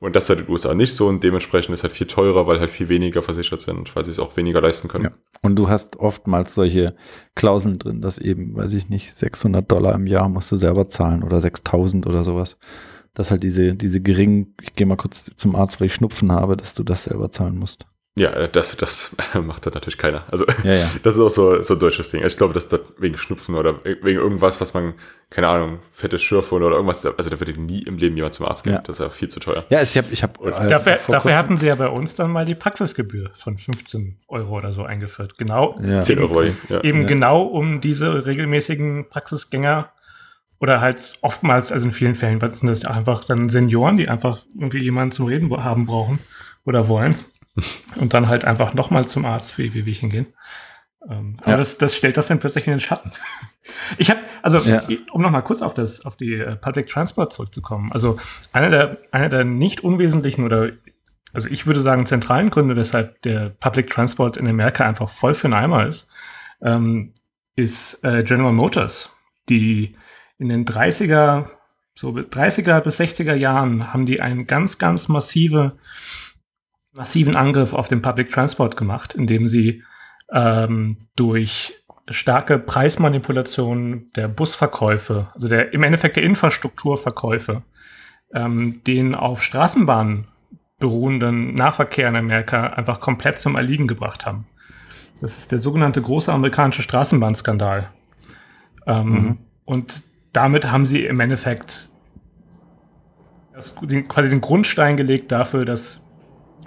[0.01, 2.47] Und das ist halt in den USA nicht so und dementsprechend ist halt viel teurer,
[2.47, 5.05] weil halt viel weniger versichert sind, weil sie es auch weniger leisten können.
[5.05, 5.11] Ja.
[5.43, 6.95] Und du hast oftmals solche
[7.35, 11.23] Klauseln drin, dass eben, weiß ich nicht, 600 Dollar im Jahr musst du selber zahlen
[11.23, 12.57] oder 6000 oder sowas.
[13.15, 16.57] Dass halt diese, diese geringen, ich gehe mal kurz zum Arzt, weil ich Schnupfen habe,
[16.57, 17.87] dass du das selber zahlen musst.
[18.17, 20.25] Ja, äh, das, das macht dann natürlich keiner.
[20.31, 20.91] Also ja, ja.
[21.03, 22.25] das ist auch so, so ein deutsches Ding.
[22.25, 24.95] Ich glaube, dass das wegen Schnupfen oder wegen irgendwas, was man,
[25.31, 28.65] keine Ahnung, fette Schürfwunde oder irgendwas, also da würde nie im Leben jemand zum Arzt
[28.65, 28.75] gehen.
[28.75, 28.81] Ja.
[28.81, 29.65] Das ist ja viel zu teuer.
[29.71, 30.51] Ja, also ich habe, ich habe.
[30.51, 34.59] Äh, dafür, dafür hatten sie ja bei uns dann mal die Praxisgebühr von 15 Euro
[34.59, 35.39] oder so eingeführt.
[35.39, 35.79] Genau.
[35.83, 36.03] Ja.
[36.03, 36.43] 10 Euro.
[36.69, 36.83] Ja.
[36.83, 39.93] Eben genau um diese regelmäßigen Praxisgänger
[40.61, 44.39] oder halt oftmals, also in vielen Fällen, was sind das einfach dann Senioren, die einfach
[44.55, 46.21] irgendwie jemanden zum Reden haben brauchen
[46.65, 47.17] oder wollen
[47.97, 50.27] und dann halt einfach nochmal zum Arzt für Wehwehchen gehen.
[51.09, 51.57] Ähm, aber ja.
[51.57, 53.11] das, das stellt das dann plötzlich in den Schatten.
[53.99, 54.83] Ich habe, also ja.
[55.13, 57.93] um nochmal kurz auf das, auf die uh, Public Transport zurückzukommen.
[57.93, 58.19] Also
[58.53, 60.71] einer der, einer der nicht unwesentlichen oder
[61.33, 65.47] also ich würde sagen zentralen Gründe, weshalb der Public Transport in Amerika einfach voll für
[65.47, 66.11] einen Eimer ist,
[66.63, 67.13] ähm,
[67.55, 69.11] ist äh, General Motors,
[69.49, 69.95] die
[70.41, 71.47] in den 30er,
[71.95, 75.77] so 30er bis 60er Jahren haben die einen ganz, ganz massive
[76.93, 79.85] massiven Angriff auf den Public Transport gemacht, indem sie
[80.33, 87.63] ähm, durch starke Preismanipulation der Busverkäufe, also der im Endeffekt der Infrastrukturverkäufe,
[88.35, 90.27] ähm, den auf Straßenbahnen
[90.81, 94.47] beruhenden Nahverkehr in Amerika einfach komplett zum Erliegen gebracht haben.
[95.21, 97.91] Das ist der sogenannte große amerikanische Straßenbahnskandal.
[98.87, 99.39] Ähm, mhm.
[99.65, 101.91] Und damit haben sie im Endeffekt
[103.55, 106.07] das, den, quasi den Grundstein gelegt dafür, dass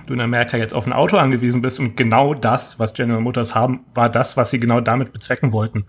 [0.06, 3.56] du in Amerika jetzt auf ein Auto angewiesen bist und genau das, was General Motors
[3.56, 5.86] haben, war das, was sie genau damit bezwecken wollten.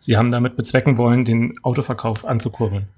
[0.00, 2.88] Sie haben damit bezwecken wollen, den Autoverkauf anzukurbeln.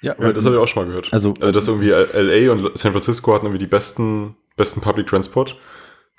[0.00, 1.12] Ja, ja das habe ich auch schon mal gehört.
[1.12, 5.56] Also, also dass irgendwie LA und San Francisco hatten irgendwie die besten, besten Public Transport.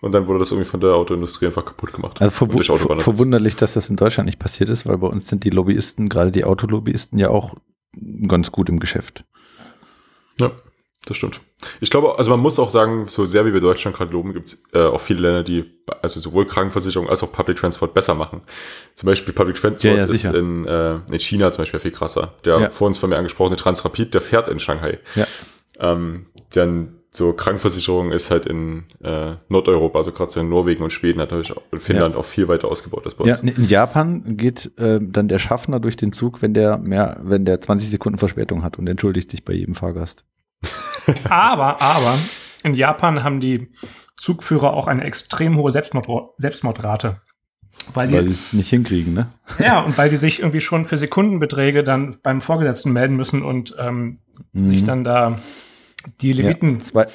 [0.01, 2.21] Und dann wurde das irgendwie von der Autoindustrie einfach kaputt gemacht.
[2.21, 5.43] Also verw ver verwunderlich, dass das in Deutschland nicht passiert ist, weil bei uns sind
[5.43, 7.55] die Lobbyisten, gerade die Autolobbyisten, ja auch
[8.27, 9.23] ganz gut im Geschäft.
[10.37, 10.51] Ja
[11.05, 11.39] das stimmt.
[11.81, 14.47] Ich glaube, also man muss auch sagen, so sehr wie wir Deutschland gerade loben, gibt
[14.47, 15.65] es äh, auch viele Länder, die
[16.01, 18.41] also sowohl Krankenversicherung als auch Public Transport besser machen.
[18.95, 22.33] Zum Beispiel Public Transport ja, ja, ist in, äh, in China zum Beispiel viel krasser.
[22.43, 22.69] Der ja.
[22.71, 24.99] vor uns von mir angesprochene Transrapid, der fährt in Shanghai.
[25.15, 25.27] Ja.
[25.79, 30.91] Ähm, dann so Krankenversicherung ist halt in äh, Nordeuropa, also gerade so in Norwegen und
[30.91, 32.19] Schweden natürlich auch, in Finnland ja.
[32.19, 33.41] auch viel weiter ausgebaut als bei uns.
[33.41, 37.45] Ja, in Japan geht äh, dann der Schaffner durch den Zug, wenn der mehr, wenn
[37.45, 40.25] der 20 Sekunden Verspätung hat und entschuldigt sich bei jedem Fahrgast
[41.29, 42.17] aber, aber
[42.63, 43.69] in Japan haben die
[44.17, 47.21] Zugführer auch eine extrem hohe Selbstmord Selbstmordrate.
[47.93, 49.27] Weil, weil sie es nicht hinkriegen, ne?
[49.59, 53.75] Ja, und weil die sich irgendwie schon für Sekundenbeträge dann beim Vorgesetzten melden müssen und
[53.77, 54.19] ähm,
[54.53, 54.67] mhm.
[54.67, 55.37] sich dann da
[56.21, 57.05] die Leviten ja,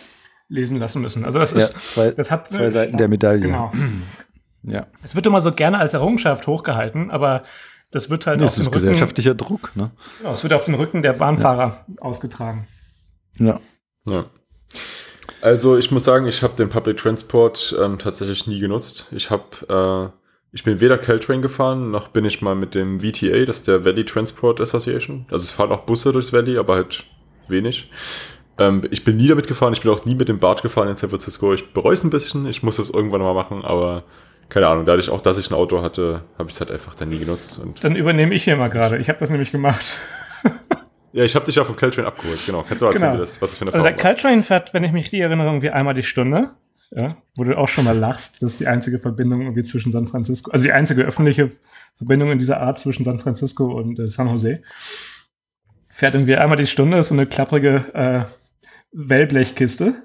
[0.49, 1.25] lesen lassen müssen.
[1.25, 3.41] Also das ist, ja, zwei, das hat zwei Seiten der Medaille.
[3.41, 3.73] Genau.
[4.63, 4.87] Ja.
[5.03, 7.45] Es wird immer so gerne als Errungenschaft hochgehalten, aber
[7.91, 9.91] das wird halt nee, auf den Rücken, gesellschaftlicher Druck, ne?
[10.19, 11.95] Genau, es wird auf den Rücken der Bahnfahrer ja.
[12.01, 12.69] ausgetragen.
[13.39, 13.55] Ja.
[14.07, 14.27] Ja.
[15.41, 19.09] Also ich muss sagen, ich habe den Public Transport ähm, tatsächlich nie genutzt.
[19.13, 20.17] Ich habe, äh,
[20.53, 23.85] ich bin weder Caltrain gefahren, noch bin ich mal mit dem VTA, das ist der
[23.85, 25.27] Valley Transport Association.
[25.31, 27.05] Also es fahren auch Busse durchs Valley, aber halt
[27.49, 27.91] wenig.
[28.61, 30.97] Ähm, ich bin nie damit gefahren, ich bin auch nie mit dem Bart gefahren in
[30.97, 31.55] San Francisco.
[31.55, 34.05] Ich bereue es ein bisschen, ich muss das irgendwann mal machen, aber
[34.51, 37.09] keine Ahnung, dadurch auch, dass ich ein Auto hatte, habe ich es halt einfach dann
[37.09, 37.61] nie genutzt.
[37.81, 38.99] Dann übernehme ich hier mal gerade.
[38.99, 39.97] Ich habe das nämlich gemacht.
[41.13, 42.63] Ja, ich habe dich ja vom Caltrain abgeholt, genau.
[42.63, 43.21] Kannst du mal erzählen, genau.
[43.21, 45.71] das, was das für eine Also der Caltrain fährt, wenn ich mich richtig erinnere, irgendwie
[45.71, 46.51] einmal die Stunde.
[46.93, 50.09] Ja, wo du auch schon mal lachst, das ist die einzige Verbindung irgendwie zwischen San
[50.09, 51.51] Francisco, also die einzige öffentliche
[51.97, 54.63] Verbindung in dieser Art zwischen San Francisco und äh, San Jose.
[55.89, 58.25] Fährt irgendwie einmal die Stunde, ist so eine klapprige äh,
[58.93, 60.03] Wellblechkiste.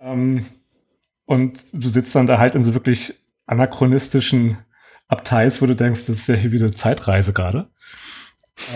[0.00, 0.46] Ähm,
[1.24, 3.14] und du sitzt dann da halt in so wirklich
[3.46, 4.58] anachronistischen
[5.08, 7.70] Abteils, wo du denkst, das ist ja hier wieder Zeitreise gerade.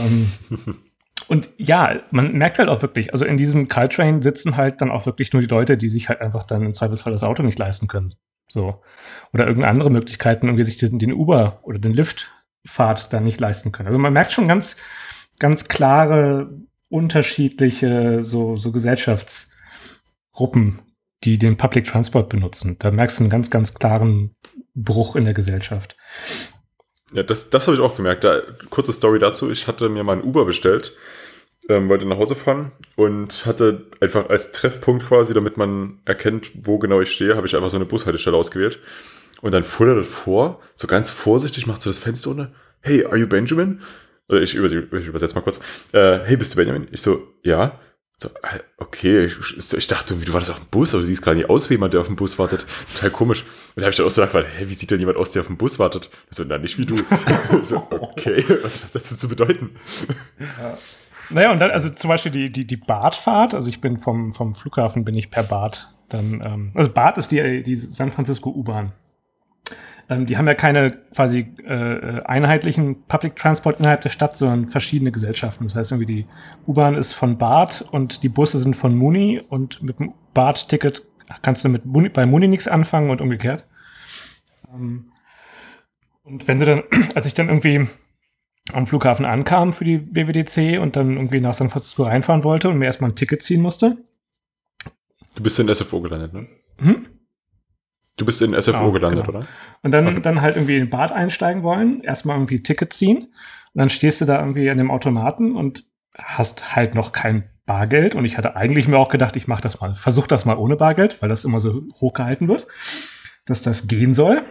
[0.01, 0.33] Ähm,
[1.29, 5.07] Und ja, man merkt halt auch wirklich, also in diesem Caltrain sitzen halt dann auch
[5.07, 7.89] wirklich nur die Leute, die sich halt einfach dann im Zweifelsfall das Auto nicht leisten
[7.89, 8.15] können.
[8.49, 8.81] So.
[9.33, 13.73] Oder irgendeine andere Möglichkeiten, irgendwie sich den, den Uber oder den Liftfahrt dann nicht leisten
[13.73, 13.89] können.
[13.89, 14.77] Also man merkt schon ganz,
[15.41, 16.49] ganz klare,
[16.89, 20.81] unterschiedliche, so, so Gesellschaftsgruppen,
[21.25, 22.77] die den Public Transport benutzen.
[22.79, 24.35] Da merkst du einen ganz, ganz klaren
[24.75, 25.97] Bruch in der Gesellschaft.
[27.13, 28.25] Ja, das, das habe ich auch gemerkt.
[28.25, 29.51] Da, kurze Story dazu.
[29.51, 30.95] Ich hatte mir mal ein Uber bestellt,
[31.69, 36.79] ähm, wollte nach Hause fahren und hatte einfach als Treffpunkt quasi, damit man erkennt, wo
[36.79, 38.79] genau ich stehe, habe ich einfach so eine Bushaltestelle ausgewählt.
[39.41, 42.53] Und dann fuhr er vor, so ganz vorsichtig, macht so das Fenster unter.
[42.81, 43.81] Hey, are you Benjamin?
[44.29, 45.61] Oder ich, über, ich übersetze mal kurz.
[45.93, 46.89] Äh, hey, bist du Benjamin?
[46.91, 47.79] Ich so, ja.
[48.19, 51.35] So, äh, okay, ich, ich dachte, du warst auf dem Bus, aber du siehst gar
[51.35, 52.65] nicht aus wie jemand, der auf dem Bus wartet.
[52.95, 53.43] Total komisch.
[53.43, 55.43] Und da habe ich dann auch so gedacht, hä, wie sieht denn jemand aus, der
[55.43, 56.11] auf dem Bus wartet?
[56.31, 56.97] So, na, nicht wie du.
[57.63, 59.77] so, okay, was hat das zu bedeuten?
[60.39, 60.79] Ja.
[61.29, 64.55] Naja, und dann, also zum Beispiel die, die, die Badfahrt, also ich bin vom, vom
[64.55, 65.93] Flughafen, bin ich per Bad.
[66.09, 68.93] Dann, ähm, also Bad ist die, die San Francisco U-Bahn.
[70.09, 75.11] Ähm, die haben ja keine quasi äh, einheitlichen Public Transport innerhalb der Stadt, sondern verschiedene
[75.11, 75.65] Gesellschaften.
[75.65, 76.27] Das heißt, irgendwie die
[76.67, 81.03] U-Bahn ist von Bad und die Busse sind von Muni und mit dem Bad-Ticket
[81.43, 83.67] kannst du mit Muni, bei Muni nichts anfangen und umgekehrt.
[84.73, 85.13] Ähm,
[86.23, 86.83] und wenn du dann,
[87.15, 87.89] als ich dann irgendwie
[88.73, 92.79] am Flughafen ankam für die WWDC und dann irgendwie nach San Francisco reinfahren wollte und
[92.79, 93.97] mir erstmal ein Ticket ziehen musste.
[95.37, 96.47] Du bist in SFO gelandet, ne?
[96.79, 97.07] Hm?
[98.17, 99.39] Du bist in SFO genau, gelandet, genau.
[99.39, 99.49] oder?
[99.83, 100.21] Und dann, okay.
[100.23, 103.19] dann halt irgendwie in den Bad einsteigen wollen, erstmal irgendwie Ticket ziehen.
[103.19, 103.29] Und
[103.75, 108.15] dann stehst du da irgendwie an dem Automaten und hast halt noch kein Bargeld.
[108.15, 110.77] Und ich hatte eigentlich mir auch gedacht, ich mache das mal, versuche das mal ohne
[110.77, 112.67] Bargeld, weil das immer so hochgehalten wird,
[113.45, 114.43] dass das gehen soll.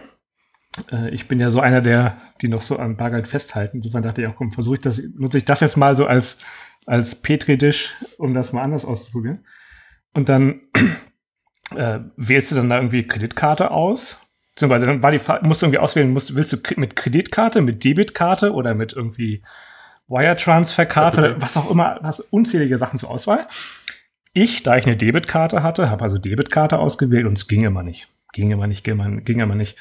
[0.92, 3.78] Äh, ich bin ja so einer der, die noch so an Bargeld festhalten.
[3.78, 6.38] Insofern dachte ich auch, komm, versuche ich das, nutze ich das jetzt mal so als,
[6.86, 9.44] als Petri-Dish, um das mal anders auszuprobieren.
[10.14, 10.60] Und dann
[11.74, 14.18] äh, wählst du dann da irgendwie Kreditkarte aus.
[14.54, 18.52] Beziehungsweise dann war die musst du irgendwie auswählen, musst, willst du mit Kreditkarte, mit Debitkarte
[18.52, 19.42] oder mit irgendwie
[20.08, 23.46] Wire Transfer Karte, was auch immer, hast unzählige Sachen zur Auswahl.
[24.32, 28.08] Ich, da ich eine Debitkarte hatte, habe also Debitkarte ausgewählt und es ging immer nicht.
[28.32, 29.76] Ging immer nicht, ging immer, ging immer nicht.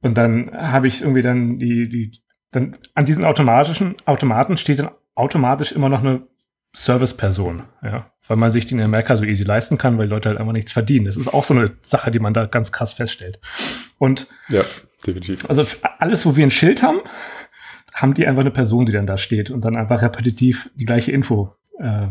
[0.00, 2.12] Und dann habe ich irgendwie dann die, die,
[2.50, 6.26] dann an diesen automatischen Automaten steht dann automatisch immer noch eine
[6.74, 10.28] Serviceperson, ja, weil man sich die in Amerika so easy leisten kann, weil die Leute
[10.28, 11.06] halt einfach nichts verdienen.
[11.06, 13.40] Das ist auch so eine Sache, die man da ganz krass feststellt.
[13.98, 14.62] Und ja,
[15.06, 15.48] definitiv.
[15.48, 15.64] Also
[15.98, 17.00] alles, wo wir ein Schild haben,
[17.94, 21.12] haben die einfach eine Person, die dann da steht und dann einfach repetitiv die gleiche
[21.12, 22.08] Info äh,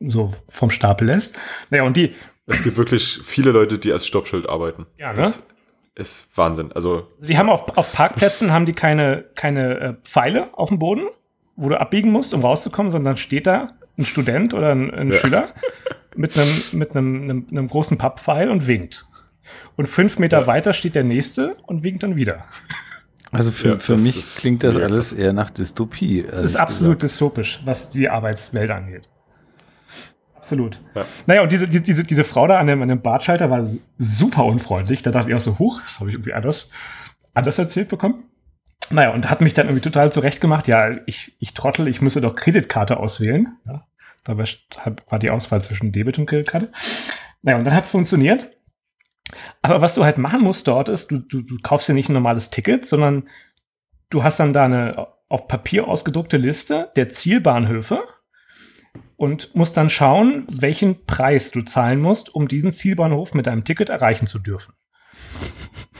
[0.00, 1.36] so vom Stapel lässt.
[1.70, 2.14] Naja, und die.
[2.46, 4.86] Es gibt wirklich viele Leute, die als Stoppschild arbeiten.
[4.98, 5.18] Ja, ne?
[5.18, 5.46] Das
[5.94, 6.72] ist Wahnsinn.
[6.72, 7.08] Also.
[7.20, 11.06] Die haben auf, auf Parkplätzen haben die keine, keine äh, Pfeile auf dem Boden,
[11.56, 15.18] wo du abbiegen musst, um rauszukommen, sondern steht da ein Student oder ein, ein ja.
[15.18, 15.48] Schüler
[16.16, 19.06] mit einem, mit einem, einem, einem großen Papppfeil und winkt.
[19.76, 20.46] Und fünf Meter ja.
[20.46, 22.44] weiter steht der nächste und winkt dann wieder.
[23.32, 26.20] Also für, ja, für mich klingt das alles eher nach Dystopie.
[26.20, 27.12] Es ist absolut gesagt.
[27.12, 29.08] dystopisch, was die Arbeitswelt angeht.
[30.36, 30.78] Absolut.
[30.94, 31.04] Ja.
[31.26, 33.66] Naja, und diese, diese, diese Frau da an dem, an dem Bartschalter war
[33.98, 35.02] super unfreundlich.
[35.02, 36.68] Da dachte ich auch so, huch, das habe ich irgendwie anders,
[37.32, 38.24] anders erzählt bekommen.
[38.90, 40.68] Naja, und hat mich dann irgendwie total zurechtgemacht.
[40.68, 43.56] Ja, ich, ich trottel, ich müsse doch Kreditkarte auswählen.
[43.66, 43.86] Ja,
[44.24, 46.70] da war die Auswahl zwischen Debit und Kreditkarte.
[47.42, 48.50] Naja, und dann hat es funktioniert.
[49.62, 52.14] Aber was du halt machen musst dort ist, du, du, du kaufst dir nicht ein
[52.14, 53.28] normales Ticket, sondern
[54.10, 58.04] du hast dann da eine auf Papier ausgedruckte Liste der Zielbahnhöfe
[59.16, 63.88] und musst dann schauen, welchen Preis du zahlen musst, um diesen Zielbahnhof mit deinem Ticket
[63.88, 64.74] erreichen zu dürfen.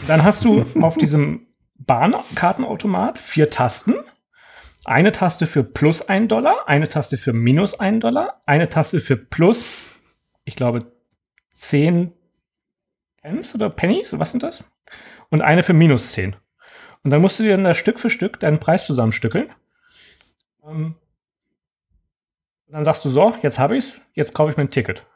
[0.06, 3.94] Dann hast du auf diesem Bahnkartenautomat vier Tasten.
[4.84, 9.16] Eine Taste für plus ein Dollar, eine Taste für minus ein Dollar, eine Taste für
[9.16, 9.96] plus,
[10.44, 10.80] ich glaube,
[11.50, 12.12] zehn
[13.22, 14.64] Pence oder Pennies, was sind das?
[15.30, 16.36] Und eine für minus zehn.
[17.02, 19.50] Und dann musst du dir dann da Stück für Stück deinen Preis zusammenstückeln.
[20.64, 20.96] Ähm,
[22.66, 25.06] und dann sagst du so, jetzt habe ich's, jetzt kaufe ich mir ein Ticket.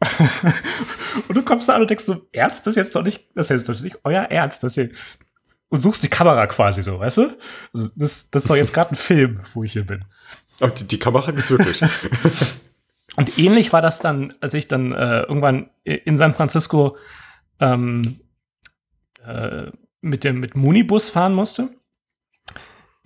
[1.28, 3.50] und du kommst da an und denkst so, Ernst, das ist jetzt doch nicht, das
[3.50, 4.90] ist jetzt euer Ernst, das hier,
[5.70, 7.38] und suchst die Kamera quasi so, weißt du?
[7.72, 10.04] Also das, das ist doch jetzt gerade ein Film, wo ich hier bin.
[10.60, 11.80] Oh, die, die Kamera gibt's wirklich.
[13.16, 16.96] und ähnlich war das dann, als ich dann äh, irgendwann in San Francisco
[17.60, 18.20] ähm,
[19.24, 21.70] äh, mit dem mit Munibus fahren musste.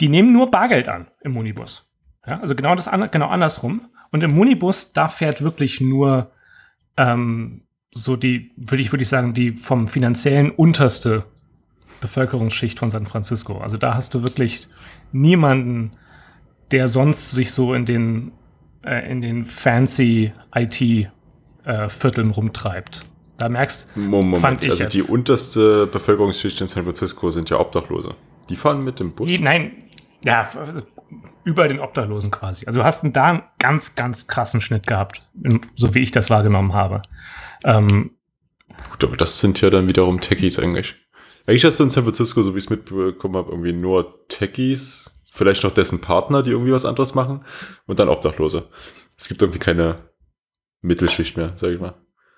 [0.00, 1.88] Die nehmen nur Bargeld an im Munibus.
[2.26, 3.90] Ja, also genau das genau andersrum.
[4.10, 6.30] Und im Munibus, da fährt wirklich nur
[6.96, 11.24] ähm, so die, würde ich, würde ich sagen, die vom finanziellen unterste
[12.04, 13.56] Bevölkerungsschicht von San Francisco.
[13.56, 14.68] Also da hast du wirklich
[15.12, 15.92] niemanden,
[16.70, 18.32] der sonst sich so in den,
[18.84, 23.00] äh, in den fancy IT-Vierteln äh, rumtreibt.
[23.38, 24.92] Da merkst du, fand ich also jetzt.
[24.92, 28.14] die unterste Bevölkerungsschicht in San Francisco sind ja Obdachlose.
[28.50, 29.32] Die fahren mit dem Bus?
[29.40, 29.72] Nein,
[30.22, 30.50] ja,
[31.42, 32.66] über den Obdachlosen quasi.
[32.66, 35.22] Also du hast da einen ganz, ganz krassen Schnitt gehabt,
[35.74, 37.00] so wie ich das wahrgenommen habe.
[37.64, 38.10] Ähm,
[38.90, 40.96] Gut, aber das sind ja dann wiederum Techies eigentlich.
[41.46, 45.22] Eigentlich hast du in San Francisco, so wie ich es mitbekommen habe, irgendwie nur Techies,
[45.32, 47.44] vielleicht noch dessen Partner, die irgendwie was anderes machen
[47.86, 48.68] und dann Obdachlose.
[49.18, 50.10] Es gibt irgendwie keine
[50.80, 51.94] Mittelschicht mehr, sag ich mal.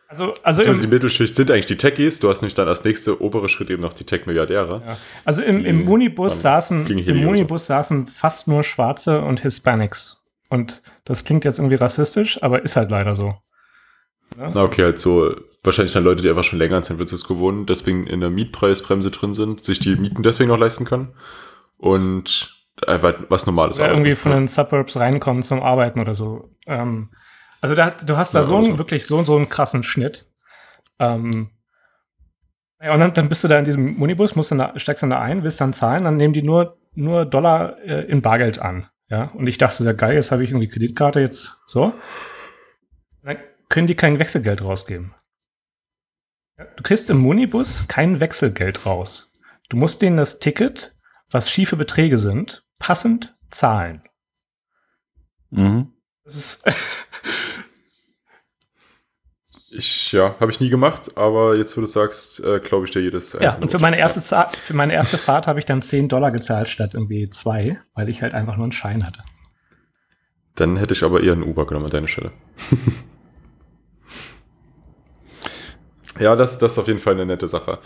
[0.08, 2.20] Also, also im, die Mittelschicht sind eigentlich die Techies.
[2.20, 4.82] Du hast nämlich dann als nächste obere Schritt eben noch die Tech-Milliardäre.
[4.86, 4.96] Ja.
[5.24, 10.18] Also im, im Munibus saßen, im Munibus saßen fast nur Schwarze und Hispanics.
[10.48, 13.34] Und das klingt jetzt irgendwie rassistisch, aber ist halt leider so.
[14.38, 14.50] Ja?
[14.54, 15.34] Na okay, halt so
[15.66, 19.10] wahrscheinlich dann Leute, die einfach schon länger in San Francisco wohnen, deswegen in der Mietpreisbremse
[19.10, 21.14] drin sind, sich die Mieten deswegen noch leisten können
[21.78, 22.56] und
[22.86, 23.78] einfach was Normales.
[23.78, 26.50] Oder irgendwie von den Suburbs reinkommen zum Arbeiten oder so.
[26.66, 27.10] Ähm,
[27.60, 28.78] also da, du hast da ja, so einen, so.
[28.78, 30.26] wirklich so, so einen krassen Schnitt.
[30.98, 31.50] Ähm,
[32.82, 35.10] ja, und dann, dann bist du da in diesem Munibus, musst dann da, steigst dann
[35.10, 38.88] da ein, willst dann zahlen, dann nehmen die nur, nur Dollar äh, in Bargeld an.
[39.08, 41.94] Ja, und ich dachte, ja geil, jetzt habe ich irgendwie Kreditkarte, jetzt so.
[43.22, 43.36] Dann
[43.68, 45.14] können die kein Wechselgeld rausgeben.
[46.56, 49.32] Du kriegst im Munibus kein Wechselgeld raus.
[49.68, 50.94] Du musst denen das Ticket,
[51.30, 54.02] was schiefe Beträge sind, passend zahlen.
[55.50, 55.92] Mhm.
[56.24, 56.64] Das ist
[59.68, 63.02] Ich, ja, habe ich nie gemacht, aber jetzt, wo du sagst, äh, glaube ich dir
[63.02, 64.48] jedes Ja, und für meine, erste ja.
[64.48, 68.22] für meine erste Fahrt habe ich dann 10 Dollar gezahlt statt irgendwie zwei, weil ich
[68.22, 69.22] halt einfach nur einen Schein hatte.
[70.54, 72.32] Dann hätte ich aber eher einen Uber genommen an deiner Stelle.
[76.18, 77.78] ja, das, das ist auf jeden Fall eine nette Sache.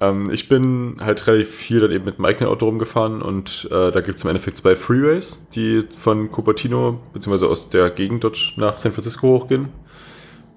[0.00, 3.90] Ähm, ich bin halt relativ viel dann eben mit dem eigenen Auto rumgefahren und äh,
[3.90, 8.54] da gibt es im Endeffekt zwei Freeways, die von Cupertino beziehungsweise aus der Gegend dort
[8.56, 9.68] nach San Francisco hochgehen.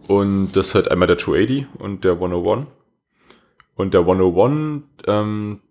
[0.07, 2.67] Und das ist halt einmal der 280 und der 101.
[3.75, 5.61] Und der 101, ähm,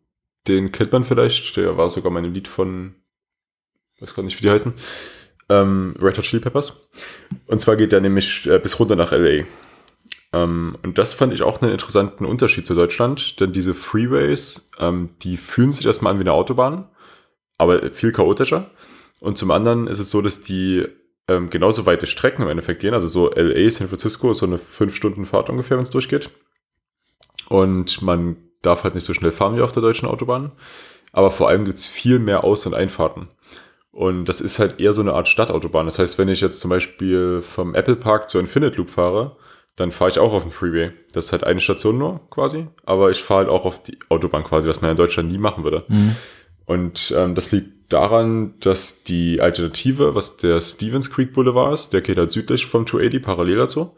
[0.48, 2.94] den kennt man vielleicht, der war sogar mein Lied von,
[4.00, 4.72] weiß gar nicht, wie die heißen,
[5.48, 6.88] ähm, Red Hot Chili Peppers.
[7.46, 9.44] Und zwar geht der nämlich äh, bis runter nach LA.
[10.32, 15.10] Ähm, und das fand ich auch einen interessanten Unterschied zu Deutschland, denn diese Freeways, ähm,
[15.22, 16.88] die fühlen sich erstmal an wie eine Autobahn,
[17.58, 18.70] aber viel chaotischer.
[19.20, 20.86] Und zum anderen ist es so, dass die
[21.28, 22.94] ähm, genauso weite Strecken im Endeffekt gehen.
[22.94, 26.30] Also so LA, San Francisco ist so eine 5-Stunden-Fahrt ungefähr, wenn es durchgeht.
[27.48, 30.52] Und man darf halt nicht so schnell fahren wie auf der deutschen Autobahn.
[31.12, 33.28] Aber vor allem gibt es viel mehr Aus- und Einfahrten.
[33.92, 35.86] Und das ist halt eher so eine Art Stadtautobahn.
[35.86, 39.36] Das heißt, wenn ich jetzt zum Beispiel vom Apple Park zur Infinite Loop fahre,
[39.80, 40.92] dann fahre ich auch auf dem Freeway.
[41.12, 44.44] Das ist halt eine Station nur quasi, aber ich fahre halt auch auf die Autobahn
[44.44, 45.84] quasi, was man in Deutschland nie machen würde.
[45.88, 46.16] Mhm.
[46.66, 52.02] Und ähm, das liegt daran, dass die Alternative, was der Stevens Creek Boulevard ist, der
[52.02, 53.96] geht halt südlich vom 280 parallel dazu.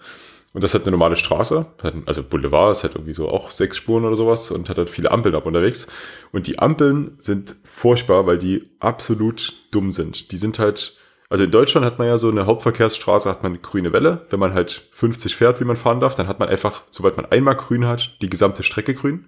[0.54, 1.66] Und das hat eine normale Straße,
[2.04, 5.10] also Boulevard ist halt irgendwie so auch sechs Spuren oder sowas und hat halt viele
[5.10, 5.88] Ampeln ab unterwegs.
[6.30, 10.30] Und die Ampeln sind furchtbar, weil die absolut dumm sind.
[10.30, 10.96] Die sind halt,
[11.32, 14.26] also in Deutschland hat man ja so eine Hauptverkehrsstraße, hat man eine grüne Welle.
[14.28, 17.24] Wenn man halt 50 fährt, wie man fahren darf, dann hat man einfach, sobald man
[17.24, 19.24] einmal grün hat, die gesamte Strecke grün.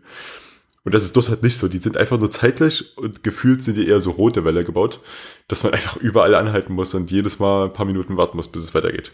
[0.85, 1.67] Und das ist dort halt nicht so.
[1.67, 5.01] Die sind einfach nur zeitlich und gefühlt sind die eher so rote Welle gebaut,
[5.49, 8.65] dass man einfach überall anhalten muss und jedes Mal ein paar Minuten warten muss, bis
[8.65, 9.13] es weitergeht.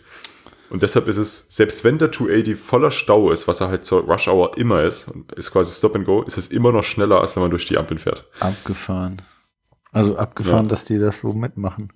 [0.68, 4.00] Und deshalb ist es, selbst wenn der 280 voller Stau ist, was er halt zur
[4.02, 7.36] Rush Hour immer ist, ist quasi Stop and Go, ist es immer noch schneller, als
[7.36, 8.24] wenn man durch die Ampeln fährt.
[8.40, 9.22] Abgefahren.
[9.92, 10.70] Also abgefahren, ja.
[10.70, 11.92] dass die das so mitmachen.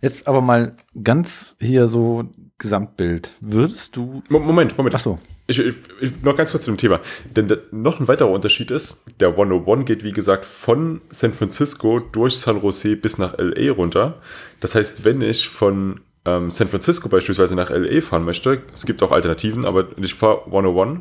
[0.00, 2.28] Jetzt aber mal ganz hier so
[2.58, 3.32] Gesamtbild.
[3.40, 4.22] Würdest du.
[4.28, 4.94] Moment, Moment.
[4.94, 5.18] Ach so.
[5.46, 7.00] Ich, ich, noch ganz kurz zu dem Thema.
[7.34, 11.98] Denn der, noch ein weiterer Unterschied ist, der 101 geht, wie gesagt, von San Francisco
[11.98, 14.20] durch San Jose bis nach LA runter.
[14.60, 19.02] Das heißt, wenn ich von ähm, San Francisco beispielsweise nach LA fahren möchte, es gibt
[19.02, 21.00] auch Alternativen, aber ich fahre 101,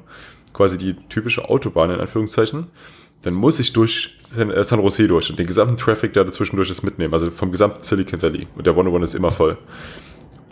[0.54, 2.68] quasi die typische Autobahn in Anführungszeichen,
[3.24, 6.70] dann muss ich durch San, äh, San Jose durch und den gesamten Traffic, der dazwischendurch
[6.70, 7.14] ist, mitnehmen.
[7.14, 8.48] Also vom gesamten Silicon Valley.
[8.56, 9.58] Und der 101 ist immer voll.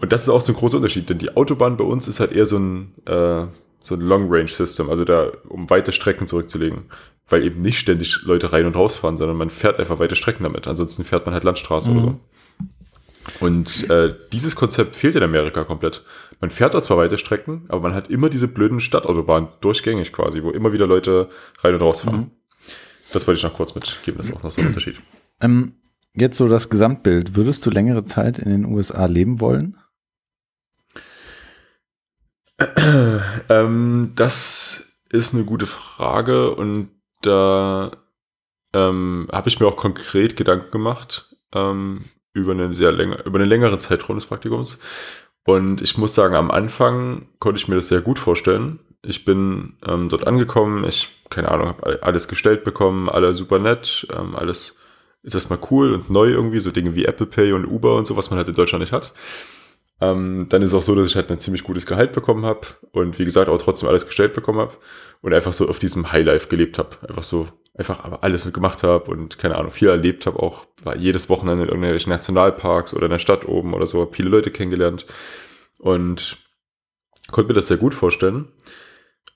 [0.01, 2.31] Und das ist auch so ein großer Unterschied, denn die Autobahn bei uns ist halt
[2.31, 3.47] eher so ein äh,
[3.87, 6.85] so ein Long-Range-System, also da, um weite Strecken zurückzulegen.
[7.29, 10.43] Weil eben nicht ständig Leute rein und raus fahren, sondern man fährt einfach weite Strecken
[10.43, 10.67] damit.
[10.67, 11.97] Ansonsten fährt man halt Landstraße mhm.
[11.97, 12.19] oder so.
[13.41, 16.03] Und äh, dieses Konzept fehlt in Amerika komplett.
[16.39, 20.43] Man fährt da zwar weite Strecken, aber man hat immer diese blöden Stadtautobahnen durchgängig quasi,
[20.43, 21.27] wo immer wieder Leute
[21.61, 22.15] rein und raus fahren.
[22.17, 22.31] Mhm.
[23.13, 25.01] Das wollte ich noch kurz mitgeben, das ist auch noch so ein Unterschied.
[25.41, 25.75] Ähm,
[26.13, 27.35] jetzt so das Gesamtbild.
[27.35, 29.77] Würdest du längere Zeit in den USA leben wollen?
[33.49, 36.89] ähm, das ist eine gute Frage und
[37.21, 37.91] da
[38.73, 43.49] ähm, habe ich mir auch konkret Gedanken gemacht ähm, über, eine sehr länger, über einen
[43.49, 44.79] längeren Zeitraum des Praktikums.
[45.45, 48.79] Und ich muss sagen, am Anfang konnte ich mir das sehr gut vorstellen.
[49.07, 54.05] Ich bin ähm, dort angekommen, ich, keine Ahnung, habe alles gestellt bekommen, alle super nett,
[54.15, 54.75] ähm, alles
[55.23, 58.17] ist erstmal cool und neu irgendwie, so Dinge wie Apple Pay und Uber und so,
[58.17, 59.13] was man halt in Deutschland nicht hat.
[59.99, 62.67] Ähm, dann ist es auch so, dass ich halt ein ziemlich gutes Gehalt bekommen habe
[62.91, 64.73] und wie gesagt auch trotzdem alles gestellt bekommen habe
[65.21, 66.97] und einfach so auf diesem Highlife gelebt habe.
[67.07, 70.97] Einfach so, einfach aber alles mitgemacht habe und keine Ahnung, viel erlebt habe, auch war
[70.97, 75.05] jedes Wochenende in irgendwelchen Nationalparks oder in der Stadt oben oder so, viele Leute kennengelernt
[75.79, 76.37] und
[77.31, 78.49] konnte mir das sehr gut vorstellen.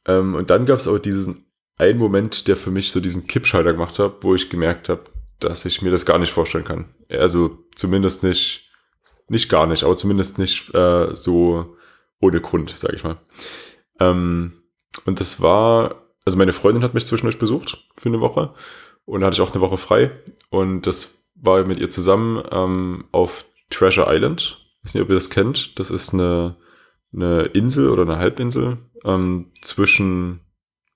[0.06, 1.46] Ähm, und dann gab es aber diesen
[1.78, 5.04] einen Moment, der für mich so diesen Kippschalter gemacht hat, wo ich gemerkt habe,
[5.40, 6.86] dass ich mir das gar nicht vorstellen kann.
[7.10, 8.72] Also zumindest nicht
[9.32, 11.78] nicht gar nicht, aber zumindest nicht äh, so
[12.20, 13.18] ohne Grund, sage ich mal.
[14.00, 14.52] Ähm,
[15.06, 18.54] und das war, also meine Freundin hat mich zwischendurch besucht für eine Woche
[19.06, 20.12] und da hatte ich auch eine Woche frei
[20.50, 24.68] und das war mit ihr zusammen ähm, auf Treasure Island.
[24.80, 25.80] Ich weiß nicht, ob ihr das kennt.
[25.80, 26.58] Das ist eine,
[27.14, 30.42] eine Insel oder eine Halbinsel ähm, zwischen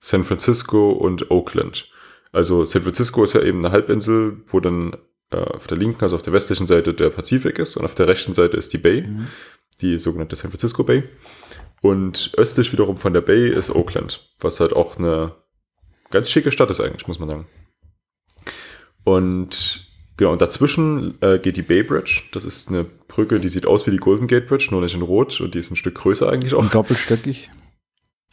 [0.00, 1.90] San Francisco und Oakland.
[2.32, 4.96] Also San Francisco ist ja eben eine Halbinsel, wo dann
[5.30, 8.08] äh, auf der linken, also auf der westlichen Seite der Pazifik ist und auf der
[8.08, 9.26] rechten Seite ist die Bay, mhm.
[9.80, 11.04] die sogenannte San Francisco Bay.
[11.82, 15.34] Und östlich wiederum von der Bay ist Oakland, was halt auch eine
[16.10, 17.46] ganz schicke Stadt ist eigentlich, muss man sagen.
[19.04, 19.85] Und
[20.16, 22.22] genau, und dazwischen äh, geht die Bay Bridge.
[22.32, 25.02] Das ist eine Brücke, die sieht aus wie die Golden Gate Bridge, nur nicht in
[25.02, 26.60] Rot und die ist ein Stück größer eigentlich auch.
[26.60, 27.50] Und doppelstöckig.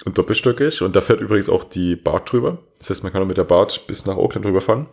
[0.06, 0.82] Und doppelstöckig.
[0.82, 2.58] Und da fährt übrigens auch die BART drüber.
[2.78, 4.88] Das heißt, man kann auch mit der BART bis nach Oakland rüberfahren.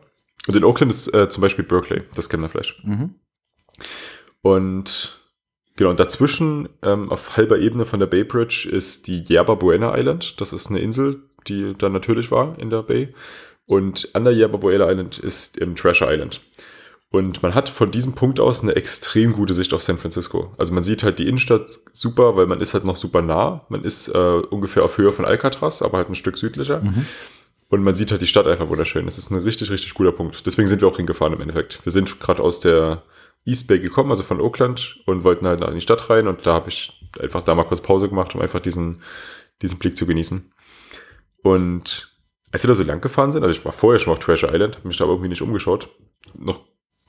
[0.47, 2.82] Und in Oakland ist äh, zum Beispiel Berkeley, das kennen wir vielleicht.
[2.84, 3.14] Mhm.
[4.43, 5.18] Und
[5.76, 9.97] genau, und dazwischen ähm, auf halber Ebene von der Bay Bridge ist die Yerba Buena
[9.99, 10.41] Island.
[10.41, 13.12] Das ist eine Insel, die dann natürlich war in der Bay.
[13.66, 16.41] Und an der Yerba Buena Island ist im Treasure Island.
[17.12, 20.54] Und man hat von diesem Punkt aus eine extrem gute Sicht auf San Francisco.
[20.58, 23.66] Also man sieht halt die Innenstadt super, weil man ist halt noch super nah.
[23.68, 26.80] Man ist äh, ungefähr auf Höhe von Alcatraz, aber halt ein Stück südlicher.
[26.80, 27.06] Mhm.
[27.68, 29.06] Und man sieht halt die Stadt einfach wunderschön.
[29.06, 30.46] Das ist ein richtig, richtig guter Punkt.
[30.46, 31.84] Deswegen sind wir auch hingefahren im Endeffekt.
[31.84, 33.02] Wir sind gerade aus der
[33.44, 36.28] East Bay gekommen, also von Oakland, und wollten halt in die Stadt rein.
[36.28, 39.02] Und da habe ich einfach da mal kurz Pause gemacht, um einfach diesen,
[39.62, 40.52] diesen Blick zu genießen.
[41.42, 42.16] Und
[42.52, 44.76] als wir da so lang gefahren sind, also ich war vorher schon auf Treasure Island,
[44.76, 45.88] habe mich da aber irgendwie nicht umgeschaut.
[46.38, 46.61] Noch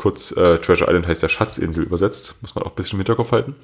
[0.01, 3.31] kurz, äh, Treasure Island heißt ja Schatzinsel übersetzt, muss man auch ein bisschen im Hinterkopf
[3.31, 3.55] halten.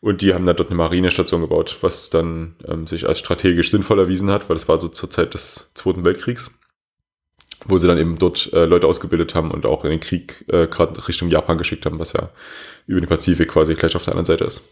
[0.00, 3.98] Und die haben dann dort eine Marinestation gebaut, was dann ähm, sich als strategisch sinnvoll
[3.98, 6.50] erwiesen hat, weil das war so zur Zeit des Zweiten Weltkriegs,
[7.66, 10.66] wo sie dann eben dort äh, Leute ausgebildet haben und auch in den Krieg äh,
[10.66, 12.30] gerade Richtung Japan geschickt haben, was ja
[12.86, 14.68] über den Pazifik quasi gleich auf der anderen Seite ist.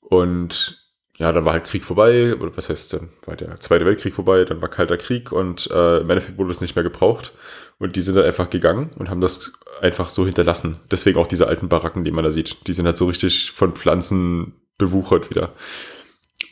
[0.00, 0.84] Und
[1.16, 4.44] ja, dann war halt Krieg vorbei, oder was heißt dann, war der Zweite Weltkrieg vorbei,
[4.44, 7.32] dann war Kalter Krieg und äh, im Endeffekt wurde es nicht mehr gebraucht.
[7.78, 10.78] Und die sind dann einfach gegangen und haben das einfach so hinterlassen.
[10.90, 12.66] Deswegen auch diese alten Baracken, die man da sieht.
[12.66, 15.52] Die sind halt so richtig von Pflanzen bewuchert wieder.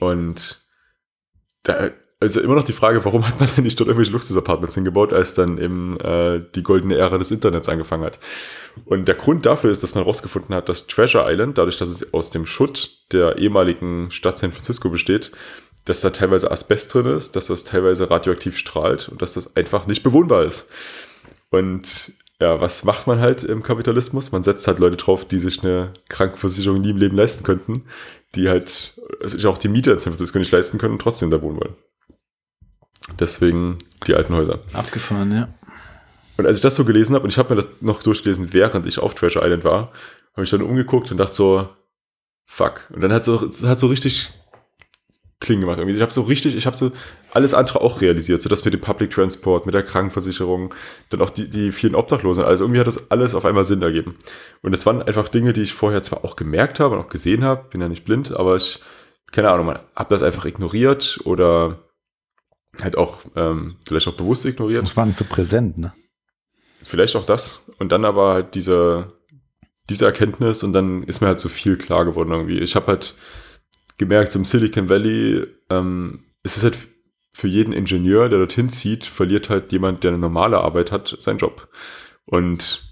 [0.00, 0.64] Und
[1.62, 5.12] da, also immer noch die Frage, warum hat man denn nicht dort irgendwelche Luxusapartments hingebaut,
[5.12, 8.18] als dann eben äh, die goldene Ära des Internets angefangen hat.
[8.84, 12.14] Und der Grund dafür ist, dass man herausgefunden hat, dass Treasure Island, dadurch, dass es
[12.14, 15.32] aus dem Schutt der ehemaligen Stadt San Francisco besteht,
[15.84, 19.86] dass da teilweise Asbest drin ist, dass das teilweise radioaktiv strahlt und dass das einfach
[19.86, 20.68] nicht bewohnbar ist.
[21.52, 24.32] Und ja, was macht man halt im Kapitalismus?
[24.32, 27.84] Man setzt halt Leute drauf, die sich eine Krankenversicherung nie im Leben leisten könnten,
[28.34, 31.40] die halt sich auch die Miete in San Francisco nicht leisten können und trotzdem da
[31.42, 31.74] wohnen wollen.
[33.20, 33.76] Deswegen
[34.06, 34.60] die alten Häuser.
[34.72, 35.48] Abgefahren, ja.
[36.38, 38.86] Und als ich das so gelesen habe, und ich habe mir das noch durchgelesen, während
[38.86, 39.92] ich auf Treasure Island war,
[40.32, 41.68] habe ich dann umgeguckt und dachte so,
[42.46, 42.88] fuck.
[42.90, 44.32] Und dann hat so, hat so richtig
[45.42, 45.78] Kling gemacht.
[45.78, 45.94] Irgendwie.
[45.94, 46.92] Ich habe so richtig, ich habe so
[47.32, 50.74] alles andere auch realisiert, so das mit dem Public Transport, mit der Krankenversicherung,
[51.10, 52.44] dann auch die, die vielen Obdachlosen.
[52.44, 54.16] Also irgendwie hat das alles auf einmal Sinn ergeben.
[54.62, 57.44] Und es waren einfach Dinge, die ich vorher zwar auch gemerkt habe und auch gesehen
[57.44, 58.80] habe, bin ja nicht blind, aber ich,
[59.30, 61.78] keine Ahnung, man habe das einfach ignoriert oder
[62.80, 64.82] halt auch ähm, vielleicht auch bewusst ignoriert.
[64.82, 65.92] Das war nicht so präsent, ne?
[66.84, 67.70] Vielleicht auch das.
[67.78, 69.12] Und dann aber halt diese,
[69.90, 72.58] diese Erkenntnis und dann ist mir halt so viel klar geworden irgendwie.
[72.58, 73.14] Ich habe halt
[73.98, 76.78] gemerkt, so im Silicon Valley ähm, es ist halt
[77.32, 81.38] für jeden Ingenieur, der dorthin zieht, verliert halt jemand, der eine normale Arbeit hat, seinen
[81.38, 81.68] Job.
[82.26, 82.82] Und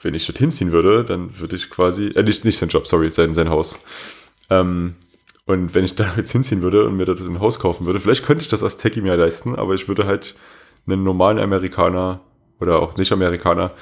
[0.00, 3.10] wenn ich dorthin ziehen würde, dann würde ich quasi, äh, nicht, nicht sein Job, sorry,
[3.10, 3.78] sein, sein Haus.
[4.50, 4.94] Ähm,
[5.46, 8.24] und wenn ich da jetzt hinziehen würde und mir das ein Haus kaufen würde, vielleicht
[8.24, 10.36] könnte ich das als Techie mir leisten, aber ich würde halt
[10.86, 12.20] einen normalen Amerikaner
[12.60, 13.72] oder auch Nicht-Amerikaner,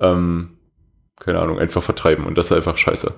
[0.00, 0.58] ähm,
[1.18, 2.26] keine Ahnung, einfach vertreiben.
[2.26, 3.14] Und das ist einfach scheiße.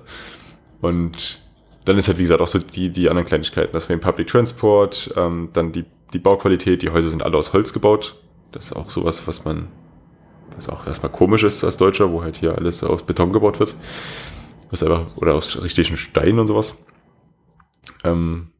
[0.79, 1.39] Und
[1.85, 3.73] dann ist halt, wie gesagt, auch so die, die anderen Kleinigkeiten.
[3.73, 7.73] Das wäre Public Transport, ähm, dann die, die Bauqualität, die Häuser sind alle aus Holz
[7.73, 8.21] gebaut.
[8.51, 9.69] Das ist auch sowas, was man,
[10.55, 13.75] was auch erstmal komisch ist als Deutscher, wo halt hier alles aus Beton gebaut wird.
[14.69, 16.85] Was einfach, oder aus richtigen Steinen und sowas.
[18.03, 18.51] Ähm,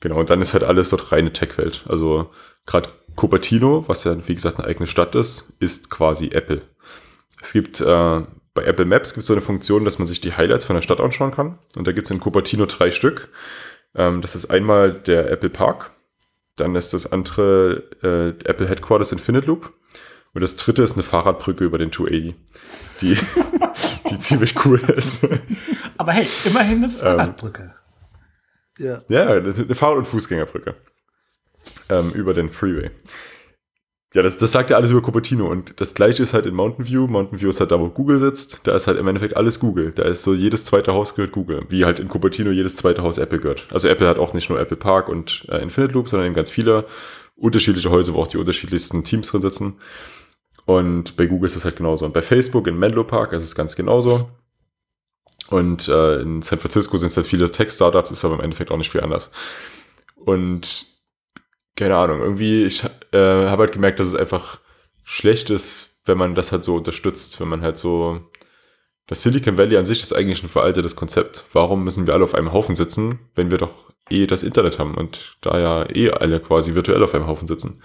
[0.00, 1.84] genau, und dann ist halt alles dort reine Tech-Welt.
[1.88, 2.30] Also
[2.64, 6.62] gerade Cupertino, was ja wie gesagt eine eigene Stadt ist, ist quasi Apple.
[7.42, 8.22] Es gibt äh,
[8.56, 10.82] bei Apple Maps gibt es so eine Funktion, dass man sich die Highlights von der
[10.82, 11.58] Stadt anschauen kann.
[11.76, 13.28] Und da gibt es in Cupertino drei Stück.
[13.94, 15.92] Ähm, das ist einmal der Apple Park,
[16.56, 19.72] dann ist das andere äh, Apple Headquarters Infinite Loop
[20.34, 22.34] und das dritte ist eine Fahrradbrücke über den 280,
[23.00, 23.16] die,
[24.10, 25.26] die ziemlich cool ist.
[25.96, 27.74] Aber hey, immerhin eine Fahrradbrücke.
[28.78, 29.02] Ähm, ja.
[29.08, 30.74] ja, eine Fahrrad- und Fußgängerbrücke
[31.88, 32.90] ähm, über den Freeway.
[34.16, 36.86] Ja, das, das sagt ja alles über Cupertino und das gleiche ist halt in Mountain
[36.86, 37.06] View.
[37.06, 38.66] Mountain View ist halt da, wo Google sitzt.
[38.66, 39.90] Da ist halt im Endeffekt alles Google.
[39.90, 43.18] Da ist so jedes zweite Haus gehört Google, wie halt in Cupertino jedes zweite Haus
[43.18, 43.66] Apple gehört.
[43.70, 46.48] Also Apple hat auch nicht nur Apple Park und äh, Infinite Loop, sondern eben ganz
[46.48, 46.86] viele
[47.36, 49.74] unterschiedliche Häuser, wo auch die unterschiedlichsten Teams drin sitzen.
[50.64, 52.06] Und bei Google ist es halt genauso.
[52.06, 54.30] Und bei Facebook in Menlo Park ist es ganz genauso.
[55.50, 58.78] Und äh, in San Francisco sind es halt viele Tech-Startups, ist aber im Endeffekt auch
[58.78, 59.28] nicht viel anders.
[60.16, 60.95] Und
[61.76, 64.58] keine Ahnung, irgendwie, ich äh, habe halt gemerkt, dass es einfach
[65.04, 68.20] schlecht ist, wenn man das halt so unterstützt, wenn man halt so.
[69.08, 71.44] Das Silicon Valley an sich ist eigentlich ein veraltetes Konzept.
[71.52, 74.96] Warum müssen wir alle auf einem Haufen sitzen, wenn wir doch eh das Internet haben
[74.96, 77.82] und da ja eh alle quasi virtuell auf einem Haufen sitzen?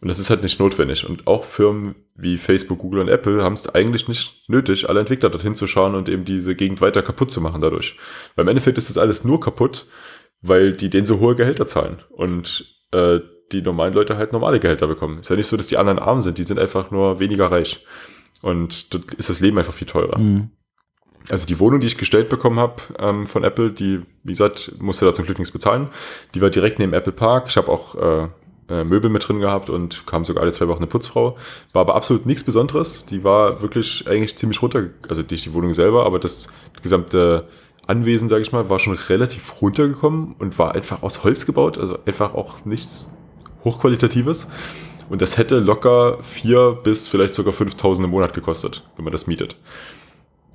[0.00, 1.08] Und das ist halt nicht notwendig.
[1.08, 5.30] Und auch Firmen wie Facebook, Google und Apple haben es eigentlich nicht nötig, alle Entwickler
[5.30, 7.96] dorthin zu schauen und eben diese Gegend weiter kaputt zu machen dadurch.
[8.36, 9.86] Weil im Endeffekt ist das alles nur kaputt,
[10.40, 12.02] weil die denen so hohe Gehälter zahlen.
[12.10, 13.20] Und äh,
[13.52, 15.20] die normalen Leute halt normale Gehälter bekommen.
[15.20, 17.84] Ist ja nicht so, dass die anderen arm sind, die sind einfach nur weniger reich.
[18.42, 20.18] Und dort ist das Leben einfach viel teurer.
[20.18, 20.50] Mhm.
[21.30, 25.06] Also die Wohnung, die ich gestellt bekommen habe ähm, von Apple, die, wie gesagt, musste
[25.06, 25.88] da zum Glück nichts bezahlen.
[26.34, 27.46] Die war direkt neben Apple Park.
[27.48, 28.28] Ich habe auch äh,
[28.68, 31.38] äh, Möbel mit drin gehabt und kam sogar alle zwei Wochen eine Putzfrau.
[31.72, 33.06] War aber absolut nichts Besonderes.
[33.06, 37.48] Die war wirklich eigentlich ziemlich runter, also nicht die Wohnung selber, aber das gesamte
[37.86, 41.98] Anwesen, sage ich mal, war schon relativ runtergekommen und war einfach aus Holz gebaut, also
[42.06, 43.12] einfach auch nichts
[43.64, 44.48] hochqualitatives.
[45.10, 49.26] Und das hätte locker vier bis vielleicht sogar 5000 im Monat gekostet, wenn man das
[49.26, 49.56] mietet.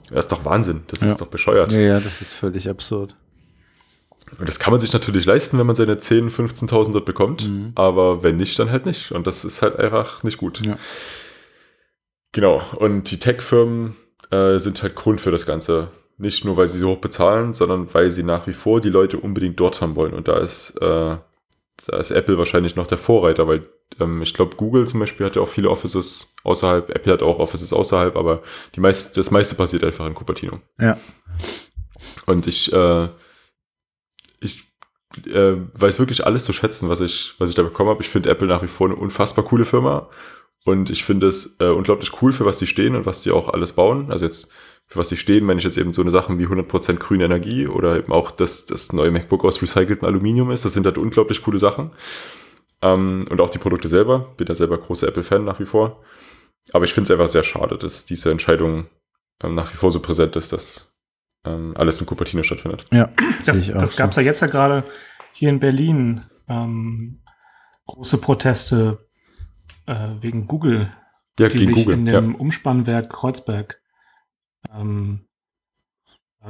[0.10, 0.82] Das ist doch Wahnsinn.
[0.88, 1.08] Das ja.
[1.08, 1.72] ist doch bescheuert.
[1.72, 3.14] Ja, ja, das ist völlig absurd.
[4.38, 6.32] Und das kann man sich natürlich leisten, wenn man seine 10.000,
[6.68, 7.48] 15.000 dort bekommt.
[7.48, 7.72] Mhm.
[7.76, 9.12] Aber wenn nicht, dann halt nicht.
[9.12, 10.66] Und das ist halt einfach nicht gut.
[10.66, 10.78] Ja.
[12.32, 12.62] Genau.
[12.76, 13.96] Und die Tech-Firmen
[14.32, 15.90] äh, sind halt Grund für das Ganze.
[16.20, 19.18] Nicht nur, weil sie so hoch bezahlen, sondern weil sie nach wie vor die Leute
[19.18, 20.14] unbedingt dort haben wollen.
[20.14, 21.16] Und da ist, äh,
[21.88, 23.66] da ist Apple wahrscheinlich noch der Vorreiter, weil
[24.02, 27.40] ähm, ich glaube, Google zum Beispiel hat ja auch viele Offices außerhalb, Apple hat auch
[27.40, 28.44] Offices außerhalb, aber
[28.76, 30.60] die meist, das meiste passiert einfach in Cupertino.
[30.78, 30.98] Ja.
[32.26, 33.08] Und ich, äh,
[34.42, 34.68] ich
[35.26, 38.02] äh, weiß wirklich alles zu schätzen, was ich, was ich da bekommen habe.
[38.02, 40.10] Ich finde Apple nach wie vor eine unfassbar coole Firma.
[40.66, 43.48] Und ich finde es äh, unglaublich cool, für was die stehen und was die auch
[43.48, 44.12] alles bauen.
[44.12, 44.52] Also jetzt
[44.90, 47.68] für was sie stehen, meine ich jetzt eben so eine Sachen wie 100% grüne Energie
[47.68, 50.66] oder eben auch, dass das neue MacBook aus recyceltem Aluminium ist.
[50.66, 51.92] Das sind halt unglaublich coole Sachen.
[52.82, 54.34] Ähm, und auch die Produkte selber.
[54.36, 56.02] Bin da selber großer Apple-Fan nach wie vor.
[56.74, 58.88] Aber ich finde es einfach sehr schade, dass diese Entscheidung
[59.44, 60.98] ähm, nach wie vor so präsent ist, dass
[61.46, 62.86] ähm, alles in Cupertino stattfindet.
[62.92, 63.12] Ja,
[63.46, 64.86] das, das gab es ja jetzt ja gerade
[65.34, 66.22] hier in Berlin.
[66.48, 67.22] Ähm,
[67.86, 69.08] große Proteste
[69.86, 70.92] äh, wegen Google,
[71.40, 72.40] ja, die sich Google, in dem ja.
[72.40, 73.80] Umspannwerk Kreuzberg
[74.74, 75.22] ähm,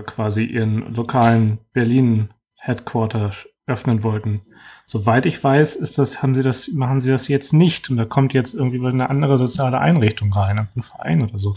[0.06, 3.32] quasi ihren lokalen Berlin-Headquarter
[3.66, 4.42] öffnen wollten.
[4.86, 7.90] Soweit ich weiß, ist das, haben sie das, machen sie das jetzt nicht.
[7.90, 11.54] Und da kommt jetzt irgendwie eine andere soziale Einrichtung rein, ein Verein oder so.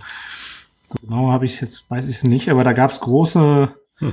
[0.82, 3.74] So genau habe ich es jetzt, weiß ich es nicht, aber da gab es große
[3.98, 4.12] hm.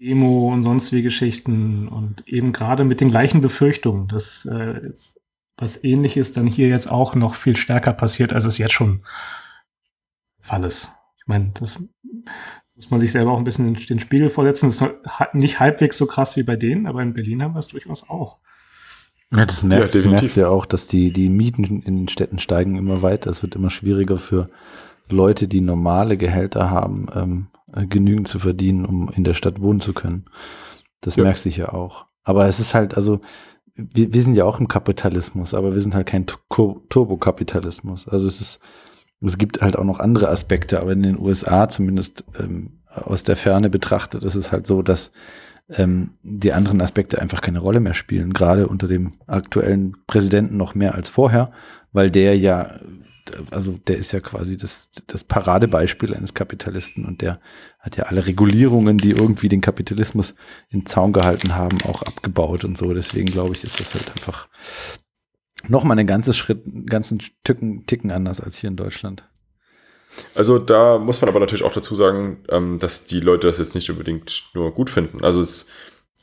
[0.00, 4.92] Demo und sonst wie Geschichten und eben gerade mit den gleichen Befürchtungen, dass äh,
[5.56, 9.02] was ähnliches dann hier jetzt auch noch viel stärker passiert, als es jetzt schon
[10.40, 10.92] Fall ist
[11.28, 11.82] meine, das
[12.76, 14.66] muss man sich selber auch ein bisschen in den Spiegel vorsetzen.
[14.66, 17.68] Das ist nicht halbwegs so krass wie bei denen, aber in Berlin haben wir es
[17.68, 18.38] durchaus auch.
[19.34, 22.76] Ja, das merkst, ja, merkst ja auch, dass die, die Mieten in den Städten steigen
[22.76, 23.30] immer weiter.
[23.30, 24.48] Es wird immer schwieriger für
[25.10, 29.80] Leute, die normale Gehälter haben, ähm, äh, genügend zu verdienen, um in der Stadt wohnen
[29.80, 30.26] zu können.
[31.00, 31.24] Das ja.
[31.24, 32.06] merkst du ja auch.
[32.24, 33.20] Aber es ist halt, also
[33.74, 38.08] wir, wir sind ja auch im Kapitalismus, aber wir sind halt kein Turbokapitalismus.
[38.08, 38.60] Also es ist,
[39.20, 43.36] es gibt halt auch noch andere Aspekte, aber in den USA zumindest ähm, aus der
[43.36, 45.12] Ferne betrachtet ist es halt so, dass
[45.70, 50.74] ähm, die anderen Aspekte einfach keine Rolle mehr spielen, gerade unter dem aktuellen Präsidenten noch
[50.74, 51.50] mehr als vorher,
[51.92, 52.80] weil der ja
[53.50, 57.40] also der ist ja quasi das, das Paradebeispiel eines Kapitalisten und der
[57.78, 60.34] hat ja alle Regulierungen, die irgendwie den Kapitalismus
[60.70, 62.92] in Zaum gehalten haben, auch abgebaut und so.
[62.92, 64.48] Deswegen glaube ich, ist das halt einfach
[65.66, 69.28] nochmal ein ganzes Schritt, einen ganzen Tücken, Ticken anders als hier in Deutschland.
[70.34, 73.74] Also da muss man aber natürlich auch dazu sagen, ähm, dass die Leute das jetzt
[73.74, 75.22] nicht unbedingt nur gut finden.
[75.24, 75.68] Also es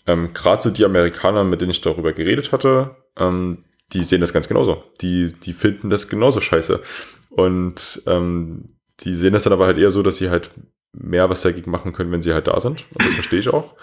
[0.08, 4.34] ähm, gerade so die Amerikaner, mit denen ich darüber geredet hatte, ähm, die sehen das
[4.34, 4.84] ganz genauso.
[5.02, 6.82] Die, die finden das genauso scheiße.
[7.30, 10.52] Und ähm, die sehen das dann aber halt eher so, dass sie halt
[10.92, 12.86] mehr was dagegen machen können, wenn sie halt da sind.
[12.92, 13.76] Und das verstehe ich auch.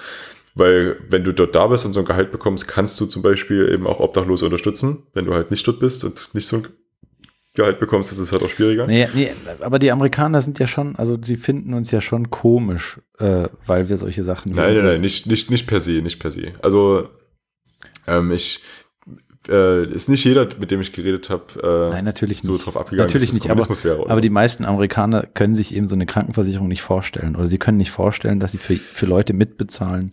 [0.55, 3.71] Weil wenn du dort da bist und so ein Gehalt bekommst, kannst du zum Beispiel
[3.73, 5.07] eben auch Obdachlose unterstützen.
[5.15, 6.67] Wenn du halt nicht dort bist und nicht so ein
[7.55, 8.87] Gehalt bekommst, ist es halt auch schwieriger.
[8.87, 9.31] Nee, nee,
[9.61, 13.89] aber die Amerikaner sind ja schon, also sie finden uns ja schon komisch, äh, weil
[13.89, 14.53] wir solche Sachen.
[14.53, 16.53] Nein, nein, nein, nicht, nicht, nicht per se, nicht per se.
[16.63, 17.09] Also
[18.07, 18.63] ähm, ich,
[19.49, 22.65] äh, ist nicht jeder, mit dem ich geredet habe, äh, Nein, natürlich so nicht.
[22.65, 24.09] drauf abgegangen, natürlich dass nicht, aber, wäre.
[24.11, 27.37] Aber die meisten Amerikaner können sich eben so eine Krankenversicherung nicht vorstellen.
[27.37, 30.13] Oder sie können nicht vorstellen, dass sie für, für Leute mitbezahlen,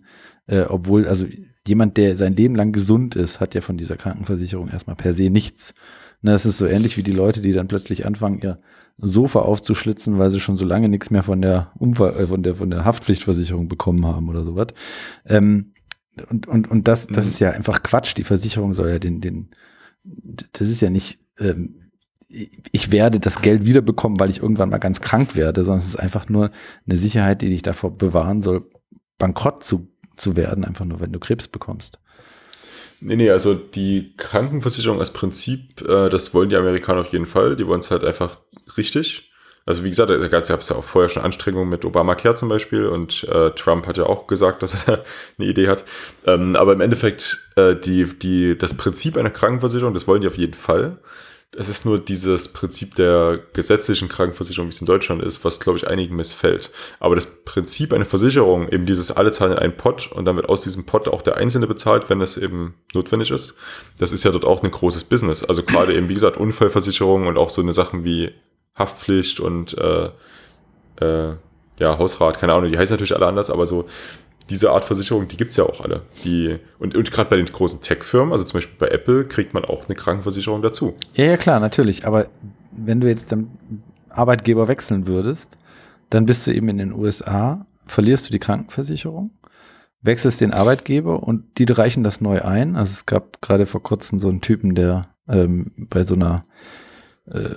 [0.50, 1.26] äh, obwohl, also
[1.66, 5.30] jemand, der sein Leben lang gesund ist, hat ja von dieser Krankenversicherung erstmal per se
[5.30, 5.74] nichts.
[6.22, 8.58] Ne, das ist so ähnlich wie die Leute, die dann plötzlich anfangen, ihr
[8.98, 12.56] Sofa aufzuschlitzen, weil sie schon so lange nichts mehr von der Unfall, äh, von der,
[12.56, 14.68] von der Haftpflichtversicherung bekommen haben oder sowas.
[15.24, 15.72] Ähm,
[16.28, 17.30] und, und, und das, das mhm.
[17.30, 18.16] ist ja einfach Quatsch.
[18.16, 19.50] Die Versicherung soll ja den, den,
[20.52, 21.92] das ist ja nicht, ähm,
[22.28, 25.98] ich werde das Geld wiederbekommen, weil ich irgendwann mal ganz krank werde, sondern es ist
[25.98, 26.50] einfach nur
[26.86, 28.68] eine Sicherheit, die dich davor bewahren soll,
[29.18, 29.89] bankrott zu,
[30.20, 31.98] zu werden, einfach nur, wenn du Krebs bekommst.
[33.00, 37.56] Nee, nee, also die Krankenversicherung als Prinzip, äh, das wollen die Amerikaner auf jeden Fall.
[37.56, 38.38] Die wollen es halt einfach
[38.76, 39.30] richtig.
[39.66, 42.86] Also wie gesagt, da gab es ja auch vorher schon Anstrengungen mit Obamacare zum Beispiel
[42.86, 45.04] und äh, Trump hat ja auch gesagt, dass er
[45.38, 45.84] eine Idee hat.
[46.26, 50.38] Ähm, aber im Endeffekt, äh, die, die, das Prinzip einer Krankenversicherung, das wollen die auf
[50.38, 50.98] jeden Fall.
[51.56, 55.78] Es ist nur dieses Prinzip der gesetzlichen Krankenversicherung, wie es in Deutschland ist, was, glaube
[55.78, 56.70] ich, einigen missfällt.
[57.00, 60.48] Aber das Prinzip einer Versicherung, eben dieses alle zahlen in einen Pot und dann wird
[60.48, 63.56] aus diesem Pot auch der Einzelne bezahlt, wenn es eben notwendig ist,
[63.98, 65.42] das ist ja dort auch ein großes Business.
[65.42, 68.32] Also gerade eben, wie gesagt, Unfallversicherung und auch so eine Sachen wie
[68.76, 70.10] Haftpflicht und äh,
[71.00, 71.34] äh,
[71.80, 73.86] ja, Hausrat, keine Ahnung, die heißen natürlich alle anders, aber so
[74.50, 76.02] diese Art Versicherung, die gibt es ja auch alle.
[76.24, 79.64] Die, und, und gerade bei den großen Tech-Firmen, also zum Beispiel bei Apple, kriegt man
[79.64, 80.94] auch eine Krankenversicherung dazu.
[81.14, 82.06] Ja, ja, klar, natürlich.
[82.06, 82.26] Aber
[82.72, 83.50] wenn du jetzt dann
[84.08, 85.56] Arbeitgeber wechseln würdest,
[86.10, 89.30] dann bist du eben in den USA, verlierst du die Krankenversicherung,
[90.02, 92.76] wechselst den Arbeitgeber und die reichen das neu ein.
[92.76, 96.42] Also es gab gerade vor kurzem so einen Typen, der ähm, bei so einer
[97.26, 97.54] äh,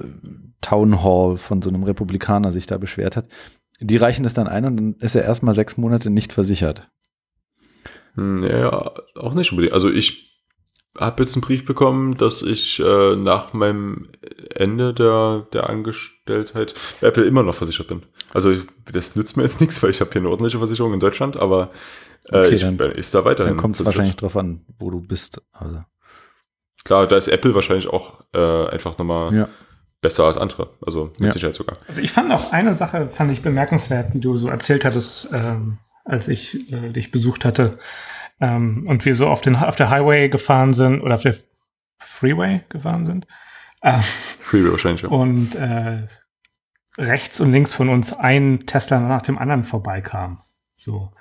[0.61, 3.27] Town Hall von so einem Republikaner sich da beschwert hat.
[3.83, 6.89] Die reichen es dann ein und dann ist er erstmal sechs Monate nicht versichert.
[8.15, 9.73] Hm, ja, auch nicht unbedingt.
[9.73, 10.31] Also ich
[10.97, 14.09] habe jetzt einen Brief bekommen, dass ich äh, nach meinem
[14.55, 18.03] Ende der, der Angestelltheit bei Apple immer noch versichert bin.
[18.33, 18.53] Also
[18.91, 21.71] das nützt mir jetzt nichts, weil ich habe hier eine ordentliche Versicherung in Deutschland, aber
[22.29, 23.53] äh, okay, ich, dann, ist da weiterhin.
[23.53, 25.41] Dann kommt es wahrscheinlich drauf an, wo du bist.
[25.51, 25.83] Also.
[26.85, 29.49] Klar, da ist Apple wahrscheinlich auch äh, einfach nochmal ja
[30.03, 30.69] besser als andere.
[30.85, 31.31] Also mit ja.
[31.31, 31.77] Sicherheit sogar.
[31.87, 35.79] Also ich fand auch eine Sache, fand ich bemerkenswert, die du so erzählt hattest, ähm,
[36.05, 37.79] als ich äh, dich besucht hatte.
[38.39, 41.35] Ähm, und wir so auf, den, auf der Highway gefahren sind oder auf der
[41.97, 43.25] Freeway gefahren sind.
[43.81, 44.01] Ähm,
[44.39, 45.09] Freeway wahrscheinlich, ja.
[45.09, 46.07] Und äh,
[46.97, 50.41] rechts und links von uns ein Tesla nach dem anderen vorbeikam.
[50.75, 51.11] So.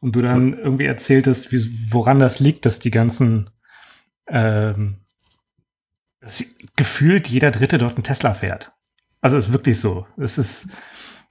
[0.00, 3.50] Und du dann irgendwie erzähltest, wie, woran das liegt, dass die ganzen
[4.26, 5.01] ähm,
[6.76, 8.72] gefühlt jeder Dritte dort einen Tesla fährt.
[9.20, 10.06] Also ist wirklich so.
[10.16, 10.68] Es ist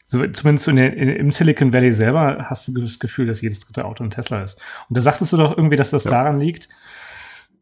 [0.05, 3.85] so, zumindest in in, im Silicon Valley selber hast du das Gefühl, dass jedes dritte
[3.85, 4.59] Auto ein Tesla ist.
[4.89, 6.11] Und da sagtest du doch irgendwie, dass das ja.
[6.11, 6.69] daran liegt,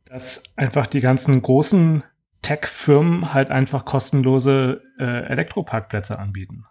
[0.06, 2.04] dass einfach die ganzen großen
[2.42, 6.66] Tech-Firmen halt einfach kostenlose äh, Elektroparkplätze anbieten.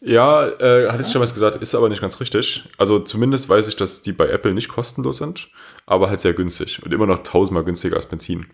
[0.00, 2.68] Ja, äh, hatte ich schon was gesagt, ist aber nicht ganz richtig.
[2.78, 5.48] Also zumindest weiß ich, dass die bei Apple nicht kostenlos sind,
[5.86, 8.46] aber halt sehr günstig und immer noch tausendmal günstiger als Benzin.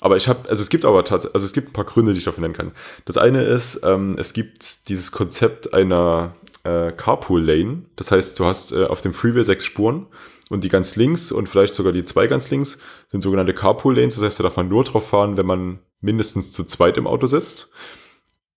[0.00, 2.18] Aber ich habe, also es gibt aber tatsächlich, also es gibt ein paar Gründe, die
[2.18, 2.72] ich dafür nennen kann.
[3.04, 6.34] Das eine ist, ähm, es gibt dieses Konzept einer
[6.64, 7.82] äh, Carpool Lane.
[7.96, 10.06] Das heißt, du hast äh, auf dem Freeway sechs Spuren
[10.50, 14.14] und die ganz links und vielleicht sogar die zwei ganz links sind sogenannte Carpool Lanes.
[14.14, 17.26] Das heißt, da darf man nur drauf fahren, wenn man mindestens zu zweit im Auto
[17.26, 17.68] sitzt.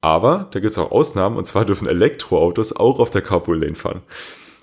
[0.02, 3.76] Aber da gibt es auch Ausnahmen und zwar dürfen Elektroautos auch auf der Carpool Lane
[3.76, 4.02] fahren.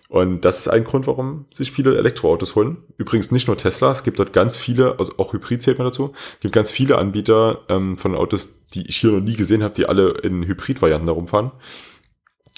[0.09, 2.79] Und das ist ein Grund, warum sich viele Elektroautos holen.
[2.97, 6.13] Übrigens nicht nur Tesla, es gibt dort ganz viele, also auch Hybrid zählt man dazu,
[6.15, 9.75] es gibt ganz viele Anbieter ähm, von Autos, die ich hier noch nie gesehen habe,
[9.75, 11.53] die alle in Hybrid-Varianten herumfahren.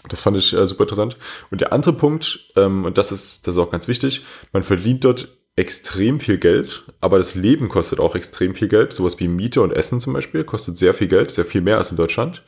[0.09, 1.17] Das fand ich äh, super interessant.
[1.51, 5.03] Und der andere Punkt, ähm, und das ist, das ist auch ganz wichtig, man verdient
[5.05, 8.93] dort extrem viel Geld, aber das Leben kostet auch extrem viel Geld.
[8.93, 11.91] Sowas wie Miete und Essen zum Beispiel kostet sehr viel Geld, sehr viel mehr als
[11.91, 12.43] in Deutschland.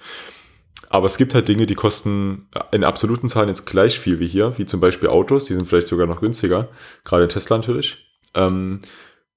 [0.93, 4.59] Aber es gibt halt Dinge, die kosten in absoluten Zahlen jetzt gleich viel wie hier,
[4.59, 6.69] wie zum Beispiel Autos, die sind vielleicht sogar noch günstiger,
[7.05, 7.97] gerade Tesla natürlich.
[8.35, 8.81] Ähm,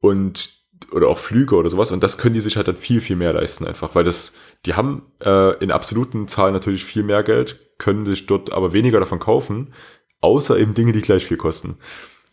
[0.02, 0.50] und
[0.92, 1.92] oder auch Flüge oder sowas.
[1.92, 4.74] Und das können die sich halt dann viel, viel mehr leisten einfach, weil das, die
[4.74, 9.20] haben äh, in absoluten Zahlen natürlich viel mehr Geld, können sich dort aber weniger davon
[9.20, 9.74] kaufen,
[10.20, 11.78] außer eben Dinge, die gleich viel kosten.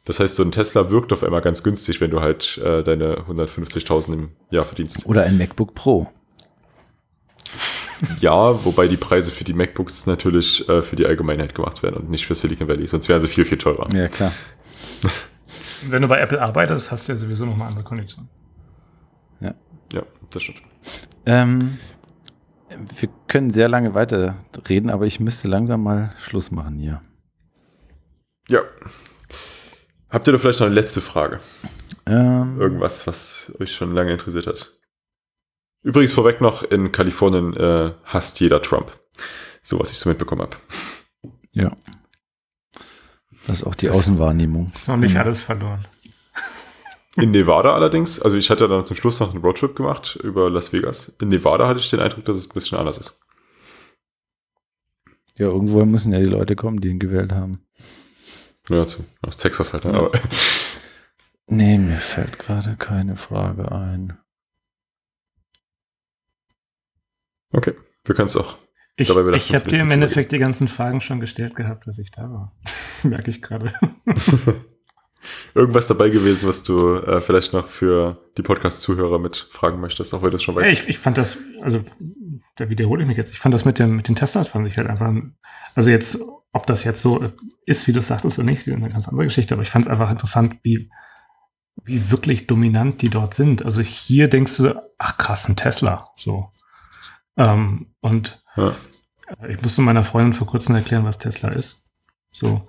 [0.04, 3.18] Das heißt, so ein Tesla wirkt auf einmal ganz günstig, wenn du halt äh, deine
[3.20, 5.06] 150.000 im Jahr verdienst.
[5.06, 6.10] Oder ein MacBook Pro.
[8.18, 12.10] Ja, wobei die Preise für die MacBooks natürlich äh, für die Allgemeinheit gemacht werden und
[12.10, 13.88] nicht für Silicon Valley, sonst wären sie viel, viel teurer.
[13.94, 14.32] Ja, klar.
[15.88, 18.28] Wenn du bei Apple arbeitest, hast du ja sowieso nochmal andere Konditionen.
[19.40, 19.54] Ja.
[19.92, 20.62] Ja, das stimmt.
[21.26, 21.78] Ähm,
[22.98, 24.36] wir können sehr lange weiter
[24.68, 27.02] reden, aber ich müsste langsam mal Schluss machen hier.
[28.48, 28.60] Ja.
[30.08, 31.40] Habt ihr da vielleicht noch eine letzte Frage?
[32.06, 34.72] Ähm, Irgendwas, was euch schon lange interessiert hat?
[35.82, 38.92] Übrigens vorweg noch, in Kalifornien äh, hasst jeder Trump.
[39.62, 40.56] So, was ich so mitbekommen habe.
[41.52, 41.74] ja.
[43.46, 44.70] Das ist auch die Außenwahrnehmung.
[44.72, 45.84] Ist noch nicht alles verloren.
[47.16, 50.72] In Nevada allerdings, also ich hatte dann zum Schluss noch einen Roadtrip gemacht über Las
[50.72, 51.12] Vegas.
[51.20, 53.20] In Nevada hatte ich den Eindruck, dass es ein bisschen anders ist.
[55.36, 57.66] Ja, irgendwoher müssen ja die Leute kommen, die ihn gewählt haben.
[58.68, 59.84] Ja, zu, aus Texas halt.
[59.84, 59.92] Ne?
[59.92, 59.98] Ja.
[59.98, 60.12] Aber,
[61.48, 64.16] Nee, mir fällt gerade keine Frage ein.
[67.52, 67.74] Okay,
[68.04, 68.58] wir können es auch.
[68.96, 72.30] Ich, ich habe dir im Endeffekt die ganzen Fragen schon gestellt gehabt, als ich da
[72.30, 72.52] war.
[73.02, 73.72] Merke ich gerade.
[75.54, 80.22] Irgendwas dabei gewesen, was du äh, vielleicht noch für die Podcast-Zuhörer mit fragen möchtest, auch
[80.22, 80.66] wenn du es schon weißt.
[80.66, 81.80] Ja, ich, ich fand das, also
[82.56, 84.76] da wiederhole ich mich jetzt, ich fand das mit, dem, mit den Teslas fand ich
[84.76, 85.12] halt einfach,
[85.74, 86.18] also jetzt,
[86.52, 87.32] ob das jetzt so
[87.64, 89.90] ist, wie du sagtest oder nicht, ist eine ganz andere Geschichte, aber ich fand es
[89.90, 90.90] einfach interessant, wie,
[91.84, 93.64] wie wirklich dominant die dort sind.
[93.64, 96.50] Also hier denkst du, ach krass, ein Tesla, so.
[97.36, 98.72] Ähm, und Ja.
[99.48, 101.84] ich musste meiner Freundin vor kurzem erklären, was Tesla ist.
[102.30, 102.62] So.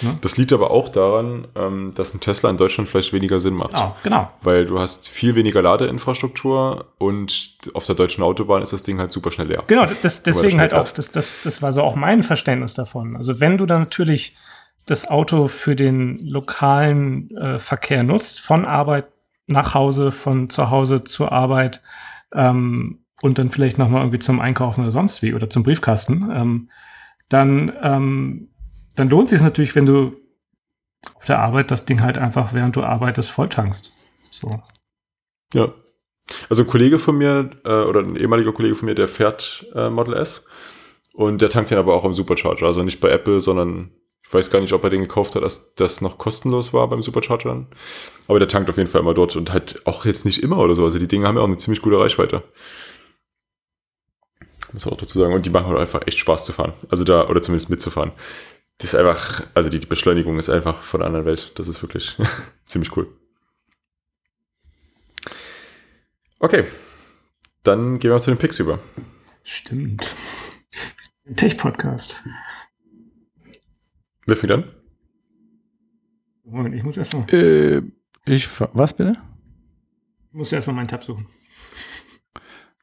[0.00, 0.18] Ne?
[0.22, 3.74] Das liegt aber auch daran, ähm, dass ein Tesla in Deutschland vielleicht weniger Sinn macht.
[3.74, 4.30] Ah, genau.
[4.40, 9.12] Weil du hast viel weniger Ladeinfrastruktur und auf der deutschen Autobahn ist das Ding halt
[9.12, 9.62] super schnell leer.
[9.66, 10.88] Genau, das, deswegen halt fährt.
[10.88, 13.16] auch, das, das, das war so auch mein Verständnis davon.
[13.16, 14.34] Also wenn du dann natürlich
[14.86, 19.06] das Auto für den lokalen äh, Verkehr nutzt, von Arbeit
[19.46, 21.82] nach Hause, von zu Hause zur Arbeit
[22.34, 26.70] ähm, und dann vielleicht nochmal irgendwie zum Einkaufen oder sonst wie oder zum Briefkasten, ähm,
[27.28, 28.48] dann, ähm,
[28.96, 30.16] dann lohnt sich es natürlich, wenn du
[31.14, 33.92] auf der Arbeit das Ding halt einfach, während du arbeitest, volltankst.
[34.30, 34.60] So.
[35.54, 35.72] Ja.
[36.48, 39.88] Also ein Kollege von mir äh, oder ein ehemaliger Kollege von mir, der fährt äh,
[39.88, 40.46] Model S
[41.12, 42.66] und der tankt den aber auch am Supercharger.
[42.66, 43.92] Also nicht bei Apple, sondern
[44.24, 47.02] ich weiß gar nicht, ob er den gekauft hat, dass das noch kostenlos war beim
[47.02, 47.66] Supercharger.
[48.26, 50.74] Aber der tankt auf jeden Fall immer dort und halt auch jetzt nicht immer oder
[50.74, 50.82] so.
[50.82, 52.42] Also die Dinge haben ja auch eine ziemlich gute Reichweite.
[54.72, 55.34] Muss man auch dazu sagen.
[55.34, 56.72] Und die machen halt einfach echt Spaß zu fahren.
[56.88, 58.12] Also da, oder zumindest mitzufahren.
[58.78, 61.52] Das ist einfach, also die, die Beschleunigung ist einfach von der anderen Welt.
[61.58, 62.16] Das ist wirklich
[62.64, 63.06] ziemlich cool.
[66.40, 66.64] Okay.
[67.62, 68.80] Dann gehen wir zu den Picks über.
[69.44, 70.14] Stimmt.
[71.36, 72.22] Tech-Podcast.
[74.26, 74.64] Wer fängt an?
[76.44, 77.82] Moment, ich muss erstmal Äh,
[78.24, 79.12] ich, was bitte?
[80.28, 81.26] ich muss erst mal meinen Tab suchen.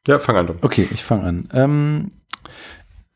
[0.10, 0.50] Ja, fang an.
[0.62, 1.50] Okay, ich fange an.
[1.54, 2.12] Ähm,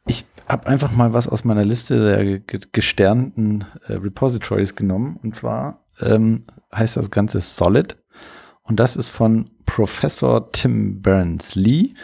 [0.05, 5.19] ich habe einfach mal was aus meiner Liste der ge gesternten äh, Repositories genommen.
[5.23, 7.97] Und zwar ähm, heißt das Ganze Solid.
[8.61, 11.95] Und das ist von Professor Tim Berners-Lee.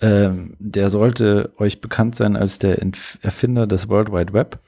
[0.00, 4.58] Ähm, der sollte euch bekannt sein als der Entf Erfinder des World Wide Web.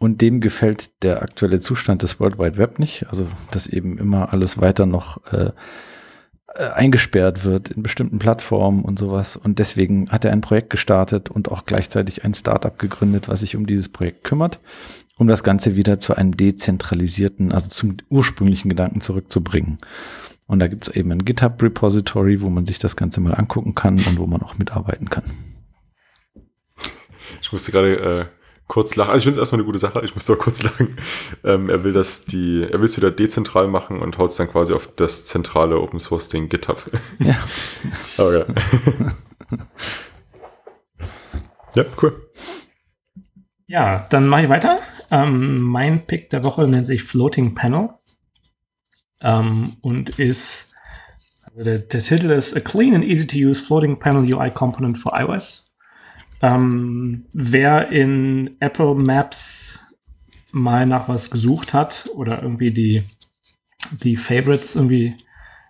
[0.00, 3.06] Und dem gefällt der aktuelle Zustand des World Wide Web nicht.
[3.10, 5.52] Also, dass eben immer alles weiter noch äh,
[6.54, 9.36] äh, eingesperrt wird in bestimmten Plattformen und sowas.
[9.36, 13.56] Und deswegen hat er ein Projekt gestartet und auch gleichzeitig ein Startup gegründet, was sich
[13.56, 14.60] um dieses Projekt kümmert,
[15.16, 19.78] um das Ganze wieder zu einem dezentralisierten, also zum ursprünglichen Gedanken zurückzubringen.
[20.46, 23.94] Und da gibt es eben ein GitHub-Repository, wo man sich das Ganze mal angucken kann
[23.94, 25.24] und wo man auch mitarbeiten kann.
[27.40, 29.10] Ich musste gerade äh, kurz lachen.
[29.10, 30.02] Also ich finde es erstmal eine gute Sache.
[30.04, 30.96] Ich musste auch kurz lachen.
[31.44, 34.48] Ähm, er will das die, er will es wieder dezentral machen und haut es dann
[34.48, 36.84] quasi auf das zentrale Open Source Ding GitHub.
[37.18, 37.36] Ja.
[38.16, 38.46] Aber ja.
[41.74, 42.30] ja, cool.
[43.66, 44.78] Ja, dann mache ich weiter.
[45.10, 47.90] Ähm, mein Pick der Woche nennt sich Floating Panel
[49.20, 50.74] ähm, und ist,
[51.44, 54.98] also der, der, Titel ist A Clean and Easy to Use Floating Panel UI Component
[54.98, 55.63] for iOS.
[56.44, 59.78] Ähm, wer in Apple Maps
[60.52, 63.02] mal nach was gesucht hat oder irgendwie die,
[64.02, 65.16] die Favorites irgendwie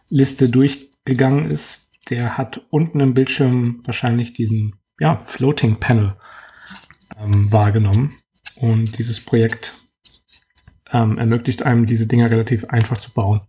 [0.09, 6.17] Liste durchgegangen ist, der hat unten im Bildschirm wahrscheinlich diesen ja, Floating Panel
[7.21, 8.13] ähm, wahrgenommen.
[8.57, 9.75] Und dieses Projekt
[10.91, 13.43] ähm, ermöglicht einem, diese Dinger relativ einfach zu bauen.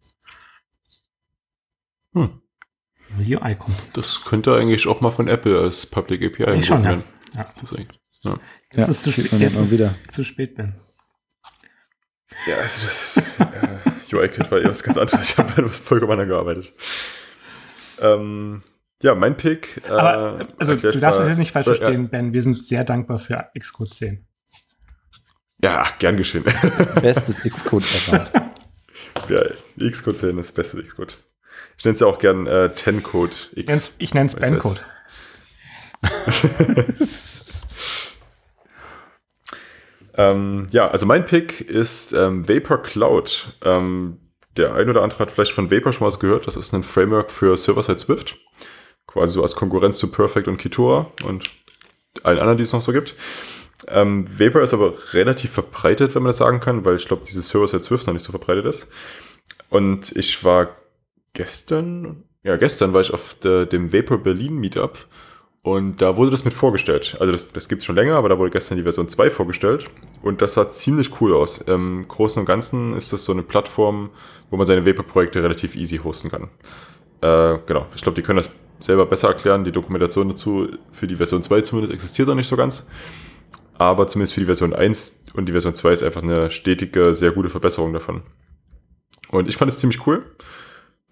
[2.14, 2.39] Hm.
[3.18, 3.77] UI kommt.
[3.93, 7.02] Das könnte eigentlich auch mal von Apple als Public API schon, ja.
[7.35, 7.45] Ja.
[7.61, 7.87] Das ist
[8.23, 8.39] ja.
[8.73, 9.95] Jetzt ja, ist zu, spät, jetzt ist wieder.
[10.07, 10.75] zu spät, Ben.
[12.47, 15.29] Ja, also das äh, UI-Kit war eh was ganz anderes.
[15.29, 16.73] Ich habe bei was vollkommen gearbeitet.
[17.99, 18.61] Ähm,
[19.01, 19.81] ja, mein Pick.
[19.85, 22.07] Äh, Aber, also, du darfst es jetzt nicht falsch verstehen, ja.
[22.09, 22.33] Ben.
[22.33, 24.27] Wir sind sehr dankbar für Xcode 10.
[25.63, 26.43] Ja, gern geschehen.
[27.01, 28.51] Bestes Xcode ever.
[29.29, 31.17] ja, Xcode 10 ist das beste Xcode.
[31.77, 33.93] Ich nenne es ja auch gern äh, 10-Code X.
[33.97, 34.79] Ich nenne es Ben-Code.
[40.15, 43.48] ähm, ja, also mein Pick ist ähm, Vapor Cloud.
[43.64, 44.19] Ähm,
[44.57, 46.48] der ein oder andere hat vielleicht von Vapor schon was gehört.
[46.48, 48.38] Das ist ein Framework für Server-Side Swift.
[49.07, 51.49] Quasi so als Konkurrenz zu Perfect und Kitora und
[52.23, 53.15] allen anderen, die es noch so gibt.
[53.88, 57.49] Ähm, Vapor ist aber relativ verbreitet, wenn man das sagen kann, weil ich glaube, dieses
[57.49, 58.90] Server-Side Swift noch nicht so verbreitet ist.
[59.69, 60.76] Und ich war
[61.34, 65.06] gestern, ja, gestern war ich auf de, dem Vapor Berlin Meetup
[65.65, 67.17] und da wurde das mit vorgestellt.
[67.19, 69.87] Also das, das gibt es schon länger, aber da wurde gestern die Version 2 vorgestellt
[70.21, 71.57] und das sah ziemlich cool aus.
[71.57, 74.11] Im Großen und Ganzen ist das so eine Plattform,
[74.51, 76.49] wo man seine Vapor-Projekte relativ easy hosten kann.
[77.21, 79.63] Äh, genau, ich glaube, die können das selber besser erklären.
[79.63, 82.85] Die Dokumentation dazu für die Version 2 zumindest existiert noch nicht so ganz.
[83.79, 87.31] Aber zumindest für die Version 1 und die Version 2 ist einfach eine stetige, sehr
[87.31, 88.21] gute Verbesserung davon.
[89.31, 90.23] Und ich fand es ziemlich cool.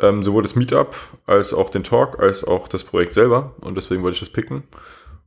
[0.04, 3.56] Ähm, sowohl das Meetup als auch den Talk, als auch das Projekt selber.
[3.62, 4.64] Und deswegen wollte ich das picken.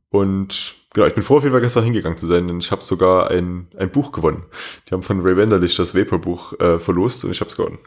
[0.09, 2.83] Und genau, ich bin froh, auf jeden Fall gestern hingegangen zu sein, denn ich habe
[2.83, 4.43] sogar ein, ein Buch gewonnen.
[4.87, 7.79] Die haben von Ray Wenderlich das Vapor-Buch äh, verlost und ich habe es gewonnen.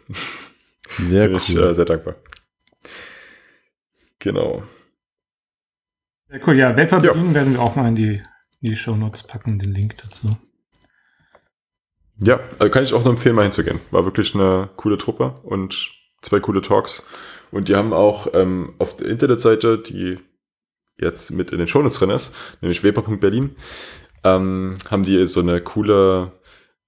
[1.08, 1.38] Sehr bin cool.
[1.38, 2.16] Ich äh, sehr dankbar.
[4.18, 4.62] Genau.
[6.28, 6.76] Sehr cool, ja.
[6.76, 7.14] Vapor ja.
[7.34, 8.22] werden wir auch mal in die
[8.60, 10.36] in die Show Notes packen, den Link dazu.
[12.22, 13.80] Ja, also kann ich auch nur empfehlen, mal hinzugehen.
[13.90, 17.04] War wirklich eine coole Truppe und zwei coole Talks.
[17.50, 20.18] Und die haben auch ähm, auf der Internetseite, die
[20.98, 23.56] jetzt mit in den Shownotes drin ist, nämlich weber.berlin,
[24.22, 26.32] ähm, haben die so eine coole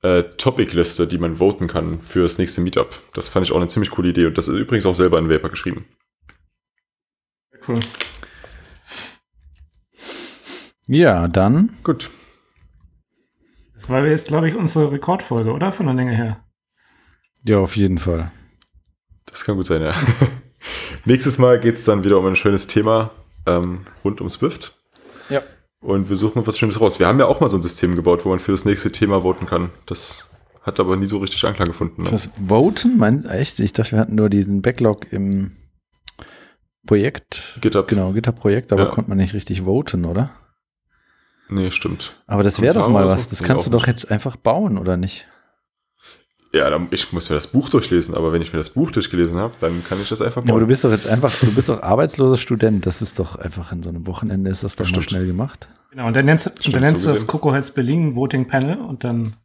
[0.03, 2.99] äh, Topic-Liste, die man voten kann für das nächste Meetup.
[3.15, 4.27] Das fand ich auch eine ziemlich coole Idee.
[4.27, 5.87] Und das ist übrigens auch selber in Vapor geschrieben.
[7.67, 7.79] Cool.
[10.87, 11.71] Ja, dann.
[11.85, 12.11] Gut.
[13.75, 15.73] Das war jetzt, glaube ich, unsere Rekordfolge, oder?
[15.73, 16.45] Von der Länge her.
[17.45, 18.31] Ja, auf jeden Fall.
[19.33, 19.95] Das kann gut sein, ja.
[21.05, 23.11] Nächstes Mal geht es dann wieder um ein schönes Thema
[23.47, 24.77] ähm, rund um Swift.
[25.29, 25.43] Ja.
[25.81, 27.01] Und wir suchen was Schönes raus.
[27.01, 29.23] Wir haben ja auch mal so ein System gebaut, wo man für das nächste Thema
[29.23, 29.71] voten kann.
[29.87, 30.31] Das
[30.63, 32.03] hat aber nie so richtig Anklang gefunden.
[32.03, 32.09] Ne?
[32.09, 32.99] Fürs Voten?
[32.99, 33.59] Mein, echt?
[33.59, 35.53] Ich dachte, wir hatten nur diesen Backlog im
[36.87, 37.59] Projekt.
[37.61, 37.89] GitHub.
[37.89, 38.91] Genau, GitHub-Projekt, aber ja.
[38.91, 40.31] konnte man nicht richtig voten, oder?
[41.49, 42.17] Nee, stimmt.
[42.27, 43.29] Aber das wäre doch mal was.
[43.29, 45.27] Das kannst du doch jetzt einfach bauen, oder nicht?
[46.55, 49.39] Ja, dann, ich muss mir das Buch durchlesen, aber wenn ich mir das Buch durchgelesen
[49.39, 50.49] habe, dann kann ich das einfach bauen.
[50.49, 52.85] Ja, aber du bist doch jetzt einfach, du bist doch arbeitsloser Student.
[52.85, 55.69] Das ist doch einfach in so einem Wochenende ist das doch mal schnell gemacht.
[55.91, 58.79] Genau, und dann nennst, und dann nennst so du das Coco Heads Berlin Voting Panel
[58.79, 59.37] und dann.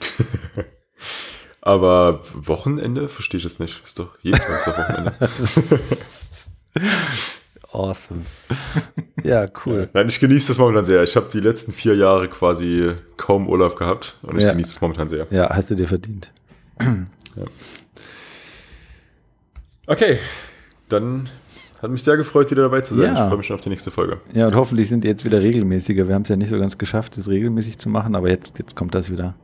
[1.60, 3.82] aber Wochenende verstehe ich das nicht.
[3.84, 5.14] Ist doch jeden Tag Wochenende.
[7.72, 8.22] Awesome.
[9.22, 9.88] Ja, cool.
[9.92, 11.02] Nein, ich genieße das momentan sehr.
[11.04, 14.50] Ich habe die letzten vier Jahre quasi kaum Urlaub gehabt und ich ja.
[14.50, 15.26] genieße es momentan sehr.
[15.30, 16.32] Ja, hast du dir verdient.
[16.80, 17.44] Ja.
[19.86, 20.18] Okay,
[20.88, 21.28] dann
[21.80, 23.14] hat mich sehr gefreut, wieder dabei zu sein.
[23.14, 23.22] Ja.
[23.22, 24.20] Ich freue mich schon auf die nächste Folge.
[24.32, 26.08] Ja, und hoffentlich sind die jetzt wieder regelmäßiger.
[26.08, 28.74] Wir haben es ja nicht so ganz geschafft, das regelmäßig zu machen, aber jetzt, jetzt
[28.74, 29.34] kommt das wieder.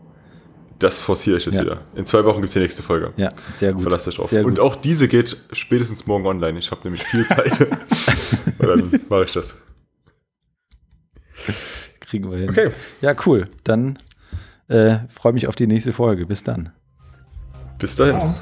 [0.79, 1.63] Das forciere ich jetzt ja.
[1.63, 1.83] wieder.
[1.95, 3.13] In zwei Wochen gibt es die nächste Folge.
[3.17, 3.83] Ja, sehr gut.
[3.83, 4.31] Verlasst euch drauf.
[4.31, 6.59] Sehr Und auch diese geht spätestens morgen online.
[6.59, 7.61] Ich habe nämlich viel Zeit.
[8.59, 9.57] Und dann mache ich das.
[12.01, 12.51] Kriegen wir hin.
[12.51, 12.71] Okay.
[13.01, 13.49] Ja, cool.
[13.65, 13.99] Dann
[14.69, 16.27] äh, freue mich auf die nächste Folge.
[16.27, 16.73] Bis dann.
[17.79, 18.35] Bis dahin.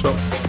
[0.00, 0.14] Ciao.
[0.16, 0.47] Ciao.